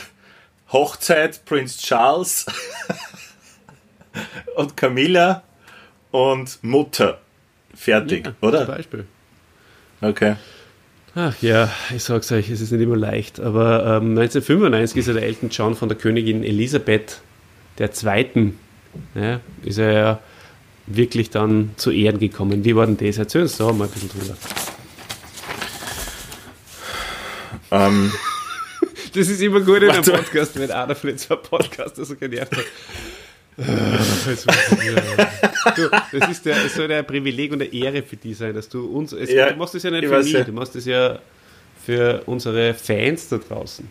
Hochzeit, 0.73 1.45
Prince 1.45 1.79
Charles 1.81 2.47
und 4.57 4.77
Camilla 4.77 5.43
und 6.11 6.59
Mutter. 6.63 7.21
Fertig, 7.75 8.27
Ja, 8.27 8.35
oder? 8.41 8.67
Zum 8.67 8.75
Beispiel. 8.75 9.07
Okay. 10.01 10.37
Ach 11.15 11.35
ja, 11.43 11.69
ich 11.95 12.05
sag's 12.05 12.31
euch, 12.31 12.51
es 12.51 12.61
ist 12.61 12.71
nicht 12.71 12.83
immer 12.83 12.97
leicht. 12.97 13.41
Aber 13.41 13.81
ähm, 13.81 14.11
1995 14.19 14.97
ist 14.99 15.07
ja 15.09 15.15
der 15.15 15.25
Elton 15.25 15.51
John 15.51 15.75
von 15.75 15.89
der 15.89 15.99
Königin 15.99 16.45
Elisabeth 16.45 17.21
der 17.79 17.91
Zweiten, 17.93 18.59
ja, 19.15 19.41
ist 19.63 19.79
er 19.79 19.93
ja 19.93 20.19
wirklich 20.87 21.31
dann 21.31 21.71
zu 21.77 21.91
Ehren 21.91 22.19
gekommen. 22.19 22.65
Wie 22.65 22.77
war 22.77 22.87
denn 22.87 22.97
das? 22.97 23.19
Erzähl 23.19 23.43
uns 23.43 23.57
da 23.57 23.73
mal 23.73 23.85
ein 23.85 23.91
bisschen 23.91 24.11
drüber. 24.11 24.37
Ähm, 27.73 28.13
Das 29.15 29.29
ist 29.29 29.41
immer 29.41 29.61
gut 29.61 29.83
in 29.83 29.91
einem. 29.91 30.05
Podcast, 30.05 30.59
wenn 30.59 30.71
einer 30.71 30.95
von 30.95 31.09
den 31.09 31.19
zwei 31.19 31.37
Podcaster 31.37 32.05
so 32.05 32.17
genervt 32.17 32.57
hat. 32.57 32.65
Nicht. 33.57 34.47
Du, 35.77 35.91
das 36.19 36.31
ist 36.31 36.47
der, 36.47 36.65
es 36.65 36.75
soll 36.75 36.91
ein 36.91 37.05
Privileg 37.07 37.53
und 37.53 37.61
eine 37.61 37.73
Ehre 37.73 38.03
für 38.03 38.17
die 38.17 38.33
sein, 38.33 38.55
dass 38.55 38.69
du 38.69 38.87
uns. 38.87 39.13
Es, 39.13 39.31
Ja, 39.31 39.51
du 39.51 39.57
machst 39.57 39.75
das 39.75 39.83
ja 39.83 39.91
nicht 39.91 40.05
ich 40.05 40.09
für 40.09 40.23
mich, 40.23 40.33
ja. 40.33 40.45
du 40.45 40.53
machst 40.53 40.75
das 40.75 40.85
ja 40.87 41.19
für 41.85 42.23
unsere 42.27 42.75
Fans 42.75 43.29
da 43.29 43.39
draußen. 43.39 43.87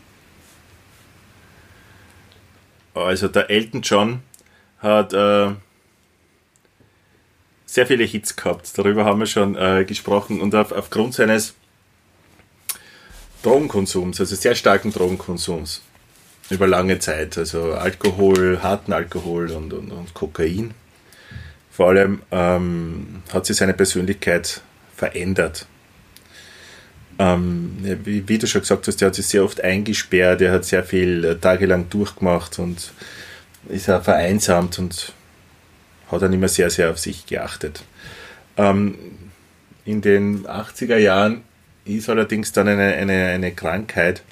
also 2.94 3.28
der 3.28 3.50
Elton 3.50 3.82
John 3.82 4.20
hat 4.80 5.14
äh, 5.14 5.52
sehr 7.66 7.86
viele 7.86 8.04
Hits 8.04 8.36
gehabt. 8.36 8.78
Darüber 8.78 9.06
haben 9.06 9.20
wir 9.20 9.28
schon 9.28 9.56
äh, 9.56 9.86
gesprochen. 9.86 10.42
Und 10.42 10.56
auf, 10.56 10.72
aufgrund 10.72 11.14
seines 11.14 11.56
Drogenkonsums, 13.44 14.20
also 14.20 14.36
sehr 14.36 14.56
starken 14.56 14.92
Drogenkonsums, 14.92 15.82
über 16.50 16.68
lange 16.68 17.00
Zeit, 17.00 17.38
also 17.38 17.74
Alkohol, 17.74 18.60
harten 18.62 18.94
Alkohol 18.94 19.52
und, 19.52 19.72
und, 19.74 19.92
und 19.92 20.14
Kokain, 20.14 20.74
vor 21.72 21.90
allem 21.90 22.22
ähm, 22.32 23.24
hat 23.32 23.46
sich 23.46 23.58
seine 23.58 23.74
Persönlichkeit 23.74 24.62
verändert. 24.96 25.66
Ähm, 27.20 27.78
wie, 28.04 28.28
wie 28.28 28.38
du 28.38 28.48
schon 28.48 28.62
gesagt 28.62 28.88
hast, 28.88 29.02
der 29.02 29.08
hat 29.08 29.16
sich 29.16 29.28
sehr 29.28 29.44
oft 29.44 29.62
eingesperrt, 29.62 30.42
er 30.42 30.54
hat 30.54 30.66
sehr 30.66 30.84
viel 30.84 31.24
äh, 31.24 31.36
tagelang 31.38 31.90
durchgemacht 31.90 32.60
und 32.60 32.92
ist 33.68 33.90
auch 33.90 34.04
vereinsamt 34.04 34.80
und 34.80 35.14
hat 36.12 36.22
dann 36.22 36.34
immer 36.34 36.48
sehr, 36.48 36.70
sehr 36.70 36.90
auf 36.90 36.98
sich 36.98 37.26
geachtet. 37.26 37.84
Ähm, 38.58 38.96
in 39.86 40.02
den 40.02 40.46
80er 40.46 40.98
Jahren 40.98 41.44
ist 41.98 42.10
allerdings 42.10 42.52
dann 42.52 42.68
eine, 42.68 42.94
eine, 42.94 43.28
eine 43.28 43.52
Krankheit 43.52 44.24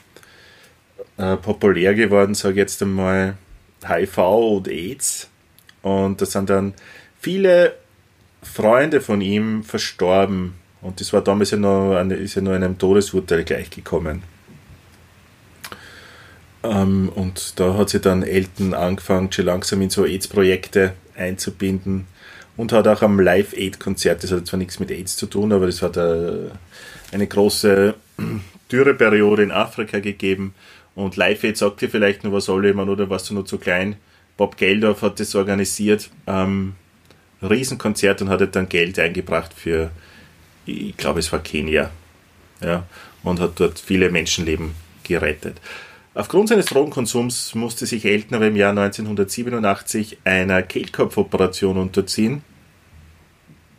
äh, 1.18 1.36
populär 1.38 1.94
geworden, 1.94 2.34
sage 2.34 2.54
ich 2.54 2.60
jetzt 2.60 2.82
einmal 2.82 3.36
HIV 3.86 4.18
und 4.18 4.68
AIDS. 4.68 5.30
Und 5.82 6.22
da 6.22 6.26
sind 6.26 6.50
dann 6.50 6.74
viele 7.20 7.76
Freunde 8.42 9.02
von 9.02 9.22
ihm 9.22 9.64
verstorben. 9.64 10.54
Und 10.82 11.00
das 11.02 11.14
war 11.14 11.22
damals 11.22 11.52
ja 11.52 11.58
noch, 11.58 11.96
eine, 11.96 12.22
ja 12.22 12.52
einem 12.52 12.78
Todesurteil 12.78 13.44
gleichgekommen. 13.44 14.24
Ähm, 16.64 17.10
und 17.14 17.60
da 17.60 17.76
hat 17.76 17.90
sich 17.90 18.02
dann 18.02 18.24
Elton 18.24 18.74
angefangen, 18.74 19.32
schon 19.32 19.46
langsam 19.46 19.82
in 19.82 19.90
so 19.90 20.06
AIDS-Projekte 20.06 20.94
einzubinden 21.16 22.08
und 22.58 22.72
hat 22.72 22.88
auch 22.88 23.02
am 23.02 23.20
Live-Aid-Konzert, 23.20 24.24
das 24.24 24.32
hat 24.32 24.48
zwar 24.48 24.58
nichts 24.58 24.80
mit 24.80 24.92
AIDS 24.92 25.16
zu 25.16 25.28
tun, 25.28 25.54
aber 25.54 25.68
das 25.68 25.82
hat 25.82 25.98
äh, 25.98 26.50
eine 27.12 27.28
große 27.28 27.96
Dürreperiode 28.72 29.44
in 29.44 29.52
Afrika 29.52 30.00
gegeben 30.00 30.54
und 30.96 31.16
Live-Aid 31.16 31.58
sagt 31.58 31.82
dir 31.82 31.90
vielleicht 31.90 32.24
nur 32.24 32.34
was 32.34 32.50
alle, 32.50 32.74
man, 32.74 32.90
oder 32.90 33.10
warst 33.10 33.30
du 33.30 33.34
nur 33.34 33.46
zu 33.46 33.58
klein? 33.58 33.98
Bob 34.36 34.58
Geldorf 34.58 35.02
hat 35.02 35.20
das 35.20 35.36
organisiert, 35.36 36.10
ähm, 36.28 36.76
Riesenkonzert 37.42 38.22
und 38.22 38.30
hat 38.30 38.56
dann 38.56 38.70
Geld 38.70 39.00
eingebracht 39.00 39.54
für, 39.54 39.92
ich 40.66 40.98
glaube 40.98 41.20
es 41.20 41.32
war 41.32 41.40
Kenia, 41.40 41.92
ja, 42.62 42.84
und 43.24 43.40
hat 43.40 43.60
dort 43.60 43.80
viele 43.80 44.10
Menschenleben 44.10 44.72
gerettet. 45.04 45.62
Aufgrund 46.18 46.50
seines 46.50 46.66
Drogenkonsums 46.66 47.54
musste 47.54 47.86
sich 47.86 48.04
Elton 48.04 48.36
aber 48.36 48.48
im 48.48 48.56
Jahr 48.56 48.72
1987 48.72 50.18
einer 50.24 50.64
Kehlkopfoperation 50.64 51.78
unterziehen. 51.78 52.42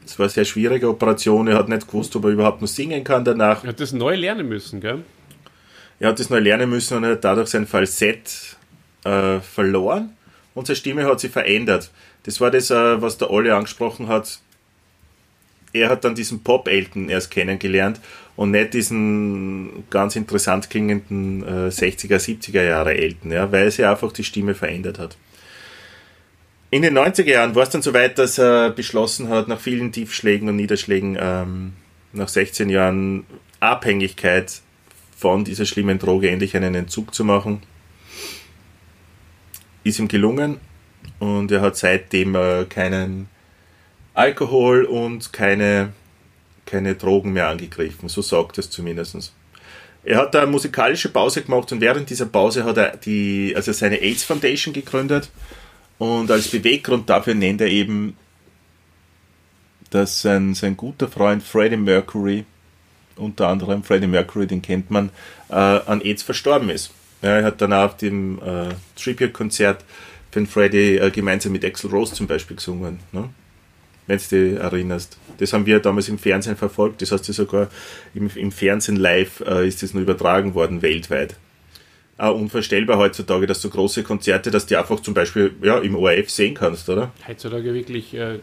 Es 0.08 0.18
war 0.18 0.24
eine 0.24 0.30
sehr 0.30 0.46
schwierige 0.46 0.88
Operation. 0.88 1.48
Er 1.48 1.58
hat 1.58 1.68
nicht 1.68 1.86
gewusst, 1.86 2.16
ob 2.16 2.24
er 2.24 2.30
überhaupt 2.30 2.62
noch 2.62 2.68
singen 2.68 3.04
kann 3.04 3.26
danach. 3.26 3.62
Er 3.62 3.68
hat 3.68 3.80
das 3.80 3.92
neu 3.92 4.16
lernen 4.16 4.48
müssen, 4.48 4.80
gell? 4.80 5.04
Er 6.00 6.08
hat 6.08 6.18
das 6.18 6.30
neu 6.30 6.38
lernen 6.38 6.70
müssen 6.70 6.96
und 6.96 7.04
er 7.04 7.10
hat 7.12 7.24
dadurch 7.24 7.48
sein 7.50 7.66
Falsett 7.66 8.56
äh, 9.04 9.40
verloren 9.40 10.16
und 10.54 10.66
seine 10.66 10.76
Stimme 10.76 11.04
hat 11.04 11.20
sich 11.20 11.30
verändert. 11.30 11.90
Das 12.22 12.40
war 12.40 12.50
das, 12.50 12.70
äh, 12.70 13.02
was 13.02 13.18
der 13.18 13.30
Olli 13.30 13.50
angesprochen 13.50 14.08
hat. 14.08 14.40
Er 15.74 15.90
hat 15.90 16.04
dann 16.04 16.14
diesen 16.14 16.42
Pop-Elton 16.42 17.10
erst 17.10 17.30
kennengelernt 17.30 18.00
und 18.34 18.52
nicht 18.52 18.72
diesen 18.72 19.84
ganz 19.90 20.16
interessant 20.16 20.70
klingenden 20.70 21.42
äh, 21.42 21.68
60er, 21.68 22.16
70er 22.16 22.62
Jahre 22.62 22.96
Elton, 22.96 23.30
ja, 23.30 23.52
weil 23.52 23.70
sich 23.70 23.84
einfach 23.84 24.10
die 24.12 24.24
Stimme 24.24 24.54
verändert 24.54 24.98
hat. 24.98 25.18
In 26.70 26.82
den 26.82 26.98
90er 26.98 27.24
Jahren 27.30 27.54
war 27.54 27.62
es 27.62 27.70
dann 27.70 27.80
soweit, 27.80 28.18
dass 28.18 28.36
er 28.36 28.70
beschlossen 28.70 29.30
hat, 29.30 29.48
nach 29.48 29.58
vielen 29.58 29.90
Tiefschlägen 29.90 30.50
und 30.50 30.56
Niederschlägen, 30.56 31.16
ähm, 31.18 31.72
nach 32.12 32.28
16 32.28 32.68
Jahren 32.68 33.24
Abhängigkeit 33.58 34.60
von 35.16 35.44
dieser 35.44 35.64
schlimmen 35.64 35.98
Droge 35.98 36.28
endlich 36.28 36.54
einen 36.54 36.74
Entzug 36.74 37.14
zu 37.14 37.24
machen. 37.24 37.62
Ist 39.82 39.98
ihm 39.98 40.08
gelungen 40.08 40.60
und 41.18 41.50
er 41.50 41.62
hat 41.62 41.78
seitdem 41.78 42.34
äh, 42.34 42.66
keinen 42.66 43.30
Alkohol 44.12 44.84
und 44.84 45.32
keine, 45.32 45.94
keine 46.66 46.96
Drogen 46.96 47.32
mehr 47.32 47.48
angegriffen, 47.48 48.10
so 48.10 48.20
sagt 48.20 48.58
es 48.58 48.68
zumindest. 48.68 49.32
Er 50.04 50.18
hat 50.18 50.34
da 50.34 50.42
eine 50.42 50.50
musikalische 50.50 51.08
Pause 51.08 51.42
gemacht 51.42 51.72
und 51.72 51.80
während 51.80 52.10
dieser 52.10 52.26
Pause 52.26 52.64
hat 52.64 52.76
er 52.76 52.96
die, 52.98 53.54
also 53.56 53.72
seine 53.72 54.02
AIDS 54.02 54.24
Foundation 54.24 54.74
gegründet 54.74 55.30
und 55.98 56.30
als 56.30 56.48
Beweggrund 56.48 57.10
dafür 57.10 57.34
nennt 57.34 57.60
er 57.60 57.68
eben, 57.68 58.16
dass 59.90 60.22
sein, 60.22 60.54
sein 60.54 60.76
guter 60.76 61.08
Freund 61.08 61.42
Freddie 61.42 61.76
Mercury 61.76 62.44
unter 63.18 63.48
anderem 63.48 63.82
Freddie 63.82 64.06
Mercury, 64.06 64.46
den 64.46 64.62
kennt 64.62 64.90
man, 64.90 65.10
äh, 65.48 65.54
an 65.54 66.00
AIDS 66.00 66.22
verstorben 66.22 66.70
ist. 66.70 66.90
Ja, 67.22 67.30
er 67.30 67.44
hat 67.44 67.60
dann 67.60 67.72
auf 67.72 67.96
dem 67.96 68.38
äh, 68.40 68.68
Tribute-Konzert 68.96 69.84
den 70.34 70.46
Freddie 70.46 70.98
äh, 70.98 71.10
gemeinsam 71.10 71.52
mit 71.52 71.64
Axel 71.64 71.90
Rose 71.90 72.14
zum 72.14 72.26
Beispiel 72.26 72.56
gesungen, 72.56 73.00
ne? 73.12 73.28
wenn 74.06 74.18
du 74.18 74.24
dich 74.24 74.58
erinnerst. 74.58 75.18
Das 75.38 75.52
haben 75.52 75.66
wir 75.66 75.80
damals 75.80 76.08
im 76.08 76.18
Fernsehen 76.18 76.56
verfolgt, 76.56 77.02
das 77.02 77.12
heißt 77.12 77.24
sogar 77.24 77.68
im, 78.14 78.30
im 78.34 78.52
Fernsehen 78.52 78.96
live 78.96 79.40
äh, 79.40 79.66
ist 79.66 79.82
das 79.82 79.94
nur 79.94 80.02
übertragen 80.02 80.54
worden 80.54 80.82
weltweit. 80.82 81.36
Auch 82.18 82.34
unvorstellbar 82.34 82.98
heutzutage, 82.98 83.46
dass 83.46 83.62
so 83.62 83.70
große 83.70 84.02
Konzerte, 84.02 84.50
dass 84.50 84.66
die 84.66 84.76
einfach 84.76 84.98
zum 85.00 85.14
Beispiel 85.14 85.54
ja, 85.62 85.78
im 85.78 85.94
ORF 85.94 86.28
sehen 86.30 86.52
kannst, 86.54 86.88
oder? 86.88 87.12
Heutzutage 87.26 87.72
wirklich 87.72 88.12
äh, 88.14 88.40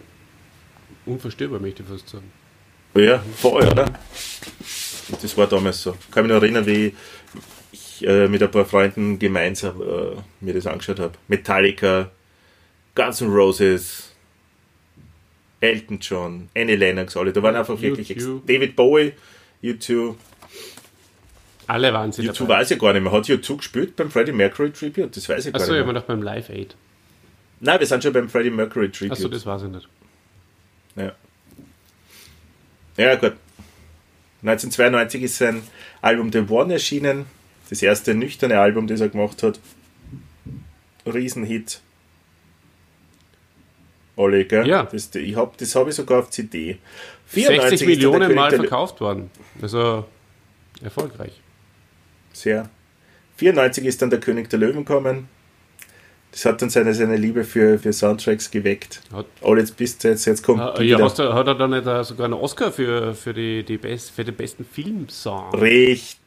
unvorstellbar, 1.05 1.59
möchte 1.59 1.83
ich 1.83 1.89
fast 1.89 2.07
sagen. 2.09 2.31
Ja, 2.95 3.21
voll, 3.35 3.67
oder? 3.67 3.91
Das 5.21 5.37
war 5.37 5.47
damals 5.47 5.81
so. 5.83 5.95
Ich 5.99 6.11
kann 6.11 6.23
mich 6.25 6.33
noch 6.33 6.41
erinnern, 6.41 6.65
wie 6.65 6.93
ich 7.73 8.07
äh, 8.07 8.29
mit 8.29 8.41
ein 8.41 8.49
paar 8.49 8.63
Freunden 8.65 9.19
gemeinsam 9.19 9.81
äh, 9.81 10.15
mir 10.39 10.53
das 10.53 10.65
angeschaut 10.67 10.99
habe. 11.01 11.13
Metallica, 11.27 12.09
Guns 12.95 13.19
N' 13.19 13.27
Roses, 13.29 14.13
Elton 15.59 15.99
John, 15.99 16.49
Annie 16.55 16.75
Lennox, 16.77 17.17
alle. 17.17 17.33
Da 17.33 17.43
waren 17.43 17.55
einfach 17.55 17.79
wirklich 17.81 18.09
ex- 18.09 18.23
U2. 18.23 18.41
David 18.47 18.75
Bowie, 18.77 19.11
U2. 19.61 20.15
Alle 21.67 21.93
waren 21.93 22.11
sie 22.11 22.21
U2 22.23 22.39
dabei. 22.39 22.59
weiß 22.59 22.71
ich 22.71 22.79
gar 22.79 22.93
nicht 22.93 23.01
mehr. 23.01 23.11
Hat 23.11 23.25
U2 23.25 23.57
gespielt 23.57 23.95
beim 23.95 24.11
Freddie 24.11 24.31
Mercury 24.31 24.71
Tribute? 24.71 25.15
Das 25.15 25.27
weiß 25.27 25.45
ich 25.45 25.53
gar 25.53 25.61
Achso, 25.61 25.71
nicht 25.71 25.81
ich 25.81 25.85
mehr. 25.85 25.93
war 25.93 26.01
noch 26.01 26.07
beim 26.07 26.21
Live 26.21 26.49
Aid. 26.49 26.75
Nein, 27.59 27.79
wir 27.79 27.87
sind 27.87 28.03
schon 28.03 28.13
beim 28.13 28.29
Freddie 28.29 28.49
Mercury 28.49 28.91
Tribute. 28.91 29.13
Achso, 29.13 29.27
das 29.27 29.45
weiß 29.45 29.63
ich 29.63 29.69
nicht. 29.69 29.87
Ja. 30.95 31.11
ja, 32.97 33.15
gut. 33.15 33.33
1992 34.41 35.23
ist 35.23 35.37
sein 35.37 35.63
Album 36.01 36.31
The 36.31 36.45
One 36.49 36.73
erschienen. 36.73 37.25
Das 37.69 37.81
erste 37.81 38.13
nüchterne 38.13 38.59
Album, 38.59 38.87
das 38.87 39.01
er 39.01 39.09
gemacht 39.09 39.41
hat. 39.41 39.59
Riesenhit. 41.05 41.81
Alle, 44.17 44.45
gell? 44.45 44.67
Ja. 44.67 44.83
Das, 44.83 45.13
ich 45.15 45.35
hab, 45.35 45.57
das 45.57 45.75
habe 45.75 45.89
ich 45.89 45.95
sogar 45.95 46.19
auf 46.19 46.29
CD. 46.29 46.77
60 47.27 47.45
94 47.47 47.73
ist 47.73 47.81
dann 47.81 47.87
der 47.87 47.87
Millionen 47.87 48.35
Mal 48.35 48.51
verkauft 48.51 49.01
worden. 49.01 49.31
Also 49.61 50.05
erfolgreich. 50.81 51.41
Sehr. 52.35 52.69
94 53.37 53.85
ist 53.85 54.01
dann 54.01 54.09
der 54.09 54.19
König 54.19 54.49
der 54.49 54.59
Löwen 54.59 54.83
gekommen. 54.85 55.29
Das 56.31 56.43
hat 56.45 56.61
dann 56.61 56.69
seine, 56.69 56.93
seine 56.93 57.15
Liebe 57.15 57.45
für, 57.45 57.79
für 57.79 57.93
Soundtracks 57.93 58.51
geweckt. 58.51 58.99
Hat, 59.13 59.25
Oh, 59.41 59.55
jetzt 59.55 59.77
bist 59.77 60.03
du 60.03 60.09
jetzt, 60.09 60.25
jetzt 60.25 60.43
kommt 60.43 60.59
Ah, 60.59 60.73
ja, 60.81 60.97
wieder. 60.97 61.05
hast 61.05 61.17
du, 61.17 61.33
hat 61.33 61.47
er 61.47 61.55
dann 61.55 61.69
nicht 61.71 61.85
sogar 62.05 62.25
einen 62.25 62.33
Oscar 62.33 62.73
für, 62.73 63.13
für, 63.15 63.33
die, 63.33 63.63
die 63.63 63.77
best, 63.77 64.11
für 64.11 64.25
den 64.25 64.35
besten 64.35 64.65
Filmsong 64.65 65.55
Richtig. 65.55 66.25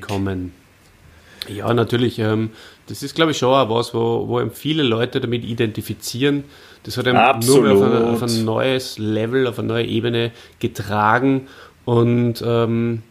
bekommen? 0.00 0.54
Ja, 1.48 1.74
natürlich. 1.74 2.18
Ähm, 2.18 2.50
das 2.86 3.02
ist, 3.02 3.14
glaube 3.14 3.32
ich, 3.32 3.38
schon 3.38 3.52
auch 3.52 3.68
was, 3.68 3.92
wo, 3.92 4.26
wo 4.28 4.40
eben 4.40 4.52
viele 4.52 4.82
Leute 4.84 5.20
damit 5.20 5.44
identifizieren. 5.44 6.44
Das 6.84 6.96
hat 6.96 7.06
eben 7.06 7.18
nur 7.46 7.60
mehr 7.62 7.72
auf 7.72 7.82
ein, 7.82 8.04
auf 8.04 8.22
ein 8.22 8.44
neues 8.46 8.96
Level, 8.98 9.46
auf 9.46 9.58
eine 9.58 9.68
neue 9.68 9.84
Ebene 9.86 10.32
getragen 10.60 11.46
und, 11.84 12.42
ähm, 12.46 13.02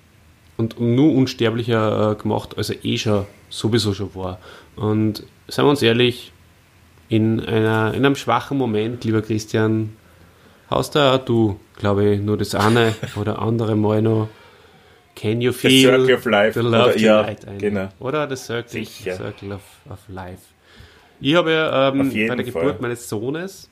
und 0.60 0.80
nur 0.80 1.14
unsterblicher 1.16 2.12
äh, 2.12 2.22
gemacht, 2.22 2.57
als 2.57 2.70
er 2.70 2.84
eh 2.84 2.97
schon 2.97 3.26
sowieso 3.49 3.93
schon 3.93 4.14
war. 4.14 4.39
Und 4.76 5.24
seien 5.47 5.66
wir 5.66 5.70
uns 5.70 5.82
ehrlich, 5.82 6.32
in, 7.07 7.39
einer, 7.39 7.93
in 7.95 8.05
einem 8.05 8.16
schwachen 8.16 8.57
Moment, 8.57 9.03
lieber 9.05 9.22
Christian, 9.22 9.95
haust 10.70 10.95
da 10.95 11.16
auch 11.16 11.26
du, 11.26 11.60
glaube 11.80 12.05
ich, 12.14 12.20
nur 12.22 12.38
das 12.38 12.53
eine 12.55 12.93
oder 13.16 13.39
andere 13.41 13.76
Mal 13.76 14.01
noch 14.01 14.28
Can 15.16 15.41
you 15.41 15.51
feel 15.51 15.82
Circle 15.82 16.14
of 16.16 16.26
Life, 16.26 16.62
the 16.62 16.66
love 16.66 16.89
oder- 16.91 16.97
ja, 16.97 17.22
ein? 17.22 17.57
genau. 17.57 17.89
Oder 17.99 18.30
the 18.30 18.36
Circle, 18.36 18.86
Sicher. 18.86 19.16
Circle 19.16 19.53
of, 19.53 19.62
of 19.89 19.99
Life. 20.07 20.43
Ich 21.20 21.36
habe 21.36 21.51
ja 21.51 21.89
ähm, 21.89 22.10
bei 22.10 22.36
der 22.36 22.36
Fall. 22.38 22.43
Geburt 22.45 22.82
meines 22.82 23.10
Sohnes 23.10 23.70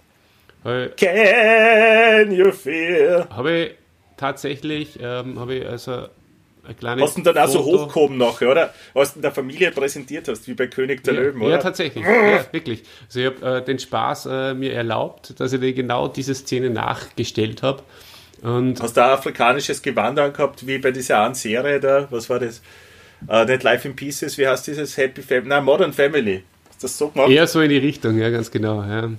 habe 0.65 0.91
Can 0.97 2.31
you 2.33 2.51
feel? 2.51 3.25
habe 3.29 3.51
ich 3.59 3.71
tatsächlich 4.17 4.99
ähm, 5.01 5.39
habe 5.39 5.55
ich 5.55 5.65
also 5.67 6.07
kleines 6.73 7.03
Hast 7.03 7.17
du 7.17 7.21
dann 7.21 7.37
auch 7.37 7.47
so 7.47 7.63
hochgehoben 7.63 8.17
nachher, 8.17 8.49
oder? 8.51 8.73
Was 8.93 9.13
du 9.13 9.19
in 9.19 9.21
der 9.23 9.31
Familie 9.31 9.71
präsentiert 9.71 10.27
hast, 10.27 10.47
wie 10.47 10.53
bei 10.53 10.67
König 10.67 11.03
der 11.03 11.13
ja, 11.13 11.21
Löwen, 11.21 11.41
Ja, 11.41 11.47
oder? 11.47 11.59
tatsächlich. 11.59 12.03
ja, 12.03 12.45
wirklich. 12.51 12.83
Also 13.07 13.19
ich 13.19 13.25
habe 13.25 13.57
äh, 13.57 13.63
den 13.63 13.79
Spaß 13.79 14.27
äh, 14.31 14.53
mir 14.53 14.73
erlaubt, 14.73 15.39
dass 15.39 15.53
ich 15.53 15.59
dir 15.59 15.73
genau 15.73 16.07
diese 16.07 16.35
Szene 16.35 16.69
nachgestellt 16.69 17.63
habe. 17.63 17.83
Und 18.41 18.81
Hast 18.81 18.95
du 18.97 19.01
auch 19.01 19.11
afrikanisches 19.11 19.81
Gewand 19.81 20.19
angehabt, 20.19 20.65
wie 20.67 20.77
bei 20.77 20.91
dieser 20.91 21.23
einen 21.23 21.33
Serie 21.35 21.79
da? 21.79 22.07
Was 22.11 22.29
war 22.29 22.39
das? 22.39 22.61
Äh, 23.27 23.45
nicht 23.45 23.63
Life 23.63 23.87
in 23.87 23.95
Pieces, 23.95 24.37
wie 24.37 24.47
heißt 24.47 24.67
dieses 24.67 24.95
Happy 24.97 25.21
Family? 25.21 25.49
Nein, 25.49 25.63
Modern 25.63 25.93
Family. 25.93 26.43
Hast 26.69 26.83
du 26.83 26.85
das 26.85 26.97
so 26.97 27.07
gemacht? 27.09 27.29
eher 27.31 27.47
so 27.47 27.61
in 27.61 27.69
die 27.69 27.77
Richtung, 27.77 28.17
ja, 28.17 28.29
ganz 28.29 28.51
genau. 28.51 28.83
Ja. 28.83 29.09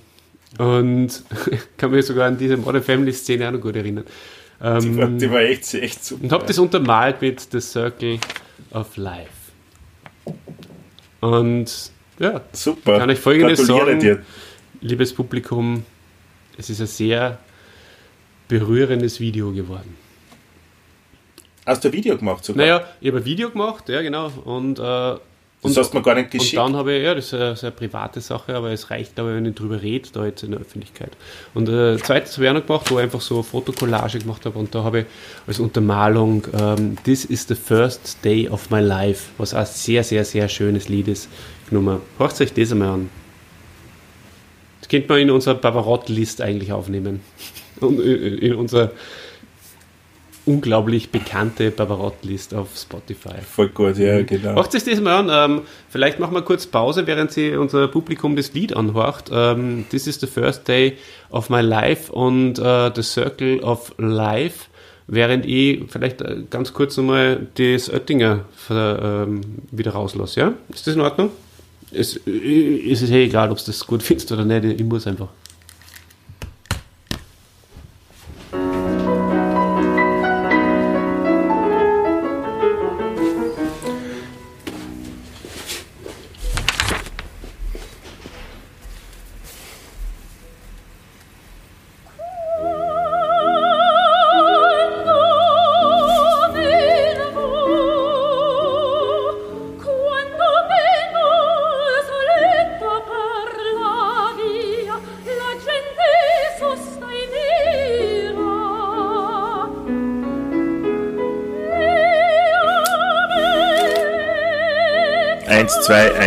Und 0.58 1.22
kann 1.76 1.90
mich 1.90 2.06
sogar 2.06 2.28
an 2.28 2.38
diese 2.38 2.56
Modern 2.56 2.82
Family 2.82 3.12
Szene 3.12 3.48
auch 3.48 3.52
noch 3.52 3.60
gut 3.60 3.76
erinnern. 3.76 4.04
Die 4.60 4.64
war, 4.64 5.04
Ähm, 5.04 5.18
die 5.18 5.30
war 5.30 5.40
echt, 5.40 5.72
echt 5.74 6.04
super. 6.04 6.24
und 6.24 6.32
habe 6.32 6.46
das 6.46 6.58
untermalt 6.58 7.20
mit 7.22 7.40
The 7.52 7.60
Circle 7.60 8.18
of 8.72 8.96
Life. 8.96 9.30
Und 11.20 11.90
ja, 12.18 12.40
super. 12.52 12.98
kann 12.98 13.10
ich 13.10 13.18
Folgendes 13.18 13.66
sagen? 13.66 14.00
dir. 14.00 14.22
liebes 14.80 15.12
Publikum, 15.14 15.84
es 16.56 16.70
ist 16.70 16.80
ein 16.80 16.86
sehr 16.86 17.38
berührendes 18.48 19.20
Video 19.20 19.52
geworden. 19.52 19.96
Hast 21.66 21.84
du 21.84 21.88
ein 21.88 21.92
Video 21.92 22.16
gemacht 22.16 22.44
sogar? 22.44 22.64
Naja, 22.64 22.86
ich 23.00 23.08
habe 23.08 23.18
ein 23.18 23.24
Video 23.24 23.50
gemacht, 23.50 23.88
ja 23.88 24.00
genau. 24.02 24.28
Und, 24.44 24.78
äh, 24.78 25.16
das 25.62 25.76
und, 25.76 25.82
hast 25.82 25.94
mir 25.94 26.02
gar 26.02 26.14
nicht 26.14 26.26
und 26.26 26.32
geschickt. 26.32 26.56
dann 26.56 26.76
habe 26.76 26.92
ich, 26.92 27.02
ja, 27.02 27.14
das 27.14 27.26
ist 27.26 27.34
eine 27.34 27.56
sehr 27.56 27.72
private 27.72 28.20
Sache, 28.20 28.54
aber 28.54 28.70
es 28.70 28.90
reicht, 28.90 29.16
glaube 29.16 29.30
ich, 29.30 29.36
wenn 29.36 29.46
ich 29.46 29.54
drüber 29.56 29.82
rede, 29.82 30.08
da 30.12 30.24
jetzt 30.24 30.44
in 30.44 30.52
der 30.52 30.60
Öffentlichkeit. 30.60 31.10
Und 31.52 31.68
äh, 31.68 31.96
zweites 31.98 32.34
habe 32.36 32.44
ich 32.44 32.50
auch 32.50 32.54
noch 32.54 32.66
gemacht, 32.66 32.90
wo 32.90 32.98
ich 32.98 33.04
einfach 33.04 33.20
so 33.20 33.36
eine 33.36 33.44
Fotokollage 33.44 34.20
gemacht 34.20 34.46
habe 34.46 34.56
und 34.56 34.72
da 34.72 34.84
habe 34.84 35.00
ich 35.00 35.06
als 35.48 35.58
Untermalung 35.58 36.46
ähm, 36.56 36.96
This 37.02 37.24
is 37.24 37.46
the 37.48 37.56
first 37.56 38.24
day 38.24 38.48
of 38.48 38.70
my 38.70 38.80
life, 38.80 39.30
was 39.38 39.52
ein 39.52 39.66
sehr, 39.66 40.04
sehr, 40.04 40.24
sehr 40.24 40.48
schönes 40.48 40.88
Lied 40.88 41.08
ist, 41.08 41.28
genommen. 41.68 42.00
Hört 42.18 42.40
euch 42.40 42.52
das 42.52 42.70
einmal 42.70 42.90
an. 42.90 43.10
Das 44.80 44.88
könnte 44.88 45.08
man 45.08 45.18
in 45.18 45.30
unserer 45.30 45.56
Bavarott-List 45.56 46.40
eigentlich 46.40 46.72
aufnehmen. 46.72 47.20
Und 47.80 48.00
in 48.00 48.38
in 48.38 48.54
unserer 48.54 48.92
unglaublich 50.48 51.10
bekannte 51.10 51.70
Bavarott-List 51.70 52.54
auf 52.54 52.68
Spotify. 52.74 53.34
Voll 53.42 53.68
gut, 53.68 53.98
ja, 53.98 54.22
genau. 54.22 54.54
Macht 54.54 54.72
sich 54.72 54.82
das 54.82 54.98
mal 55.00 55.28
an. 55.28 55.50
Ähm, 55.50 55.62
vielleicht 55.90 56.18
machen 56.18 56.34
wir 56.34 56.40
kurz 56.42 56.66
Pause, 56.66 57.06
während 57.06 57.30
Sie 57.30 57.54
unser 57.54 57.86
Publikum 57.86 58.34
das 58.34 58.54
Lied 58.54 58.74
anhört. 58.74 59.30
Ähm, 59.30 59.84
This 59.90 60.06
is 60.06 60.18
the 60.18 60.26
first 60.26 60.66
day 60.66 60.96
of 61.30 61.50
my 61.50 61.60
life 61.60 62.10
und 62.10 62.58
äh, 62.58 62.90
The 62.94 63.02
Circle 63.02 63.60
of 63.60 63.92
Life. 63.98 64.68
Während 65.06 65.44
ich 65.44 65.84
vielleicht 65.88 66.22
äh, 66.22 66.36
ganz 66.48 66.72
kurz 66.72 66.96
nochmal 66.96 67.46
das 67.54 67.90
Oettinger 67.92 68.44
ähm, 68.70 69.42
wieder 69.70 69.92
rauslasse. 69.92 70.40
Ja? 70.40 70.52
Ist 70.72 70.86
das 70.86 70.94
in 70.94 71.02
Ordnung? 71.02 71.30
Es, 71.92 72.16
äh, 72.26 72.30
ist 72.30 73.02
es 73.02 73.10
eh 73.10 73.24
egal, 73.24 73.50
ob 73.50 73.58
du 73.58 73.64
das 73.66 73.86
gut 73.86 74.02
findest 74.02 74.32
oder 74.32 74.46
nicht. 74.46 74.80
Ich 74.80 74.86
muss 74.86 75.06
einfach. 75.06 75.28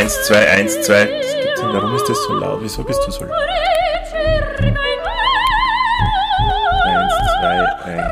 1, 0.01 0.23
2, 0.23 0.35
1, 0.35 0.81
2. 0.81 1.05
Das 1.05 1.35
gibt's 1.35 1.61
nicht. 1.61 1.73
Warum 1.73 1.95
ist 1.95 2.09
das 2.09 2.17
so 2.23 2.33
laut? 2.33 2.59
Wieso 2.61 2.83
bist 2.83 3.05
du 3.05 3.11
so 3.11 3.23
laut? 3.23 3.37
1, 3.37 4.09
2, 7.39 7.61
1. 7.85 8.11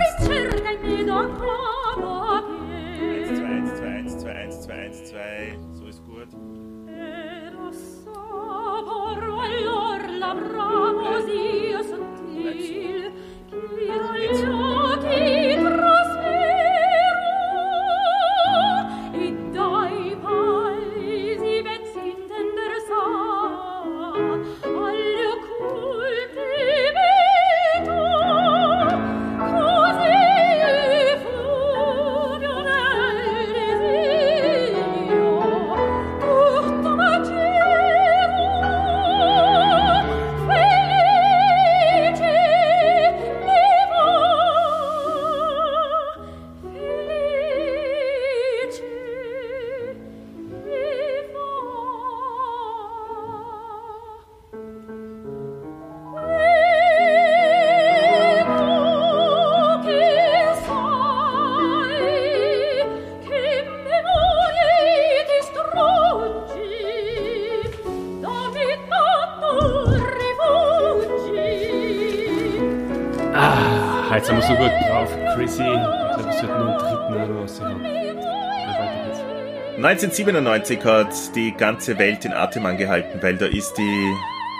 1997 79.89 80.85
hat 80.85 81.35
die 81.35 81.51
ganze 81.51 81.97
Welt 81.97 82.23
den 82.23 82.31
Atem 82.31 82.63
angehalten, 82.67 83.19
weil 83.23 83.37
da 83.37 83.47
ist 83.47 83.73
die 83.73 84.15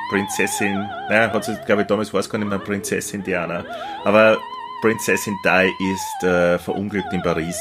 Prinzessin, 0.10 0.74
naja, 1.08 1.32
hat 1.32 1.46
sie, 1.46 1.56
glaube 1.68 1.84
ich, 1.84 1.88
damals 1.88 2.12
war 2.12 2.22
es 2.22 2.28
gar 2.28 2.40
nicht 2.40 2.48
mehr 2.48 2.58
Prinzessin 2.58 3.24
Diana, 3.24 3.64
aber 4.06 4.40
Prinzessin 4.82 5.36
Di 5.46 5.72
ist 5.94 6.24
äh, 6.24 6.58
verunglückt 6.58 7.14
in 7.14 7.22
Paris. 7.22 7.60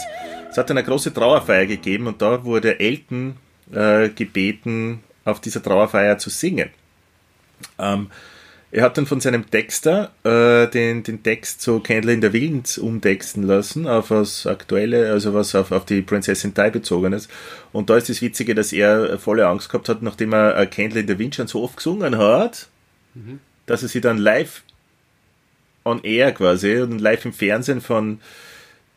Es 0.51 0.57
hat 0.57 0.71
eine 0.71 0.83
große 0.83 1.13
Trauerfeier 1.13 1.67
gegeben 1.67 2.07
und 2.07 2.23
da 2.23 2.43
wurde 2.43 2.81
Elton 2.81 3.37
äh, 3.71 4.09
gebeten, 4.09 5.05
auf 5.27 5.39
dieser 5.39 5.63
Trauerfeier 5.63 6.17
zu 6.17 6.31
singen. 6.31 6.71
Ähm, 7.79 8.11
er 8.71 8.83
hat 8.83 8.99
dann 8.99 9.07
von 9.07 9.21
seinem 9.21 9.51
Texter 9.51 10.11
äh, 10.25 10.69
den, 10.71 11.03
den 11.03 11.23
Text 11.23 11.63
zu 11.63 11.81
Candle 11.81 12.13
in 12.13 12.23
the 12.23 12.33
Wind 12.33 12.79
umtexten 12.79 13.43
lassen, 13.43 13.87
auf 13.87 14.11
was 14.11 14.47
aktuelle, 14.47 15.11
also 15.11 15.33
was 15.33 15.55
auf, 15.55 15.73
auf 15.73 15.87
die 15.87 16.03
Prinzessin 16.03 16.53
bezogen 16.53 17.13
ist. 17.13 17.31
Und 17.73 17.89
da 17.89 17.97
ist 17.97 18.09
das 18.09 18.21
Witzige, 18.21 18.55
dass 18.55 18.73
er 18.73 19.19
volle 19.19 19.47
Angst 19.47 19.71
gehabt 19.71 19.89
hat, 19.89 20.03
nachdem 20.03 20.35
er 20.35 20.57
äh, 20.59 20.67
Candle 20.67 21.01
in 21.01 21.09
the 21.09 21.19
Wind 21.19 21.35
schon 21.35 21.47
so 21.47 21.63
oft 21.63 21.79
gesungen 21.79 22.19
hat, 22.19 22.69
dass 23.67 23.83
er 23.83 23.89
sie 23.89 24.01
dann 24.01 24.19
live 24.19 24.63
on 25.85 26.05
air 26.05 26.33
quasi 26.33 26.79
und 26.79 27.01
live 27.01 27.25
im 27.25 27.33
Fernsehen 27.33 27.81
von 27.81 28.21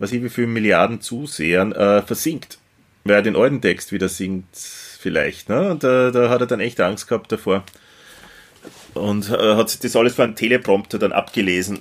was 0.01 0.11
ich 0.11 0.23
wie 0.23 0.29
viele 0.29 0.47
Milliarden 0.47 0.99
Zusehern 0.99 1.71
äh, 1.71 2.01
versinkt. 2.01 2.57
Weil 3.03 3.15
er 3.15 3.21
den 3.21 3.35
alten 3.35 3.61
Text 3.61 3.91
wieder 3.91 4.09
singt, 4.09 4.47
vielleicht. 4.55 5.47
Ne? 5.47 5.71
Und 5.71 5.83
da, 5.83 6.09
da 6.11 6.29
hat 6.29 6.41
er 6.41 6.47
dann 6.47 6.59
echt 6.59 6.81
Angst 6.81 7.07
gehabt 7.07 7.31
davor. 7.31 7.63
Und 8.93 9.29
äh, 9.29 9.55
hat 9.55 9.69
sich 9.69 9.79
das 9.79 9.95
alles 9.95 10.15
vor 10.15 10.25
einem 10.25 10.35
Teleprompter 10.35 10.99
dann 10.99 11.11
abgelesen. 11.11 11.79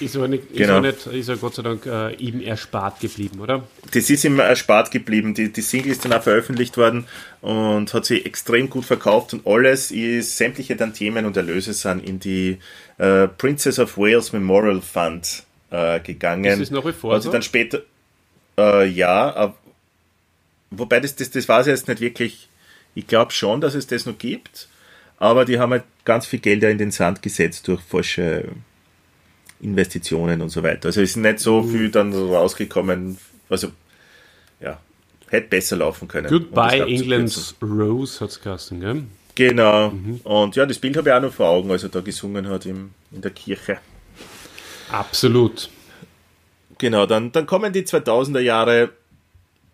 Ist 0.00 0.16
aber, 0.16 0.28
nicht, 0.28 0.44
ist 0.50 0.56
Genau. 0.58 0.74
aber 0.78 0.88
nicht, 0.88 1.06
ist 1.06 1.28
ja 1.28 1.34
Gott 1.36 1.54
sei 1.54 1.62
Dank 1.62 1.86
äh, 1.86 2.12
ihm 2.16 2.40
erspart 2.42 3.00
geblieben, 3.00 3.40
oder? 3.40 3.62
Das 3.92 4.10
ist 4.10 4.24
ihm 4.24 4.38
erspart 4.38 4.90
geblieben. 4.90 5.34
Die, 5.34 5.50
die 5.52 5.60
Single 5.62 5.92
ist 5.92 6.04
dann 6.04 6.12
auch 6.12 6.22
veröffentlicht 6.22 6.76
worden 6.76 7.06
und 7.40 7.94
hat 7.94 8.04
sich 8.04 8.26
extrem 8.26 8.68
gut 8.68 8.84
verkauft 8.84 9.32
und 9.32 9.46
alles 9.46 9.90
ist, 9.90 10.36
sämtliche 10.36 10.76
Tantiemen 10.76 11.24
und 11.24 11.36
Erlöse 11.36 11.72
sind 11.72 12.06
in 12.06 12.20
die 12.20 12.58
äh, 12.98 13.28
Princess 13.28 13.78
of 13.78 13.96
Wales 13.96 14.32
Memorial 14.32 14.82
Fund 14.82 15.44
äh, 15.70 16.00
gegangen. 16.00 16.44
Ist 16.60 16.60
das 16.60 16.70
nach 16.70 16.84
wie 16.84 16.92
vor 16.92 17.14
Hat 17.14 17.22
sie 17.22 17.26
so? 17.28 17.32
dann 17.32 17.42
später, 17.42 17.80
äh, 18.58 18.86
ja, 18.86 19.30
ab- 19.34 19.58
wobei 20.70 21.00
das, 21.00 21.16
das, 21.16 21.30
das 21.30 21.48
weiß 21.48 21.66
ich 21.68 21.70
jetzt 21.70 21.88
nicht 21.88 22.00
wirklich. 22.00 22.48
Ich 22.94 23.06
glaube 23.06 23.32
schon, 23.32 23.62
dass 23.62 23.74
es 23.74 23.86
das 23.86 24.04
noch 24.04 24.18
gibt, 24.18 24.68
aber 25.22 25.44
die 25.44 25.60
haben 25.60 25.70
halt 25.70 25.84
ganz 26.04 26.26
viel 26.26 26.40
Gelder 26.40 26.68
in 26.68 26.78
den 26.78 26.90
Sand 26.90 27.22
gesetzt 27.22 27.68
durch 27.68 27.80
falsche 27.80 28.48
Investitionen 29.60 30.42
und 30.42 30.48
so 30.48 30.64
weiter. 30.64 30.86
Also 30.86 31.00
ist 31.00 31.16
nicht 31.16 31.38
so 31.38 31.62
viel 31.62 31.92
dann 31.92 32.12
rausgekommen, 32.12 33.18
also 33.48 33.68
ja, 34.60 34.80
hätte 35.28 35.46
besser 35.46 35.76
laufen 35.76 36.08
können. 36.08 36.26
Goodbye. 36.26 36.80
England's 36.88 37.54
Rose 37.62 38.18
hat 38.18 38.30
es 38.30 38.40
geheißen, 38.40 38.80
gell? 38.80 39.04
Genau. 39.36 39.92
Und 40.24 40.56
ja, 40.56 40.66
das 40.66 40.80
Bild 40.80 40.96
habe 40.96 41.10
ich 41.10 41.14
auch 41.14 41.22
noch 41.22 41.32
vor 41.32 41.50
Augen, 41.50 41.70
als 41.70 41.84
er 41.84 41.90
da 41.90 42.00
gesungen 42.00 42.48
hat 42.48 42.66
im, 42.66 42.90
in 43.12 43.20
der 43.20 43.30
Kirche. 43.30 43.78
Absolut. 44.90 45.70
Genau, 46.78 47.06
dann, 47.06 47.30
dann 47.30 47.46
kommen 47.46 47.72
die 47.72 47.82
2000er 47.82 48.40
Jahre 48.40 48.90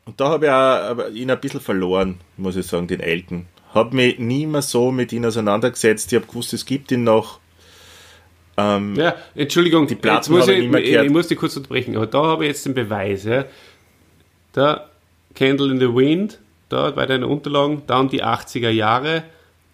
und 0.05 0.21
da 0.21 0.29
habe 0.29 0.45
ich 0.45 0.53
auch 0.53 1.11
ihn 1.11 1.31
ein 1.31 1.41
bisschen 1.41 1.61
verloren, 1.61 2.21
muss 2.37 2.57
ich 2.57 2.67
sagen, 2.67 2.87
den 2.87 3.01
Elton. 3.01 3.47
Habe 3.75 3.95
mich 3.95 4.19
nie 4.19 4.47
mehr 4.47 4.63
so 4.63 4.91
mit 4.91 5.13
ihm 5.13 5.25
auseinandergesetzt. 5.25 6.13
Ich 6.13 6.17
habe 6.17 6.27
gewusst, 6.27 6.53
es 6.53 6.65
gibt 6.65 6.91
ihn 6.91 7.05
noch. 7.05 7.39
Ähm, 8.57 8.95
Ja, 8.97 9.15
Entschuldigung, 9.35 9.87
die 9.87 9.95
Platten 9.95 10.33
muss 10.33 10.49
ich, 10.49 10.55
ich 10.55 10.61
nicht 10.63 10.73
mehr 10.73 10.83
ich, 10.83 10.95
ich 10.95 11.11
muss 11.11 11.29
dich 11.29 11.39
kurz 11.39 11.57
unterbrechen, 11.57 11.97
aber 11.97 12.07
da 12.07 12.25
habe 12.25 12.45
ich 12.45 12.49
jetzt 12.49 12.67
den 12.67 12.75
Beweis. 12.75 13.25
Ja. 13.25 13.45
Da 14.53 14.89
Candle 15.35 15.71
in 15.71 15.79
the 15.79 15.95
Wind, 15.95 16.41
da 16.69 16.91
bei 16.91 17.07
deinen 17.07 17.25
Unterlagen, 17.25 17.83
dann 17.87 18.09
die 18.09 18.25
80er 18.25 18.71
Jahre 18.71 19.23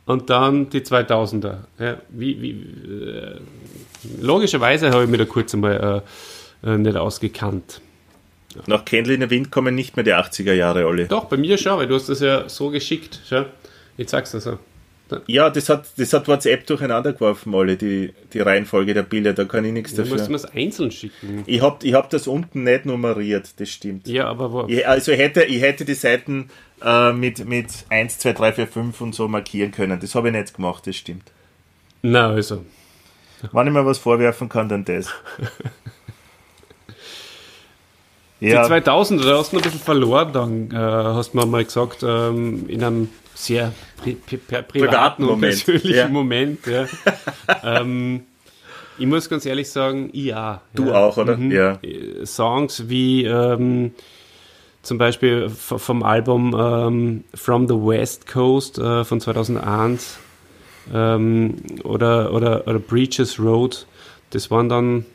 und 0.07 0.29
dann 0.29 0.69
die 0.71 0.81
2000er. 0.81 1.59
Ja, 1.79 1.97
wie, 2.11 2.43
wie, 2.43 2.51
äh, 2.51 3.41
logischerweise 4.21 4.91
habe 4.91 5.05
ich 5.05 5.11
mich 5.11 5.19
da 5.19 5.25
kurz 5.25 5.55
einmal 5.55 6.03
äh, 6.63 6.71
äh, 6.71 6.79
nicht 6.79 6.97
ausgekannt. 6.97 7.81
Nach 8.67 8.85
Candle 8.85 9.15
in 9.15 9.21
the 9.23 9.31
Wind 9.31 9.51
kommen 9.51 9.75
nicht 9.75 9.97
mehr 9.97 10.05
die 10.05 10.15
80er 10.15 10.53
Jahre 10.53 10.87
alle. 10.87 11.07
Doch, 11.07 11.25
bei 11.25 11.37
mir 11.37 11.59
schon, 11.59 11.79
weil 11.79 11.89
du 11.89 11.95
hast 11.95 12.09
das 12.09 12.21
ja 12.21 12.49
so 12.49 12.71
geschickt. 12.71 13.21
Schau. 13.29 13.47
Jetzt 13.97 14.11
sagst 14.11 14.35
du 14.35 14.41
so. 14.41 14.59
Ja, 15.27 15.51
das 15.51 15.69
hat, 15.69 15.87
das 15.99 16.13
hat 16.13 16.27
WhatsApp 16.29 16.67
durcheinander 16.67 17.13
geworfen, 17.13 17.55
alle, 17.55 17.77
die, 17.77 18.13
die 18.33 18.41
Reihenfolge 18.41 18.95
der 18.95 19.03
Bilder, 19.03 19.35
da 19.35 19.45
kann 19.45 19.65
ich 19.65 19.73
nichts 19.73 19.95
Du 19.95 20.01
musst 20.01 20.13
dafür. 20.13 20.29
mir 20.31 20.37
es 20.37 20.45
einzeln 20.47 20.91
schicken. 20.91 21.45
Ich 21.47 21.61
habe 21.61 21.87
ich 21.87 21.93
hab 21.95 22.09
das 22.11 22.27
unten 22.27 22.65
nicht 22.65 22.87
nummeriert, 22.87 23.61
das 23.61 23.69
stimmt. 23.69 24.09
Ja, 24.09 24.27
aber 24.27 24.51
wo, 24.53 24.65
Ich, 24.67 24.89
also 24.89 25.13
ich 25.13 25.19
hätte, 25.19 25.45
ich 25.45 25.61
hätte 25.61 25.85
die 25.85 25.95
Seiten 25.95 26.49
äh, 26.83 27.13
mit, 27.13 27.45
mit 27.47 27.69
1, 27.91 28.19
2, 28.19 28.33
3, 28.33 28.53
4, 28.55 28.67
5 28.67 29.01
und 29.03 29.15
so 29.15 29.29
markieren 29.29 29.73
können. 29.73 30.01
Das 30.01 30.15
habe 30.15 30.29
ich 30.29 30.35
nicht 30.35 30.55
gemacht, 30.55 30.87
das 30.87 30.97
stimmt. 30.97 31.31
na 32.03 32.31
also. 32.31 32.65
Wenn 33.53 33.67
ich 33.67 33.73
mir 33.75 33.85
was 33.85 33.99
vorwerfen 33.99 34.49
kann, 34.49 34.71
dann 34.71 34.87
das. 34.87 35.11
Die 38.41 38.47
Ja, 38.49 38.65
2000, 38.65 39.25
da 39.25 39.39
hast 39.39 39.53
du 39.53 39.57
noch 39.57 39.63
ein 39.63 39.65
bisschen 39.71 39.81
verloren, 39.85 40.33
dann 40.33 40.71
äh, 40.71 40.75
hast 40.77 41.35
du 41.35 41.39
mir 41.39 41.47
mal 41.47 41.65
gesagt, 41.65 42.03
ähm, 42.03 42.69
in 42.69 42.83
einem 42.83 43.09
sehr 43.35 43.73
pri 44.03 44.15
pri 44.15 44.37
pri 44.37 44.63
privaten 44.63 45.25
Moment, 45.25 45.65
persönlichen 45.65 45.97
ja. 45.97 46.09
Moment. 46.09 46.61
Ja. 46.67 46.87
ähm, 47.81 48.23
ich 48.99 49.07
muss 49.07 49.29
ganz 49.29 49.45
ehrlich 49.45 49.71
sagen, 49.71 50.11
ja. 50.13 50.63
du 50.75 50.87
ja. 50.87 50.95
auch, 50.95 51.17
oder? 51.17 51.37
Mhm. 51.37 51.51
Ja. 51.51 51.79
Äh, 51.83 52.25
Songs 52.25 52.89
wie 52.89 53.25
ähm, 53.25 53.93
zum 54.83 54.99
Beispiel 54.99 55.49
vom 55.49 56.03
Album 56.03 56.55
ähm, 56.59 57.25
From 57.35 57.67
the 57.67 57.75
West 57.75 58.27
Coast 58.27 58.79
äh, 58.79 59.05
von 59.05 59.21
2001 59.21 60.19
ähm, 60.93 61.57
oder, 61.83 62.33
oder, 62.33 62.67
oder 62.67 62.79
Breaches 62.79 63.41
Road, 63.41 63.87
das 64.31 64.51
waren 64.51 64.69
dann, 64.69 65.07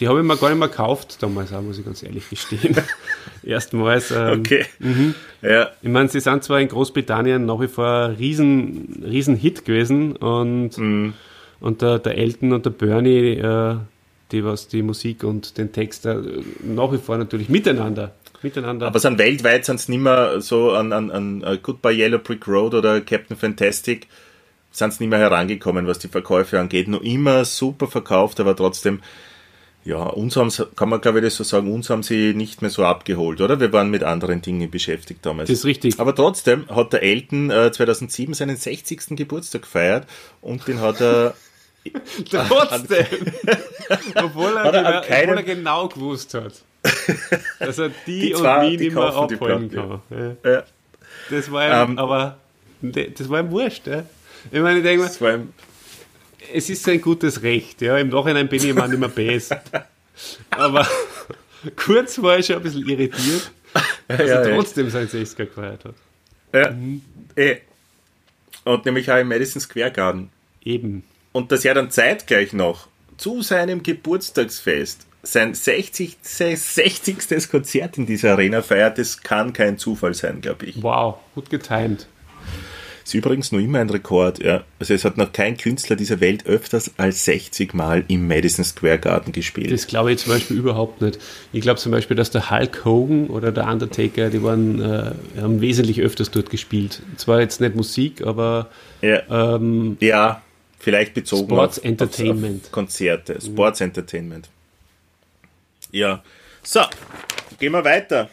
die, 0.00 0.08
habe 0.08 0.20
ich 0.20 0.24
mir 0.26 0.36
gar 0.36 0.50
nicht 0.50 0.58
mehr 0.58 0.68
gekauft 0.68 1.18
damals, 1.22 1.52
auch, 1.52 1.62
muss 1.62 1.78
ich 1.78 1.84
ganz 1.84 2.02
ehrlich 2.02 2.28
gestehen. 2.28 2.76
Erstmals. 3.42 4.10
Ähm, 4.10 4.40
Okay. 4.40 4.64
Mhm. 4.78 5.14
Ja, 5.42 5.70
Ich 5.82 5.88
meine, 5.88 6.08
sie 6.08 6.20
sind 6.20 6.42
zwar 6.44 6.60
in 6.60 6.68
Großbritannien 6.68 7.44
nach 7.46 7.60
wie 7.60 7.68
vor 7.68 7.86
ein 7.86 8.14
riesen, 8.16 9.02
riesen 9.06 9.36
Hit 9.36 9.64
gewesen 9.64 10.16
und, 10.16 10.76
Mhm. 10.78 11.14
und 11.60 11.82
der, 11.82 11.98
der 11.98 12.16
Elton 12.18 12.52
und 12.52 12.64
der 12.66 12.70
Bernie, 12.70 13.32
äh, 13.38 13.76
die 14.32 14.44
was 14.44 14.68
die 14.68 14.82
Musik 14.82 15.22
und 15.24 15.58
den 15.58 15.72
Text 15.72 16.06
äh, 16.06 16.16
nach 16.62 16.92
wie 16.92 16.98
vor 16.98 17.16
natürlich 17.18 17.48
miteinander. 17.48 18.12
Miteinander. 18.42 18.86
aber 18.88 18.98
sind 18.98 19.18
weltweit 19.18 19.64
sind 19.64 19.76
es 19.76 19.88
nicht 19.88 20.00
mehr 20.02 20.40
so 20.42 20.72
an, 20.72 20.92
an, 20.92 21.10
an 21.10 21.42
äh, 21.42 21.56
Goodbye 21.62 21.94
Yellow 21.94 22.18
Brick 22.18 22.46
Road 22.46 22.74
oder 22.74 23.00
Captain 23.00 23.36
Fantastic, 23.38 24.06
sind 24.70 24.92
es 24.92 25.00
nicht 25.00 25.08
mehr 25.08 25.18
herangekommen, 25.18 25.86
was 25.86 25.98
die 25.98 26.08
Verkäufe 26.08 26.58
angeht. 26.60 26.88
Noch 26.88 27.00
immer 27.00 27.44
super 27.46 27.86
verkauft, 27.86 28.40
aber 28.40 28.54
trotzdem, 28.54 29.00
ja, 29.84 30.02
uns 30.02 30.36
haben 30.36 30.50
kann 30.76 30.88
man 30.88 31.00
glaube 31.00 31.18
ich 31.18 31.24
das 31.24 31.36
so 31.36 31.44
sagen, 31.44 31.72
uns 31.72 31.90
haben 31.90 32.02
sie 32.02 32.32
nicht 32.34 32.62
mehr 32.62 32.70
so 32.70 32.84
abgeholt, 32.84 33.40
oder? 33.40 33.60
Wir 33.60 33.72
waren 33.72 33.90
mit 33.90 34.02
anderen 34.02 34.40
Dingen 34.42 34.70
beschäftigt 34.70 35.24
damals. 35.26 35.48
das 35.48 35.58
ist 35.58 35.64
richtig. 35.64 36.00
Aber 36.00 36.14
trotzdem 36.14 36.66
hat 36.68 36.92
der 36.92 37.02
Elton 37.02 37.50
äh, 37.50 37.70
2007 37.70 38.34
seinen 38.34 38.56
60. 38.56 39.16
Geburtstag 39.16 39.62
gefeiert 39.62 40.06
und 40.40 40.66
den 40.66 40.80
hat 40.80 41.00
er 41.00 41.34
Trotzdem. 42.30 43.06
obwohl, 44.14 44.56
er, 44.56 44.72
genau- 44.72 45.00
keinem- 45.02 45.22
obwohl 45.30 45.36
er 45.36 45.42
genau 45.42 45.88
gewusst 45.88 46.32
hat, 46.34 46.52
dass 47.60 47.78
er 47.78 47.90
die, 48.06 48.20
Die 48.20 48.34
und 48.34 48.40
zwei, 48.40 48.60
mich 48.70 48.78
die 48.78 48.84
nicht 48.86 48.94
mehr 48.94 49.04
abholen 49.14 49.70
kann. 49.70 50.00
Ja. 50.10 50.50
äh, 50.50 50.62
Das 51.30 51.50
war 51.52 51.66
ihm, 51.84 51.90
Ähm, 51.90 51.98
aber 51.98 52.38
das 52.80 53.28
war 53.28 53.40
ihm 53.40 53.50
wurscht. 53.50 53.86
Ja. 53.86 54.04
Ich 54.50 54.60
meine, 54.60 54.78
ich 54.78 54.84
denke 54.84 55.06
ihm, 55.28 55.52
es 56.54 56.70
ist 56.70 56.84
sein 56.84 57.00
gutes 57.00 57.42
Recht. 57.42 57.82
Ja. 57.82 57.98
Im 57.98 58.08
Nachhinein 58.08 58.48
bin 58.48 58.58
ich 58.58 58.68
immer 58.68 58.86
nicht 58.86 58.98
mehr 58.98 59.08
besser. 59.08 59.62
Aber 60.50 60.86
kurz 61.76 62.22
war 62.22 62.38
ich 62.38 62.46
schon 62.46 62.56
ein 62.56 62.62
bisschen 62.62 62.88
irritiert, 62.88 63.50
dass 64.06 64.18
ja, 64.18 64.24
er 64.24 64.48
ja. 64.48 64.54
trotzdem 64.54 64.88
sein 64.88 65.08
60er 65.08 65.46
gefeiert 65.46 65.84
hat. 65.84 65.94
Ja. 66.52 66.74
Eh. 67.34 67.56
Und 68.64 68.84
nämlich 68.84 69.10
auch 69.10 69.18
im 69.18 69.28
Madison 69.28 69.60
Square 69.60 69.90
Garden. 69.90 70.30
Eben. 70.62 71.02
Und 71.32 71.50
dass 71.50 71.64
er 71.64 71.74
dann 71.74 71.90
zeitgleich 71.90 72.52
noch 72.52 72.86
zu 73.16 73.42
seinem 73.42 73.82
Geburtstagsfest 73.82 75.06
sein 75.22 75.54
60. 75.54 76.18
60. 76.22 77.50
Konzert 77.50 77.98
in 77.98 78.06
dieser 78.06 78.32
Arena 78.32 78.62
feiert, 78.62 78.98
das 78.98 79.22
kann 79.22 79.52
kein 79.52 79.78
Zufall 79.78 80.14
sein, 80.14 80.40
glaube 80.40 80.66
ich. 80.66 80.82
Wow, 80.82 81.16
gut 81.34 81.50
getimt. 81.50 82.06
Ist 83.04 83.12
übrigens 83.12 83.52
noch 83.52 83.60
immer 83.60 83.80
ein 83.80 83.90
Rekord, 83.90 84.42
ja. 84.42 84.64
Also 84.78 84.94
es 84.94 85.04
hat 85.04 85.18
noch 85.18 85.32
kein 85.32 85.58
Künstler 85.58 85.94
dieser 85.94 86.20
Welt 86.20 86.46
öfters 86.46 86.90
als 86.96 87.26
60 87.26 87.74
Mal 87.74 88.04
im 88.08 88.26
Madison 88.26 88.64
Square 88.64 88.98
Garden 88.98 89.32
gespielt. 89.32 89.70
Das 89.70 89.86
glaube 89.86 90.12
ich 90.12 90.20
zum 90.20 90.32
Beispiel 90.32 90.56
überhaupt 90.56 91.02
nicht. 91.02 91.18
Ich 91.52 91.60
glaube 91.60 91.78
zum 91.78 91.92
Beispiel, 91.92 92.16
dass 92.16 92.30
der 92.30 92.50
Hulk 92.50 92.84
Hogan 92.86 93.26
oder 93.26 93.52
der 93.52 93.68
Undertaker, 93.68 94.30
die 94.30 94.42
waren, 94.42 94.80
äh, 94.80 95.12
haben 95.38 95.60
wesentlich 95.60 96.00
öfters 96.00 96.30
dort 96.30 96.48
gespielt. 96.48 97.02
Zwar 97.18 97.40
jetzt 97.40 97.60
nicht 97.60 97.74
Musik, 97.74 98.26
aber 98.26 98.70
ja. 99.02 99.20
ähm, 99.56 99.98
ja, 100.00 100.40
Vielleicht 100.84 101.14
bezogen 101.14 101.48
Sports 101.48 101.78
auf, 101.78 101.84
Entertainment. 101.86 102.60
Auf, 102.60 102.66
auf 102.66 102.72
Konzerte. 102.72 103.38
Sports 103.40 103.80
Entertainment. 103.80 104.50
Ja. 105.90 106.22
So, 106.62 106.80
gehen 107.58 107.72
wir 107.72 107.84
weiter 107.84 108.28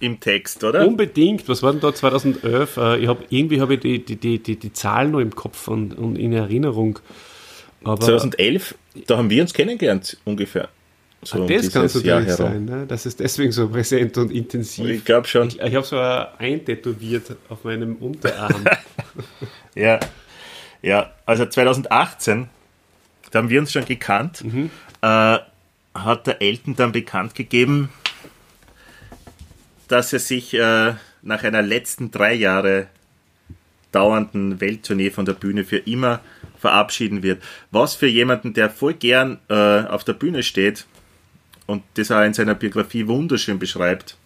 im 0.00 0.20
Text, 0.20 0.62
oder? 0.64 0.86
Unbedingt. 0.86 1.48
Was 1.48 1.62
war 1.62 1.72
denn 1.72 1.80
da 1.80 1.94
2011? 1.94 2.76
Äh, 2.76 2.98
Ich 2.98 3.08
hab, 3.08 3.18
irgendwie 3.30 3.60
habe 3.60 3.74
ich 3.74 3.80
die, 3.80 4.04
die, 4.04 4.16
die, 4.16 4.38
die, 4.42 4.56
die 4.56 4.72
Zahlen 4.72 5.10
noch 5.12 5.20
im 5.20 5.34
Kopf 5.34 5.68
und, 5.68 5.96
und 5.96 6.16
in 6.16 6.32
Erinnerung. 6.32 6.98
Aber 7.84 8.00
2011, 8.00 8.74
da 9.06 9.18
haben 9.18 9.30
wir 9.30 9.42
uns 9.42 9.52
kennengelernt, 9.54 10.16
ungefähr. 10.24 10.68
So 11.24 11.38
um 11.38 11.44
Ah, 11.44 11.46
das 11.54 11.70
kann 11.72 11.82
dieses 11.82 12.02
Jahr 12.02 12.22
sein, 12.24 12.64
ne? 12.64 12.84
Das 12.88 13.06
ist 13.06 13.20
deswegen 13.20 13.52
so 13.52 13.68
präsent 13.68 14.18
und 14.18 14.32
intensiv. 14.32 14.88
Ich 14.88 15.04
glaube 15.04 15.28
schon. 15.28 15.48
Ich, 15.48 15.60
ich 15.60 15.74
habe 15.76 15.86
so 15.86 15.96
eintätowiert 15.98 17.36
auf 17.48 17.64
meinem 17.64 17.96
Unterarm. 17.96 18.64
Ja. 19.74 20.00
Ja, 20.82 21.12
also 21.26 21.46
2018, 21.46 22.48
da 23.30 23.38
haben 23.38 23.48
wir 23.50 23.60
uns 23.60 23.72
schon 23.72 23.84
gekannt, 23.84 24.42
Mhm. 24.44 24.70
äh, 25.00 25.38
hat 25.94 26.26
der 26.26 26.42
Elton 26.42 26.74
dann 26.76 26.92
bekannt 26.92 27.34
gegeben, 27.34 27.90
dass 29.92 30.10
er 30.14 30.20
sich 30.20 30.54
äh, 30.54 30.94
nach 31.20 31.44
einer 31.44 31.60
letzten 31.60 32.10
drei 32.10 32.32
Jahre 32.32 32.86
dauernden 33.92 34.58
Welttournee 34.58 35.10
von 35.10 35.26
der 35.26 35.34
Bühne 35.34 35.64
für 35.64 35.76
immer 35.76 36.20
verabschieden 36.58 37.22
wird. 37.22 37.42
Was 37.70 37.94
für 37.94 38.06
jemanden, 38.06 38.54
der 38.54 38.70
voll 38.70 38.94
gern 38.94 39.38
äh, 39.50 39.82
auf 39.82 40.02
der 40.02 40.14
Bühne 40.14 40.42
steht 40.42 40.86
und 41.66 41.82
das 41.94 42.10
auch 42.10 42.22
in 42.22 42.32
seiner 42.32 42.54
Biografie 42.54 43.06
wunderschön 43.06 43.58
beschreibt, 43.58 44.16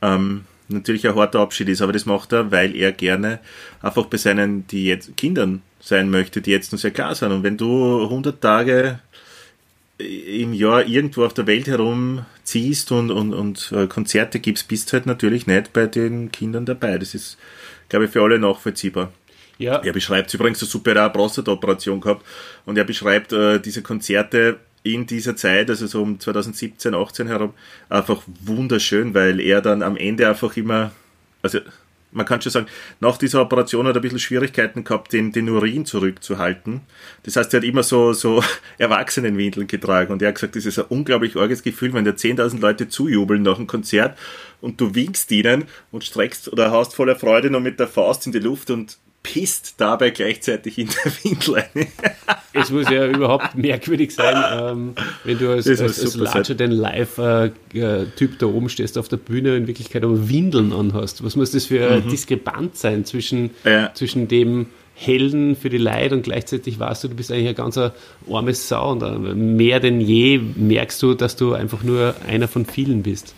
ähm, 0.00 0.46
natürlich 0.68 1.06
ein 1.06 1.14
harter 1.14 1.40
Abschied 1.40 1.68
ist, 1.68 1.82
aber 1.82 1.92
das 1.92 2.06
macht 2.06 2.32
er, 2.32 2.50
weil 2.50 2.74
er 2.74 2.92
gerne 2.92 3.40
einfach 3.82 4.06
bei 4.06 4.16
seinen 4.16 4.66
die 4.68 4.86
jetzt 4.86 5.18
Kindern 5.18 5.60
sein 5.80 6.08
möchte, 6.08 6.40
die 6.40 6.50
jetzt 6.50 6.72
noch 6.72 6.78
sehr 6.78 6.92
klar 6.92 7.14
sind. 7.14 7.30
Und 7.30 7.42
wenn 7.42 7.58
du 7.58 8.04
100 8.04 8.40
Tage 8.40 9.00
im 9.98 10.52
Jahr 10.52 10.86
irgendwo 10.86 11.24
auf 11.24 11.34
der 11.34 11.46
Welt 11.46 11.66
herumziehst 11.66 12.92
und, 12.92 13.10
und, 13.10 13.34
und 13.34 13.72
äh, 13.72 13.86
Konzerte 13.88 14.38
gibst, 14.38 14.68
bist 14.68 14.92
halt 14.92 15.06
natürlich 15.06 15.46
nicht 15.46 15.72
bei 15.72 15.86
den 15.86 16.30
Kindern 16.30 16.66
dabei. 16.66 16.98
Das 16.98 17.14
ist, 17.14 17.36
glaube 17.88 18.04
ich, 18.04 18.12
für 18.12 18.22
alle 18.22 18.38
nachvollziehbar. 18.38 19.12
ja, 19.58 19.82
Er 19.82 19.92
beschreibt 19.92 20.32
übrigens 20.32 20.62
eine 20.62 20.70
super 20.70 21.08
Prostata-Operation 21.10 22.00
gehabt 22.00 22.24
und 22.64 22.78
er 22.78 22.84
beschreibt 22.84 23.32
äh, 23.32 23.58
diese 23.58 23.82
Konzerte 23.82 24.58
in 24.84 25.06
dieser 25.06 25.34
Zeit, 25.34 25.68
also 25.68 25.86
so 25.88 26.02
um 26.02 26.20
2017, 26.20 26.94
18 26.94 27.26
herum, 27.26 27.54
einfach 27.88 28.22
wunderschön, 28.40 29.14
weil 29.14 29.40
er 29.40 29.60
dann 29.60 29.82
am 29.82 29.96
Ende 29.96 30.28
einfach 30.28 30.56
immer, 30.56 30.92
also 31.42 31.58
man 32.10 32.26
kann 32.26 32.40
schon 32.40 32.52
sagen, 32.52 32.66
nach 33.00 33.18
dieser 33.18 33.42
Operation 33.42 33.86
hat 33.86 33.94
er 33.94 34.00
ein 34.00 34.02
bisschen 34.02 34.18
Schwierigkeiten 34.18 34.84
gehabt, 34.84 35.12
den, 35.12 35.32
den 35.32 35.48
Urin 35.48 35.84
zurückzuhalten. 35.84 36.80
Das 37.24 37.36
heißt, 37.36 37.52
er 37.52 37.60
hat 37.60 37.64
immer 37.64 37.82
so, 37.82 38.12
so 38.12 38.42
Erwachsenenwindeln 38.78 39.66
getragen 39.66 40.12
und 40.12 40.22
er 40.22 40.28
hat 40.28 40.36
gesagt, 40.36 40.56
das 40.56 40.66
ist 40.66 40.78
ein 40.78 40.86
unglaublich 40.88 41.36
arges 41.36 41.62
Gefühl, 41.62 41.92
wenn 41.92 42.04
dir 42.04 42.16
10.000 42.16 42.60
Leute 42.60 42.88
zujubeln 42.88 43.42
nach 43.42 43.56
einem 43.56 43.66
Konzert 43.66 44.18
und 44.60 44.80
du 44.80 44.94
winkst 44.94 45.30
ihnen 45.32 45.64
und 45.90 46.04
streckst 46.04 46.50
oder 46.52 46.70
haust 46.70 46.94
voller 46.94 47.16
Freude 47.16 47.50
noch 47.50 47.60
mit 47.60 47.78
der 47.78 47.88
Faust 47.88 48.26
in 48.26 48.32
die 48.32 48.38
Luft 48.38 48.70
und 48.70 48.98
pisst 49.32 49.74
dabei 49.76 50.10
gleichzeitig 50.10 50.78
in 50.78 50.88
der 50.88 51.12
Windel 51.22 51.54
rein. 51.54 51.86
es 52.54 52.70
muss 52.70 52.88
ja 52.88 53.06
überhaupt 53.06 53.54
merkwürdig 53.56 54.14
sein, 54.14 54.42
ähm, 54.52 54.94
wenn 55.24 55.38
du 55.38 55.50
als, 55.50 55.66
Das 55.66 55.80
als, 55.80 56.00
als 56.00 56.14
Larger 56.16 56.56
than 56.56 56.70
Life-Typ 56.70 58.38
da 58.38 58.46
oben 58.46 58.68
stehst 58.70 58.96
auf 58.96 59.08
der 59.08 59.18
Bühne 59.18 59.56
in 59.56 59.66
Wirklichkeit 59.66 60.02
aber 60.04 60.28
Windeln 60.28 60.72
anhast. 60.72 61.22
Was 61.24 61.36
muss 61.36 61.50
das 61.50 61.66
für 61.66 61.86
eine 61.86 62.00
Diskrepanz 62.02 62.80
sein 62.80 63.04
zwischen, 63.04 63.42
Mhm. 63.42 63.50
Ja. 63.64 63.90
zwischen 63.94 64.28
dem 64.28 64.66
Helden 64.94 65.54
für 65.56 65.68
die 65.70 65.78
Leid 65.78 66.12
und 66.12 66.22
gleichzeitig 66.22 66.78
weißt 66.80 67.04
du, 67.04 67.08
du 67.08 67.14
bist 67.14 67.30
eigentlich 67.30 67.48
ein 67.48 67.54
ganz 67.54 67.78
armes 68.30 68.68
Sau 68.68 68.92
und 68.92 69.02
äh, 69.02 69.10
mehr 69.34 69.78
denn 69.80 70.00
je 70.00 70.38
merkst 70.38 71.00
du, 71.02 71.14
dass 71.14 71.36
du 71.36 71.52
einfach 71.52 71.82
nur 71.82 72.14
einer 72.26 72.48
von 72.48 72.64
vielen 72.66 73.02
bist. 73.02 73.34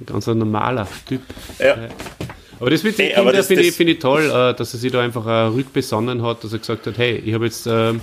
Ein 0.00 0.06
ganz 0.06 0.26
normaler 0.28 0.88
Typ. 1.06 1.20
Ja. 1.58 1.76
Aber 2.60 2.70
das 2.70 2.82
mit 2.82 2.98
den 2.98 3.06
Ey, 3.06 3.14
aber 3.14 3.30
Kindern 3.30 3.36
das- 3.36 3.46
finde 3.46 3.62
ich, 3.64 3.72
finde 3.72 3.92
ich 3.94 3.98
toll, 3.98 4.24
äh, 4.24 4.54
dass 4.54 4.74
er 4.74 4.78
sich 4.80 4.92
da 4.92 5.00
einfach 5.00 5.26
äh, 5.26 5.46
rückbesonnen 5.54 6.22
hat, 6.22 6.44
dass 6.44 6.52
er 6.52 6.58
gesagt 6.58 6.86
hat, 6.86 6.98
hey, 6.98 7.16
ich 7.24 7.34
habe 7.34 7.46
jetzt 7.46 7.66
ähm, 7.66 8.00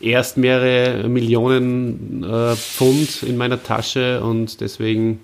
erst 0.00 0.36
mehrere 0.36 1.08
Millionen 1.08 2.24
äh, 2.24 2.56
Pfund 2.56 3.22
in 3.22 3.36
meiner 3.36 3.62
Tasche 3.62 4.22
und 4.22 4.60
deswegen 4.60 5.20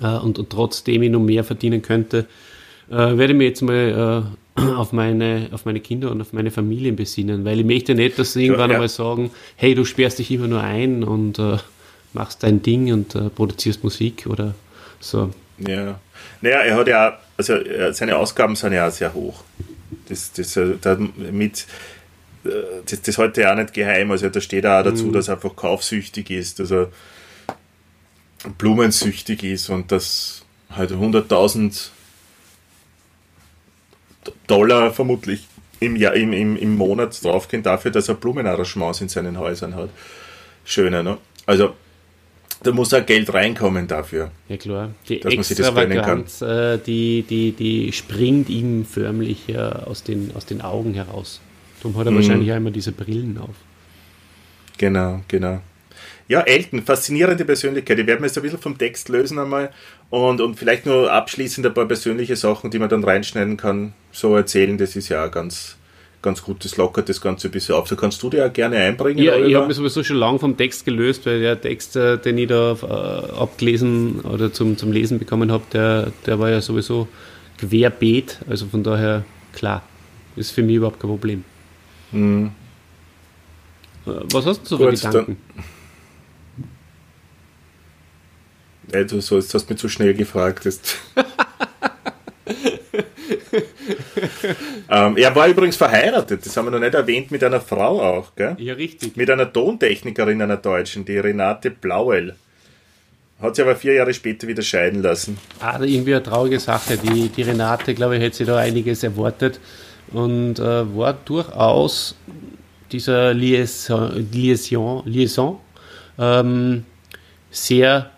und, 0.00 0.40
und 0.40 0.50
trotzdem 0.50 1.04
ich 1.04 1.10
noch 1.12 1.20
mehr 1.20 1.44
verdienen 1.44 1.80
könnte, 1.80 2.26
werde 2.88 3.26
ich 3.26 3.34
mich 3.34 3.46
jetzt 3.46 3.62
mal 3.62 4.24
auf, 4.56 4.92
meine, 4.92 5.48
auf 5.52 5.64
meine 5.64 5.80
Kinder 5.80 6.10
und 6.10 6.20
auf 6.20 6.32
meine 6.32 6.50
Familien 6.50 6.96
besinnen, 6.96 7.44
weil 7.44 7.60
ich 7.60 7.66
möchte 7.66 7.94
nicht, 7.94 8.18
dass 8.18 8.32
sie 8.32 8.46
irgendwann 8.46 8.70
ja. 8.70 8.76
einmal 8.76 8.88
sagen, 8.88 9.30
hey, 9.56 9.74
du 9.74 9.84
sperrst 9.84 10.18
dich 10.18 10.30
immer 10.30 10.48
nur 10.48 10.60
ein 10.60 11.04
und 11.04 11.38
äh, 11.38 11.58
machst 12.14 12.42
dein 12.42 12.62
Ding 12.62 12.92
und 12.92 13.14
äh, 13.14 13.28
produzierst 13.28 13.84
Musik 13.84 14.26
oder 14.28 14.54
so. 14.98 15.30
Ja. 15.58 16.00
Naja, 16.40 16.58
er 16.58 16.76
hat 16.76 16.88
ja, 16.88 17.18
also 17.36 17.54
äh, 17.54 17.92
seine 17.92 18.16
Ausgaben 18.16 18.56
sind 18.56 18.72
ja 18.72 18.88
auch 18.88 18.92
sehr 18.92 19.12
hoch. 19.14 19.44
Das, 20.08 20.32
das, 20.32 20.56
äh, 20.56 20.74
damit, 20.80 21.66
äh, 22.44 22.48
das, 22.88 23.02
das 23.02 23.18
heute 23.18 23.42
ja 23.42 23.52
auch 23.52 23.56
nicht 23.56 23.72
geheim. 23.72 24.10
Also 24.10 24.28
da 24.28 24.40
steht 24.40 24.66
auch 24.66 24.82
dazu, 24.82 25.10
dass 25.10 25.28
er 25.28 25.34
einfach 25.34 25.56
kaufsüchtig 25.56 26.30
ist, 26.30 26.58
dass 26.60 26.70
er 26.70 26.90
blumensüchtig 28.58 29.42
ist 29.44 29.70
und 29.70 29.90
dass 29.92 30.44
halt 30.70 30.92
100.000 30.92 31.88
Dollar 34.46 34.92
vermutlich 34.92 35.46
im, 35.80 35.96
Jahr, 35.96 36.14
im, 36.14 36.32
im, 36.32 36.56
im 36.56 36.76
Monat 36.76 37.22
draufgehen 37.22 37.62
dafür, 37.62 37.90
dass 37.90 38.08
er 38.08 38.14
Blumenarrangements 38.14 39.00
in 39.00 39.08
seinen 39.08 39.38
Häusern 39.38 39.74
hat. 39.74 39.90
Schöner, 40.64 41.02
ne? 41.02 41.18
Also 41.44 41.74
da 42.62 42.72
muss 42.72 42.92
auch 42.94 43.04
Geld 43.04 43.32
reinkommen 43.32 43.86
dafür. 43.86 44.30
Ja 44.48 44.56
klar, 44.56 44.90
die 45.08 45.20
Dass 45.20 45.34
man 45.34 45.44
sich 45.44 45.56
das 45.56 45.74
gönnen 45.74 46.02
kann. 46.02 46.24
Äh, 46.48 46.78
die, 46.78 47.22
die, 47.22 47.52
die 47.52 47.92
springt 47.92 48.48
ihm 48.48 48.84
förmlich 48.84 49.48
äh, 49.48 49.56
aus, 49.58 50.02
den, 50.02 50.30
aus 50.34 50.46
den 50.46 50.60
Augen 50.62 50.94
heraus. 50.94 51.40
Darum 51.82 51.96
hat 51.98 52.06
er 52.06 52.12
Mhm. 52.12 52.16
wahrscheinlich 52.16 52.52
auch 52.52 52.56
immer 52.56 52.70
diese 52.70 52.92
Brillen 52.92 53.38
auf. 53.38 53.54
Genau, 54.78 55.20
genau. 55.28 55.60
Ja, 56.28 56.40
Elton, 56.40 56.82
faszinierende 56.82 57.44
Persönlichkeit. 57.44 57.98
Ich 58.00 58.06
werde 58.06 58.20
mir 58.20 58.26
jetzt 58.26 58.36
ein 58.36 58.42
bisschen 58.42 58.58
vom 58.58 58.76
Text 58.76 59.08
lösen 59.08 59.38
einmal 59.38 59.70
und, 60.10 60.40
und 60.40 60.56
vielleicht 60.56 60.84
nur 60.84 61.12
abschließend 61.12 61.64
ein 61.66 61.72
paar 61.72 61.86
persönliche 61.86 62.34
Sachen, 62.34 62.70
die 62.70 62.78
man 62.80 62.88
dann 62.88 63.04
reinschneiden 63.04 63.56
kann, 63.56 63.92
so 64.10 64.34
erzählen. 64.34 64.76
Das 64.76 64.96
ist 64.96 65.08
ja 65.08 65.24
auch 65.24 65.30
ganz, 65.30 65.76
ganz 66.26 66.42
gut. 66.42 66.62
Das 66.64 66.76
lockert 66.76 67.08
das 67.08 67.20
Ganze 67.22 67.48
ein 67.48 67.50
bisschen 67.52 67.74
auf. 67.74 67.88
Da 67.88 67.96
kannst 67.96 68.22
du 68.22 68.28
dir 68.28 68.38
ja 68.38 68.48
gerne 68.48 68.76
einbringen. 68.76 69.22
Ja, 69.24 69.34
ich 69.36 69.44
Oliver. 69.44 69.58
habe 69.60 69.68
mich 69.68 69.76
sowieso 69.76 70.04
schon 70.04 70.16
lange 70.18 70.38
vom 70.38 70.56
Text 70.56 70.84
gelöst, 70.84 71.24
weil 71.24 71.40
der 71.40 71.58
Text, 71.60 71.96
äh, 71.96 72.18
den 72.18 72.36
ich 72.36 72.48
da 72.48 72.72
äh, 72.72 73.32
abgelesen 73.40 74.20
oder 74.20 74.52
zum, 74.52 74.76
zum 74.76 74.92
Lesen 74.92 75.18
bekommen 75.18 75.50
habe, 75.50 75.64
der, 75.72 76.12
der 76.26 76.38
war 76.38 76.50
ja 76.50 76.60
sowieso 76.60 77.08
querbeet. 77.58 78.40
Also 78.48 78.66
von 78.66 78.82
daher, 78.82 79.24
klar, 79.54 79.82
ist 80.36 80.50
für 80.50 80.62
mich 80.62 80.76
überhaupt 80.76 81.00
kein 81.00 81.10
Problem. 81.10 81.44
Äh, 82.12 82.48
Was 84.04 84.44
hast 84.46 84.62
du 84.62 84.66
so 84.66 84.78
für 84.78 84.90
Mhm. 84.90 84.94
Gedanken? 84.94 85.36
Ey, 88.92 89.04
du 89.06 89.20
sollst, 89.20 89.52
hast 89.54 89.68
mich 89.68 89.78
zu 89.78 89.88
schnell 89.88 90.14
gefragt. 90.14 90.66
Ähm, 94.88 95.16
er 95.16 95.34
war 95.34 95.48
übrigens 95.48 95.76
verheiratet, 95.76 96.46
das 96.46 96.56
haben 96.56 96.66
wir 96.66 96.70
noch 96.70 96.78
nicht 96.78 96.94
erwähnt, 96.94 97.30
mit 97.30 97.42
einer 97.42 97.60
Frau 97.60 98.00
auch, 98.00 98.34
gell? 98.36 98.54
Ja, 98.58 98.74
richtig. 98.74 99.16
Mit 99.16 99.28
einer 99.30 99.52
Tontechnikerin, 99.52 100.40
einer 100.40 100.58
Deutschen, 100.58 101.04
die 101.04 101.18
Renate 101.18 101.70
Blauel. 101.70 102.36
Hat 103.40 103.56
sie 103.56 103.62
aber 103.62 103.76
vier 103.76 103.94
Jahre 103.94 104.14
später 104.14 104.46
wieder 104.48 104.62
scheiden 104.62 105.02
lassen. 105.02 105.38
Ah, 105.60 105.78
irgendwie 105.82 106.14
eine 106.14 106.22
traurige 106.22 106.58
Sache. 106.58 106.96
Die, 106.96 107.28
die 107.28 107.42
Renate, 107.42 107.94
glaube 107.94 108.16
ich, 108.16 108.22
hätte 108.22 108.36
sich 108.36 108.46
da 108.46 108.56
einiges 108.56 109.02
erwartet 109.02 109.60
und 110.12 110.58
äh, 110.58 110.96
war 110.96 111.14
durchaus 111.24 112.14
dieser 112.92 113.34
Liaison, 113.34 114.12
Liaison, 114.32 115.02
Liaison 115.04 115.60
ähm, 116.18 116.84
sehr, 117.50 118.10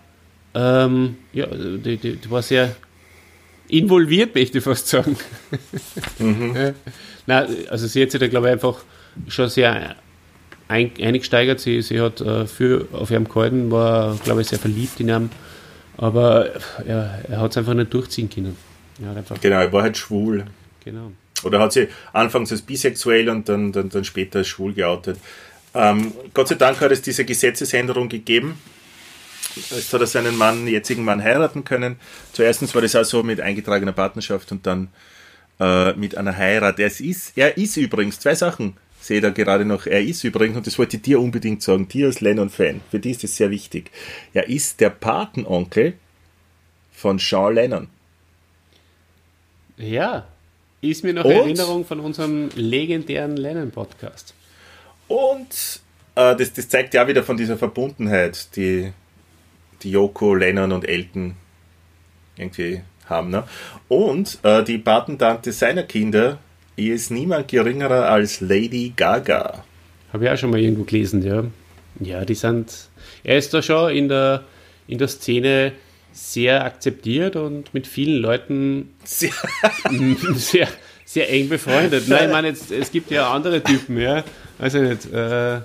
ähm, 0.54 1.16
ja, 1.32 1.46
die, 1.46 1.96
die, 1.96 2.16
die 2.16 2.30
war 2.30 2.42
sehr 2.42 2.76
involviert, 3.68 4.34
möchte 4.34 4.58
ich 4.58 4.64
fast 4.64 4.88
sagen. 4.88 5.16
Ja. 6.18 6.72
Na, 7.26 7.46
also 7.68 7.86
sie 7.86 8.02
hat 8.02 8.10
sich 8.10 8.20
da, 8.20 8.26
glaube 8.26 8.46
ich, 8.46 8.52
einfach 8.54 8.82
schon 9.28 9.48
sehr 9.48 9.96
ein, 10.68 10.90
eingesteigert. 11.00 11.60
Sie, 11.60 11.82
sie 11.82 12.00
hat 12.00 12.20
äh, 12.20 12.46
für, 12.46 12.88
auf 12.92 13.10
ihrem 13.10 13.28
gehalten, 13.28 13.70
war, 13.70 14.16
glaube 14.24 14.40
ich, 14.40 14.48
sehr 14.48 14.58
verliebt 14.58 14.98
in 15.00 15.08
ihm. 15.10 15.30
Aber 15.98 16.48
ja, 16.86 17.18
er 17.28 17.40
hat 17.40 17.50
es 17.50 17.56
einfach 17.58 17.74
nicht 17.74 17.92
durchziehen 17.92 18.30
können. 18.30 18.56
Er 19.02 19.22
Genau, 19.40 19.60
er 19.60 19.72
war 19.72 19.82
halt 19.82 19.96
schwul. 19.96 20.44
genau. 20.84 21.12
Oder 21.44 21.60
hat 21.60 21.72
sie 21.72 21.88
anfangs 22.12 22.50
als 22.50 22.62
bisexuell 22.62 23.28
und 23.28 23.48
dann, 23.48 23.70
dann, 23.72 23.88
dann 23.88 24.04
später 24.04 24.40
als 24.40 24.48
schwul 24.48 24.72
geoutet. 24.72 25.18
Ähm, 25.74 26.12
Gott 26.34 26.48
sei 26.48 26.56
Dank 26.56 26.80
hat 26.80 26.90
es 26.90 27.02
diese 27.02 27.24
Gesetzesänderung 27.24 28.08
gegeben. 28.08 28.58
Jetzt 29.70 29.92
hat 29.92 30.00
er 30.00 30.06
seinen 30.06 30.36
Mann, 30.36 30.66
jetzigen 30.66 31.04
Mann 31.04 31.22
heiraten 31.22 31.64
können. 31.64 31.96
Zuerstens 32.32 32.74
war 32.74 32.82
das 32.82 32.96
auch 32.96 33.04
so 33.04 33.22
mit 33.22 33.40
eingetragener 33.40 33.92
Partnerschaft 33.92 34.52
und 34.52 34.66
dann 34.66 34.88
äh, 35.60 35.92
mit 35.94 36.16
einer 36.16 36.36
Heirat. 36.36 36.78
Er 36.78 36.86
ist, 36.86 37.32
er 37.36 37.56
ist 37.56 37.76
übrigens, 37.76 38.20
zwei 38.20 38.34
Sachen 38.34 38.76
sehe 39.00 39.20
da 39.20 39.30
gerade 39.30 39.64
noch, 39.64 39.86
er 39.86 40.02
ist 40.02 40.24
übrigens, 40.24 40.56
und 40.56 40.66
das 40.66 40.78
wollte 40.78 40.96
ich 40.96 41.02
dir 41.02 41.20
unbedingt 41.20 41.62
sagen, 41.62 41.88
dir 41.88 42.06
als 42.06 42.20
Lennon-Fan, 42.20 42.80
für 42.90 42.98
dich 42.98 43.12
ist 43.12 43.24
das 43.24 43.36
sehr 43.36 43.50
wichtig. 43.50 43.90
Er 44.34 44.48
ist 44.48 44.80
der 44.80 44.90
Patenonkel 44.90 45.94
von 46.92 47.18
Sean 47.18 47.54
Lennon. 47.54 47.88
Ja, 49.76 50.26
ist 50.80 51.04
mir 51.04 51.14
noch 51.14 51.24
Und? 51.24 51.32
Erinnerung 51.32 51.84
von 51.84 52.00
unserem 52.00 52.50
legendären 52.54 53.36
Lennon-Podcast. 53.36 54.34
Und 55.06 55.80
äh, 56.14 56.36
das, 56.36 56.52
das 56.52 56.68
zeigt 56.68 56.94
ja 56.94 57.06
wieder 57.06 57.22
von 57.22 57.36
dieser 57.36 57.56
Verbundenheit, 57.56 58.54
die, 58.56 58.92
die 59.82 59.90
Yoko, 59.92 60.34
Lennon 60.34 60.72
und 60.72 60.88
Elton 60.88 61.34
irgendwie 62.36 62.80
haben. 63.06 63.30
Ne? 63.30 63.44
Und 63.88 64.38
äh, 64.42 64.62
die 64.62 64.78
Patentante 64.78 65.52
seiner 65.52 65.82
Kinder 65.82 66.38
ist 66.76 67.10
niemand 67.10 67.48
geringerer 67.48 68.08
als 68.08 68.40
Lady 68.40 68.92
Gaga. 68.94 69.64
Habe 70.12 70.24
ich 70.24 70.30
auch 70.30 70.36
schon 70.38 70.50
mal 70.50 70.60
irgendwo 70.60 70.84
gelesen, 70.84 71.22
ja. 71.22 71.44
Ja, 72.00 72.24
die 72.24 72.34
sind. 72.34 72.72
Er 73.24 73.38
ist 73.38 73.52
da 73.52 73.60
schon 73.62 73.90
in 73.90 74.08
der, 74.08 74.44
in 74.86 74.98
der 74.98 75.08
Szene 75.08 75.72
sehr 76.12 76.64
akzeptiert 76.64 77.36
und 77.36 77.74
mit 77.74 77.86
vielen 77.86 78.20
Leuten 78.20 78.94
Sehr, 79.04 79.32
sehr, 80.34 80.68
sehr 81.04 81.30
eng 81.30 81.48
befreundet. 81.48 82.08
Nein, 82.08 82.26
ich 82.26 82.32
meine, 82.32 82.48
jetzt, 82.48 82.70
es 82.70 82.90
gibt 82.90 83.10
ja 83.10 83.32
andere 83.32 83.62
Typen, 83.62 84.00
ja. 84.00 84.24
Also 84.58 84.78
nicht, 84.78 85.12
äh, 85.12 85.60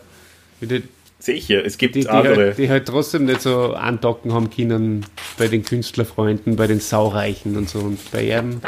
die, 0.61 0.83
sicher, 1.23 1.65
es 1.65 1.77
gibt 1.77 1.95
die, 1.95 2.01
die, 2.01 2.09
andere. 2.09 2.35
halt, 2.35 2.57
die 2.57 2.69
halt 2.69 2.85
trotzdem 2.87 3.25
nicht 3.25 3.41
so 3.41 3.73
andocken 3.73 4.33
haben 4.33 4.49
können 4.49 5.05
bei 5.37 5.47
den 5.47 5.63
Künstlerfreunden, 5.63 6.55
bei 6.55 6.67
den 6.67 6.79
Saureichen 6.79 7.55
und 7.55 7.69
so. 7.69 7.79
Und 7.79 8.11
bei 8.11 8.23
ihm, 8.29 8.61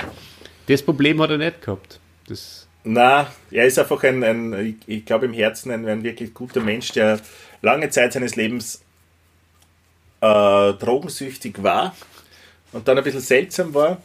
das 0.68 0.82
Problem 0.82 1.22
hat 1.22 1.32
er 1.32 1.38
nicht 1.38 1.62
gehabt. 1.62 2.00
Das, 2.28 2.68
Na, 2.84 3.28
er 3.52 3.66
ist 3.66 3.78
einfach 3.78 4.04
ein, 4.04 4.24
ein 4.24 4.78
ich, 4.88 5.06
glaube 5.06 5.26
im 5.26 5.34
Herzen 5.34 5.72
ein, 5.72 5.86
ein 5.88 6.04
wirklich 6.04 6.34
guter 6.34 6.62
Mensch, 6.62 6.92
der 6.94 7.20
lange 7.62 7.90
Zeit 7.90 8.14
seines 8.14 8.36
Lebens 8.36 8.82
äh, 10.22 10.74
drogensüchtig 10.74 11.62
war 11.62 11.96
und 12.72 12.88
dann 12.88 12.98
ein 12.98 13.04
bisschen 13.04 13.22
seltsam 13.22 13.74
war, 13.74 14.02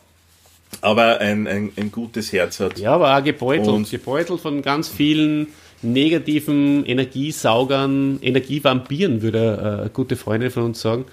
aber 0.80 1.18
ein, 1.18 1.46
ein, 1.46 1.72
ein 1.76 1.92
gutes 1.92 2.32
Herz 2.32 2.60
hat. 2.60 2.78
ja, 2.78 2.92
aber 2.94 3.16
auch 3.16 3.22
gebeutelt. 3.22 3.68
Und- 3.68 3.90
gebeutelt 3.90 4.40
von 4.40 4.60
ganz 4.62 4.88
vielen 4.88 5.48
negativen 5.82 6.84
Energiesaugern, 6.84 8.18
Energievampiren, 8.22 9.22
würde 9.22 9.78
eine 9.80 9.90
gute 9.90 10.16
Freundin 10.16 10.50
von 10.50 10.64
uns 10.64 10.80
sagen. 10.80 11.04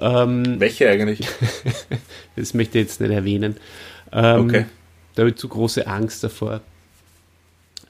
Ähm, 0.00 0.58
Welche 0.58 0.88
eigentlich? 0.88 1.26
das 2.36 2.54
möchte 2.54 2.78
ich 2.78 2.86
jetzt 2.86 3.00
nicht 3.00 3.10
erwähnen. 3.10 3.56
Ähm, 4.12 4.46
Okay. 4.46 4.66
Da 5.14 5.22
habe 5.22 5.30
ich 5.30 5.36
zu 5.36 5.48
große 5.48 5.86
Angst 5.86 6.24
davor. 6.24 6.60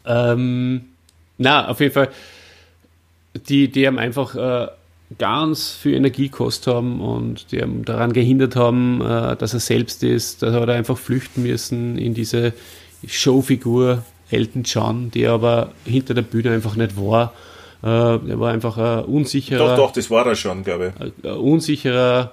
Ähm, 0.05 0.87
na, 1.39 1.69
auf 1.69 1.81
jeden 1.81 1.93
Fall, 1.93 2.09
die, 3.49 3.69
die 3.69 3.87
haben 3.87 3.99
einfach 3.99 4.35
äh, 4.35 4.69
ganz 5.19 5.71
viel 5.71 5.95
Energie 5.95 6.29
gekostet 6.29 6.75
haben 6.75 7.01
und 7.01 7.53
die 7.53 7.63
haben 7.63 7.85
daran 7.85 8.13
gehindert 8.13 8.57
haben, 8.57 9.01
äh, 9.01 9.37
dass 9.37 9.55
er 9.55 9.61
selbst 9.61 10.03
ist. 10.03 10.43
Da 10.43 10.53
hat 10.53 10.69
er 10.69 10.75
einfach 10.75 10.99
flüchten 10.99 11.43
müssen 11.45 11.97
in 11.97 12.15
diese 12.15 12.53
Showfigur 13.07 14.05
Elton 14.33 14.63
John, 14.65 15.11
die 15.11 15.27
aber 15.27 15.73
hinter 15.85 16.15
der 16.15 16.23
Bühne 16.23 16.51
einfach 16.53 16.77
nicht 16.77 16.97
war. 16.97 17.33
Äh, 17.83 17.87
er 17.87 18.41
war 18.41 18.53
einfach 18.53 18.79
ein 18.79 19.05
unsicherer 19.05 19.69
Doch, 19.69 19.77
doch, 19.77 19.93
das 19.93 20.11
war 20.11 20.27
er 20.27 20.37
schon, 20.37 20.63
glaube 20.65 20.93
ich. 20.97 21.25
ein 21.25 21.33
unsicherer 21.33 22.33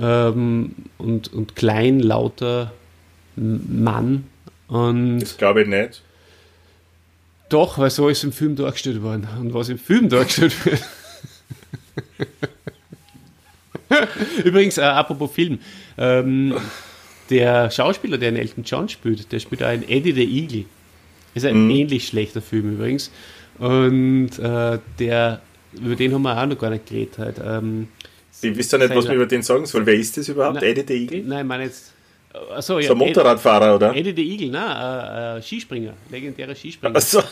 ähm, 0.00 0.74
und, 0.98 1.32
und 1.32 1.54
kleinlauter 1.56 2.72
Mann. 3.36 4.24
Und 4.68 5.20
Das 5.20 5.36
glaube 5.36 5.62
ich 5.62 5.68
nicht. 5.68 6.02
doch, 7.48 7.78
weil 7.78 7.90
so 7.90 8.08
ist 8.08 8.24
im 8.24 8.32
Film 8.32 8.56
dargestellt 8.56 9.02
worden. 9.02 9.28
Und 9.40 9.54
was 9.54 9.68
im 9.68 9.78
Film 9.78 10.08
dargestellt 10.08 10.64
wird. 10.64 10.82
Übrigens, 14.44 14.78
äh, 14.78 14.82
apropos 14.82 15.30
Film. 15.32 15.58
Ähm, 15.98 16.56
der 17.30 17.70
Schauspieler, 17.70 18.18
der 18.18 18.30
in 18.30 18.36
Elton 18.36 18.64
John 18.64 18.88
spielt, 18.88 19.30
der 19.30 19.38
spielt 19.40 19.62
auch 19.62 19.72
in 19.72 19.88
Eddie 19.88 20.12
the 20.12 20.24
Eagle. 20.24 20.64
Ist 21.34 21.44
ein 21.44 21.68
ähnlich 21.70 22.06
schlechter 22.08 22.40
Film 22.40 22.74
übrigens. 22.74 23.10
Und 23.58 24.38
äh, 24.38 24.78
der, 24.98 25.40
über 25.72 25.96
den 25.96 26.14
haben 26.14 26.22
wir 26.22 26.40
auch 26.40 26.46
noch 26.46 26.58
gar 26.58 26.70
nicht 26.70 26.86
geredet. 26.86 27.18
Halt. 27.18 27.36
Ähm, 27.44 27.88
Ich 28.40 28.56
wüsste 28.56 28.78
nicht, 28.78 28.94
was 28.94 29.06
man 29.06 29.16
über 29.16 29.26
den 29.26 29.42
sagen 29.42 29.66
soll. 29.66 29.84
Wer 29.86 29.94
ist 29.94 30.16
das 30.16 30.28
überhaupt? 30.28 30.56
Nein. 30.56 30.64
Eddie 30.64 30.84
the 30.86 30.94
Eagle? 30.94 31.22
Nein, 31.24 31.40
ich 31.40 31.48
meine 31.48 31.64
jetzt. 31.64 31.92
Achso, 32.54 32.78
ja. 32.78 32.88
So 32.88 32.94
ein 32.94 32.98
Motorradfahrer, 32.98 33.76
oder? 33.76 33.94
Eddie 33.94 34.12
the 34.14 34.28
Eagle, 34.28 34.50
na, 34.50 35.36
äh, 35.36 35.38
äh, 35.38 35.42
Skispringer, 35.42 35.94
legendärer 36.10 36.54
Skispringer. 36.54 36.96
Achso, 36.96 37.22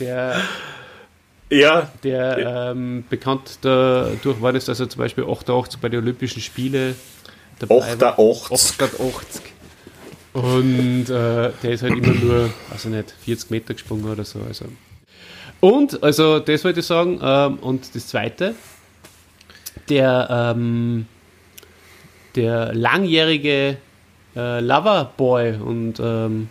Der, 0.00 0.40
ja, 1.50 1.88
der 2.02 2.70
ähm, 2.72 3.04
bekannt 3.08 3.58
dadurch 3.62 4.40
war 4.42 4.52
das, 4.52 4.64
dass 4.64 4.80
er 4.80 4.88
zum 4.88 4.98
Beispiel 4.98 5.24
88 5.24 5.80
bei 5.80 5.88
den 5.88 6.00
Olympischen 6.02 6.42
Spielen 6.42 6.96
dabei 7.58 7.76
war. 8.00 8.18
88. 8.18 9.42
88. 10.34 10.42
Und 10.42 11.10
äh, 11.10 11.50
der 11.62 11.70
ist 11.70 11.82
halt 11.82 11.96
immer 11.96 12.14
nur, 12.14 12.50
also 12.70 12.88
nicht, 12.88 13.14
40 13.24 13.50
Meter 13.50 13.74
gesprungen 13.74 14.10
oder 14.10 14.24
so. 14.24 14.40
Also. 14.40 14.66
Und, 15.60 16.02
also 16.02 16.40
das 16.40 16.64
wollte 16.64 16.80
ich 16.80 16.86
sagen. 16.86 17.20
Ähm, 17.22 17.58
und 17.60 17.94
das 17.94 18.08
Zweite, 18.08 18.54
der, 19.88 20.54
ähm, 20.56 21.06
der 22.34 22.74
langjährige 22.74 23.78
äh, 24.36 24.60
Loverboy 24.60 25.54
und 25.56 26.00
ähm, 26.00 26.48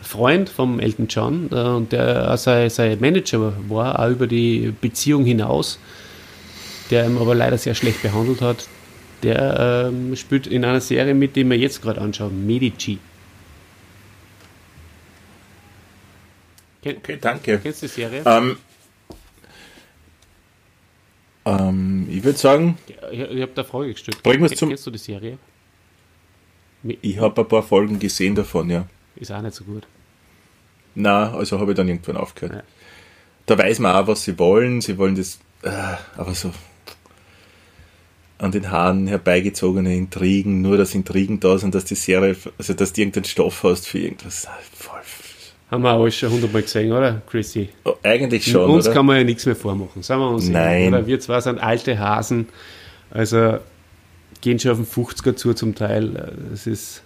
Freund 0.00 0.48
vom 0.48 0.78
Elton 0.80 1.06
John 1.08 1.48
äh, 1.50 1.54
und 1.54 1.92
der 1.92 2.32
auch 2.32 2.38
sein, 2.38 2.70
sein 2.70 3.00
Manager 3.00 3.52
war, 3.68 3.98
auch 3.98 4.10
über 4.10 4.26
die 4.26 4.72
Beziehung 4.80 5.24
hinaus, 5.24 5.78
der 6.90 7.06
ihn 7.06 7.16
aber 7.16 7.34
leider 7.34 7.58
sehr 7.58 7.74
schlecht 7.74 8.02
behandelt 8.02 8.40
hat, 8.40 8.68
der 9.24 9.88
ähm, 9.88 10.14
spielt 10.16 10.46
in 10.46 10.64
einer 10.64 10.80
Serie 10.80 11.14
mit, 11.14 11.34
die 11.34 11.44
wir 11.44 11.56
jetzt 11.58 11.82
gerade 11.82 12.00
anschauen, 12.00 12.46
Medici. 12.46 12.98
Ken, 16.82 16.96
Okay, 16.98 17.18
danke. 17.20 17.58
Kennst 17.58 17.82
du 17.82 17.86
die 17.86 17.92
Serie? 17.92 18.22
Ähm, 18.26 18.56
ähm, 21.46 22.06
ich 22.10 22.22
würde 22.22 22.38
sagen, 22.38 22.78
Ich, 23.10 23.18
ich 23.20 23.42
habe 23.42 23.52
da 23.54 23.64
Frage 23.64 23.92
gestellt. 23.92 24.18
Wir's 24.24 24.50
Ken- 24.50 24.58
zum- 24.58 24.68
Kennst 24.70 24.86
du 24.86 24.90
die 24.90 24.98
Serie? 24.98 25.38
ich 27.00 27.18
habe 27.18 27.40
ein 27.40 27.48
paar 27.48 27.62
Folgen 27.62 27.98
gesehen 27.98 28.34
davon, 28.34 28.68
ja. 28.68 28.86
Ist 29.16 29.32
auch 29.32 29.40
nicht 29.40 29.54
so 29.54 29.64
gut. 29.64 29.86
Na, 30.94 31.32
also 31.34 31.58
habe 31.58 31.72
ich 31.72 31.76
dann 31.76 31.88
irgendwann 31.88 32.16
aufgehört. 32.18 32.56
Ja. 32.56 32.62
Da 33.46 33.58
weiß 33.58 33.78
man 33.78 33.96
auch, 33.96 34.06
was 34.06 34.24
sie 34.24 34.38
wollen. 34.38 34.80
Sie 34.80 34.96
wollen 34.98 35.14
das, 35.14 35.38
äh, 35.62 35.70
aber 36.16 36.34
so 36.34 36.52
an 38.44 38.52
den 38.52 38.70
Haaren 38.70 39.06
herbeigezogene 39.06 39.96
Intrigen, 39.96 40.60
nur 40.60 40.76
dass 40.76 40.94
Intrigen 40.94 41.40
da 41.40 41.58
sind, 41.58 41.74
dass 41.74 41.84
die 41.84 41.94
Serie, 41.94 42.36
also 42.58 42.74
dass 42.74 42.92
du 42.92 43.00
irgendeinen 43.00 43.24
Stoff 43.24 43.62
hast 43.62 43.88
für 43.88 43.98
irgendwas. 43.98 44.46
Ah, 44.46 44.58
Voll. 44.74 45.00
Haben 45.70 45.82
wir 45.82 45.90
alles 45.90 46.14
schon 46.16 46.30
hundertmal 46.30 46.62
gesehen, 46.62 46.92
oder, 46.92 47.22
Chrissy? 47.26 47.70
Oh, 47.84 47.94
eigentlich 48.02 48.44
schon, 48.44 48.70
uns 48.70 48.86
oder? 48.86 48.94
kann 48.94 49.06
man 49.06 49.16
ja 49.16 49.24
nichts 49.24 49.46
mehr 49.46 49.56
vormachen, 49.56 50.02
sagen 50.02 50.20
wir 50.20 50.30
uns 50.30 50.48
Nein. 50.48 50.88
Oder 50.88 51.06
wir 51.06 51.18
zwar 51.20 51.40
sind 51.40 51.58
alte 51.58 51.98
Hasen, 51.98 52.48
also 53.10 53.58
gehen 54.42 54.58
schon 54.58 54.72
auf 54.72 54.76
den 54.76 54.86
50er 54.86 55.34
zu 55.36 55.54
zum 55.54 55.74
Teil. 55.74 56.32
Das 56.50 56.66
ist 56.66 57.02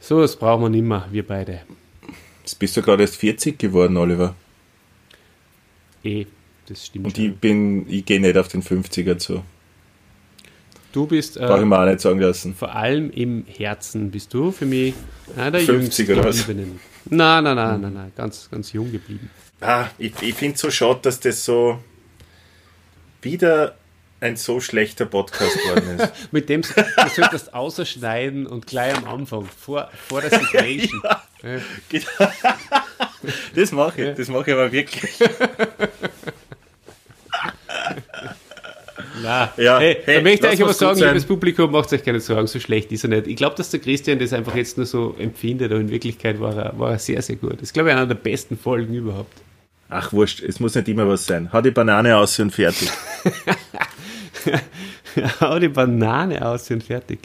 so, 0.00 0.20
das 0.20 0.36
brauchen 0.36 0.62
wir 0.64 0.68
nicht 0.70 0.84
mehr, 0.84 1.06
wir 1.10 1.26
beide. 1.26 1.60
Jetzt 2.42 2.58
bist 2.58 2.76
du 2.76 2.82
gerade 2.82 3.02
erst 3.04 3.16
40 3.16 3.58
geworden, 3.58 3.96
Oliver. 3.96 4.34
Eh, 6.04 6.26
das 6.66 6.86
stimmt 6.86 7.06
Und 7.06 7.16
schon. 7.16 7.26
ich 7.26 7.36
bin, 7.36 7.86
ich 7.88 8.04
gehe 8.04 8.20
nicht 8.20 8.36
auf 8.36 8.48
den 8.48 8.62
50er 8.62 9.18
zu. 9.18 9.42
Du 10.96 11.06
bist 11.06 11.34
Brauche 11.34 11.56
ich 11.56 11.62
äh, 11.62 11.66
mir 11.66 11.78
auch 11.78 11.84
nicht 11.84 12.00
sagen 12.00 12.20
lassen. 12.20 12.54
vor 12.54 12.74
allem 12.74 13.10
im 13.10 13.44
Herzen, 13.46 14.10
bist 14.10 14.32
du 14.32 14.50
für 14.50 14.64
mich 14.64 14.94
einer 15.36 15.50
der 15.50 15.60
50 15.60 16.08
jüngsten 16.08 16.18
oder 16.18 16.28
was? 16.30 16.48
Nein, 16.48 17.44
nein, 17.44 17.44
nein, 17.44 17.80
nein, 17.82 17.92
nein, 17.92 18.12
ganz, 18.16 18.48
ganz 18.50 18.72
jung 18.72 18.90
geblieben. 18.90 19.28
Ah, 19.60 19.88
ich 19.98 20.14
ich 20.22 20.34
finde 20.34 20.54
es 20.54 20.62
so 20.62 20.70
schade, 20.70 21.00
dass 21.02 21.20
das 21.20 21.44
so 21.44 21.80
wieder 23.20 23.76
ein 24.20 24.36
so 24.36 24.58
schlechter 24.58 25.04
Podcast 25.04 25.58
geworden 25.58 25.98
ist. 25.98 26.12
Mit 26.32 26.48
dem 26.48 26.62
du 26.62 26.68
solltest 27.14 27.52
außerschneiden 27.52 28.46
und 28.46 28.66
gleich 28.66 28.96
am 28.96 29.04
Anfang, 29.04 29.44
vor, 29.44 29.90
vor 30.08 30.22
der 30.22 30.30
Situation. 30.30 31.02
Ja. 31.42 32.32
Das 33.54 33.70
mache 33.72 34.02
ich, 34.02 34.16
das 34.16 34.28
mache 34.28 34.50
ich 34.50 34.52
aber 34.54 34.72
wirklich. 34.72 35.12
Na, 39.22 39.52
ja. 39.56 39.78
Hey, 39.78 39.98
hey, 40.04 40.16
da 40.16 40.22
möchte 40.22 40.46
ich 40.48 40.52
euch 40.54 40.62
aber 40.62 40.72
sagen, 40.74 41.00
liebes 41.00 41.24
Publikum, 41.24 41.70
macht 41.70 41.92
euch 41.92 42.04
keine 42.04 42.20
Sorgen, 42.20 42.46
so 42.46 42.60
schlecht 42.60 42.92
ist 42.92 43.04
er 43.04 43.10
nicht. 43.10 43.26
Ich 43.26 43.36
glaube, 43.36 43.56
dass 43.56 43.70
der 43.70 43.80
Christian 43.80 44.18
das 44.18 44.32
einfach 44.32 44.54
jetzt 44.54 44.76
nur 44.76 44.86
so 44.86 45.14
empfindet, 45.18 45.72
aber 45.72 45.80
in 45.80 45.90
Wirklichkeit 45.90 46.40
war 46.40 46.56
er, 46.56 46.78
war 46.78 46.92
er 46.92 46.98
sehr, 46.98 47.22
sehr 47.22 47.36
gut. 47.36 47.54
Das 47.54 47.62
ist, 47.62 47.72
glaube 47.72 47.88
ich, 47.88 47.94
einer 47.94 48.06
der 48.06 48.14
besten 48.14 48.58
Folgen 48.58 48.94
überhaupt. 48.94 49.32
Ach, 49.88 50.12
wurscht, 50.12 50.42
es 50.42 50.60
muss 50.60 50.74
nicht 50.74 50.88
immer 50.88 51.08
was 51.08 51.26
sein. 51.26 51.52
Hau 51.52 51.60
die 51.60 51.70
Banane 51.70 52.16
aus 52.16 52.38
und 52.40 52.50
fertig. 52.50 52.90
Hau 55.40 55.58
die 55.58 55.68
Banane 55.68 56.44
aus 56.44 56.70
und 56.70 56.82
fertig. 56.82 57.20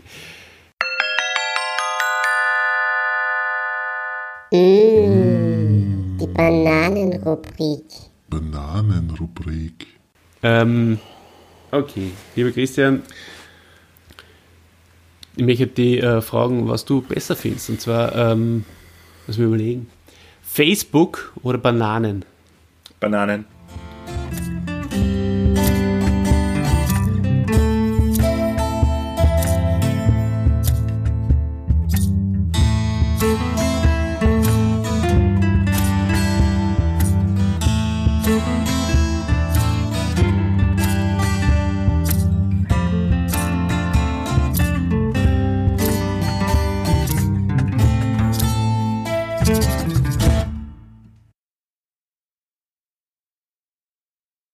Mmh, 4.54 6.18
die 6.20 6.28
Bananenrubrik. 6.28 7.86
Bananenrubrik. 8.30 9.88
Ähm, 10.44 11.00
okay, 11.72 12.12
lieber 12.36 12.52
Christian, 12.52 13.04
ich 15.36 15.46
möchte 15.46 15.68
dich 15.68 16.04
äh, 16.04 16.22
fragen, 16.22 16.68
was 16.68 16.86
du 16.86 17.02
besser 17.02 17.36
findest. 17.36 17.70
Und 17.70 17.82
zwar, 17.82 18.16
ähm, 18.16 18.66
lass 19.28 19.38
mich 19.38 19.48
überlegen. 19.48 19.90
Facebook 20.44 21.34
oder 21.42 21.58
Bananen? 21.58 22.26
Bananen. 23.00 23.46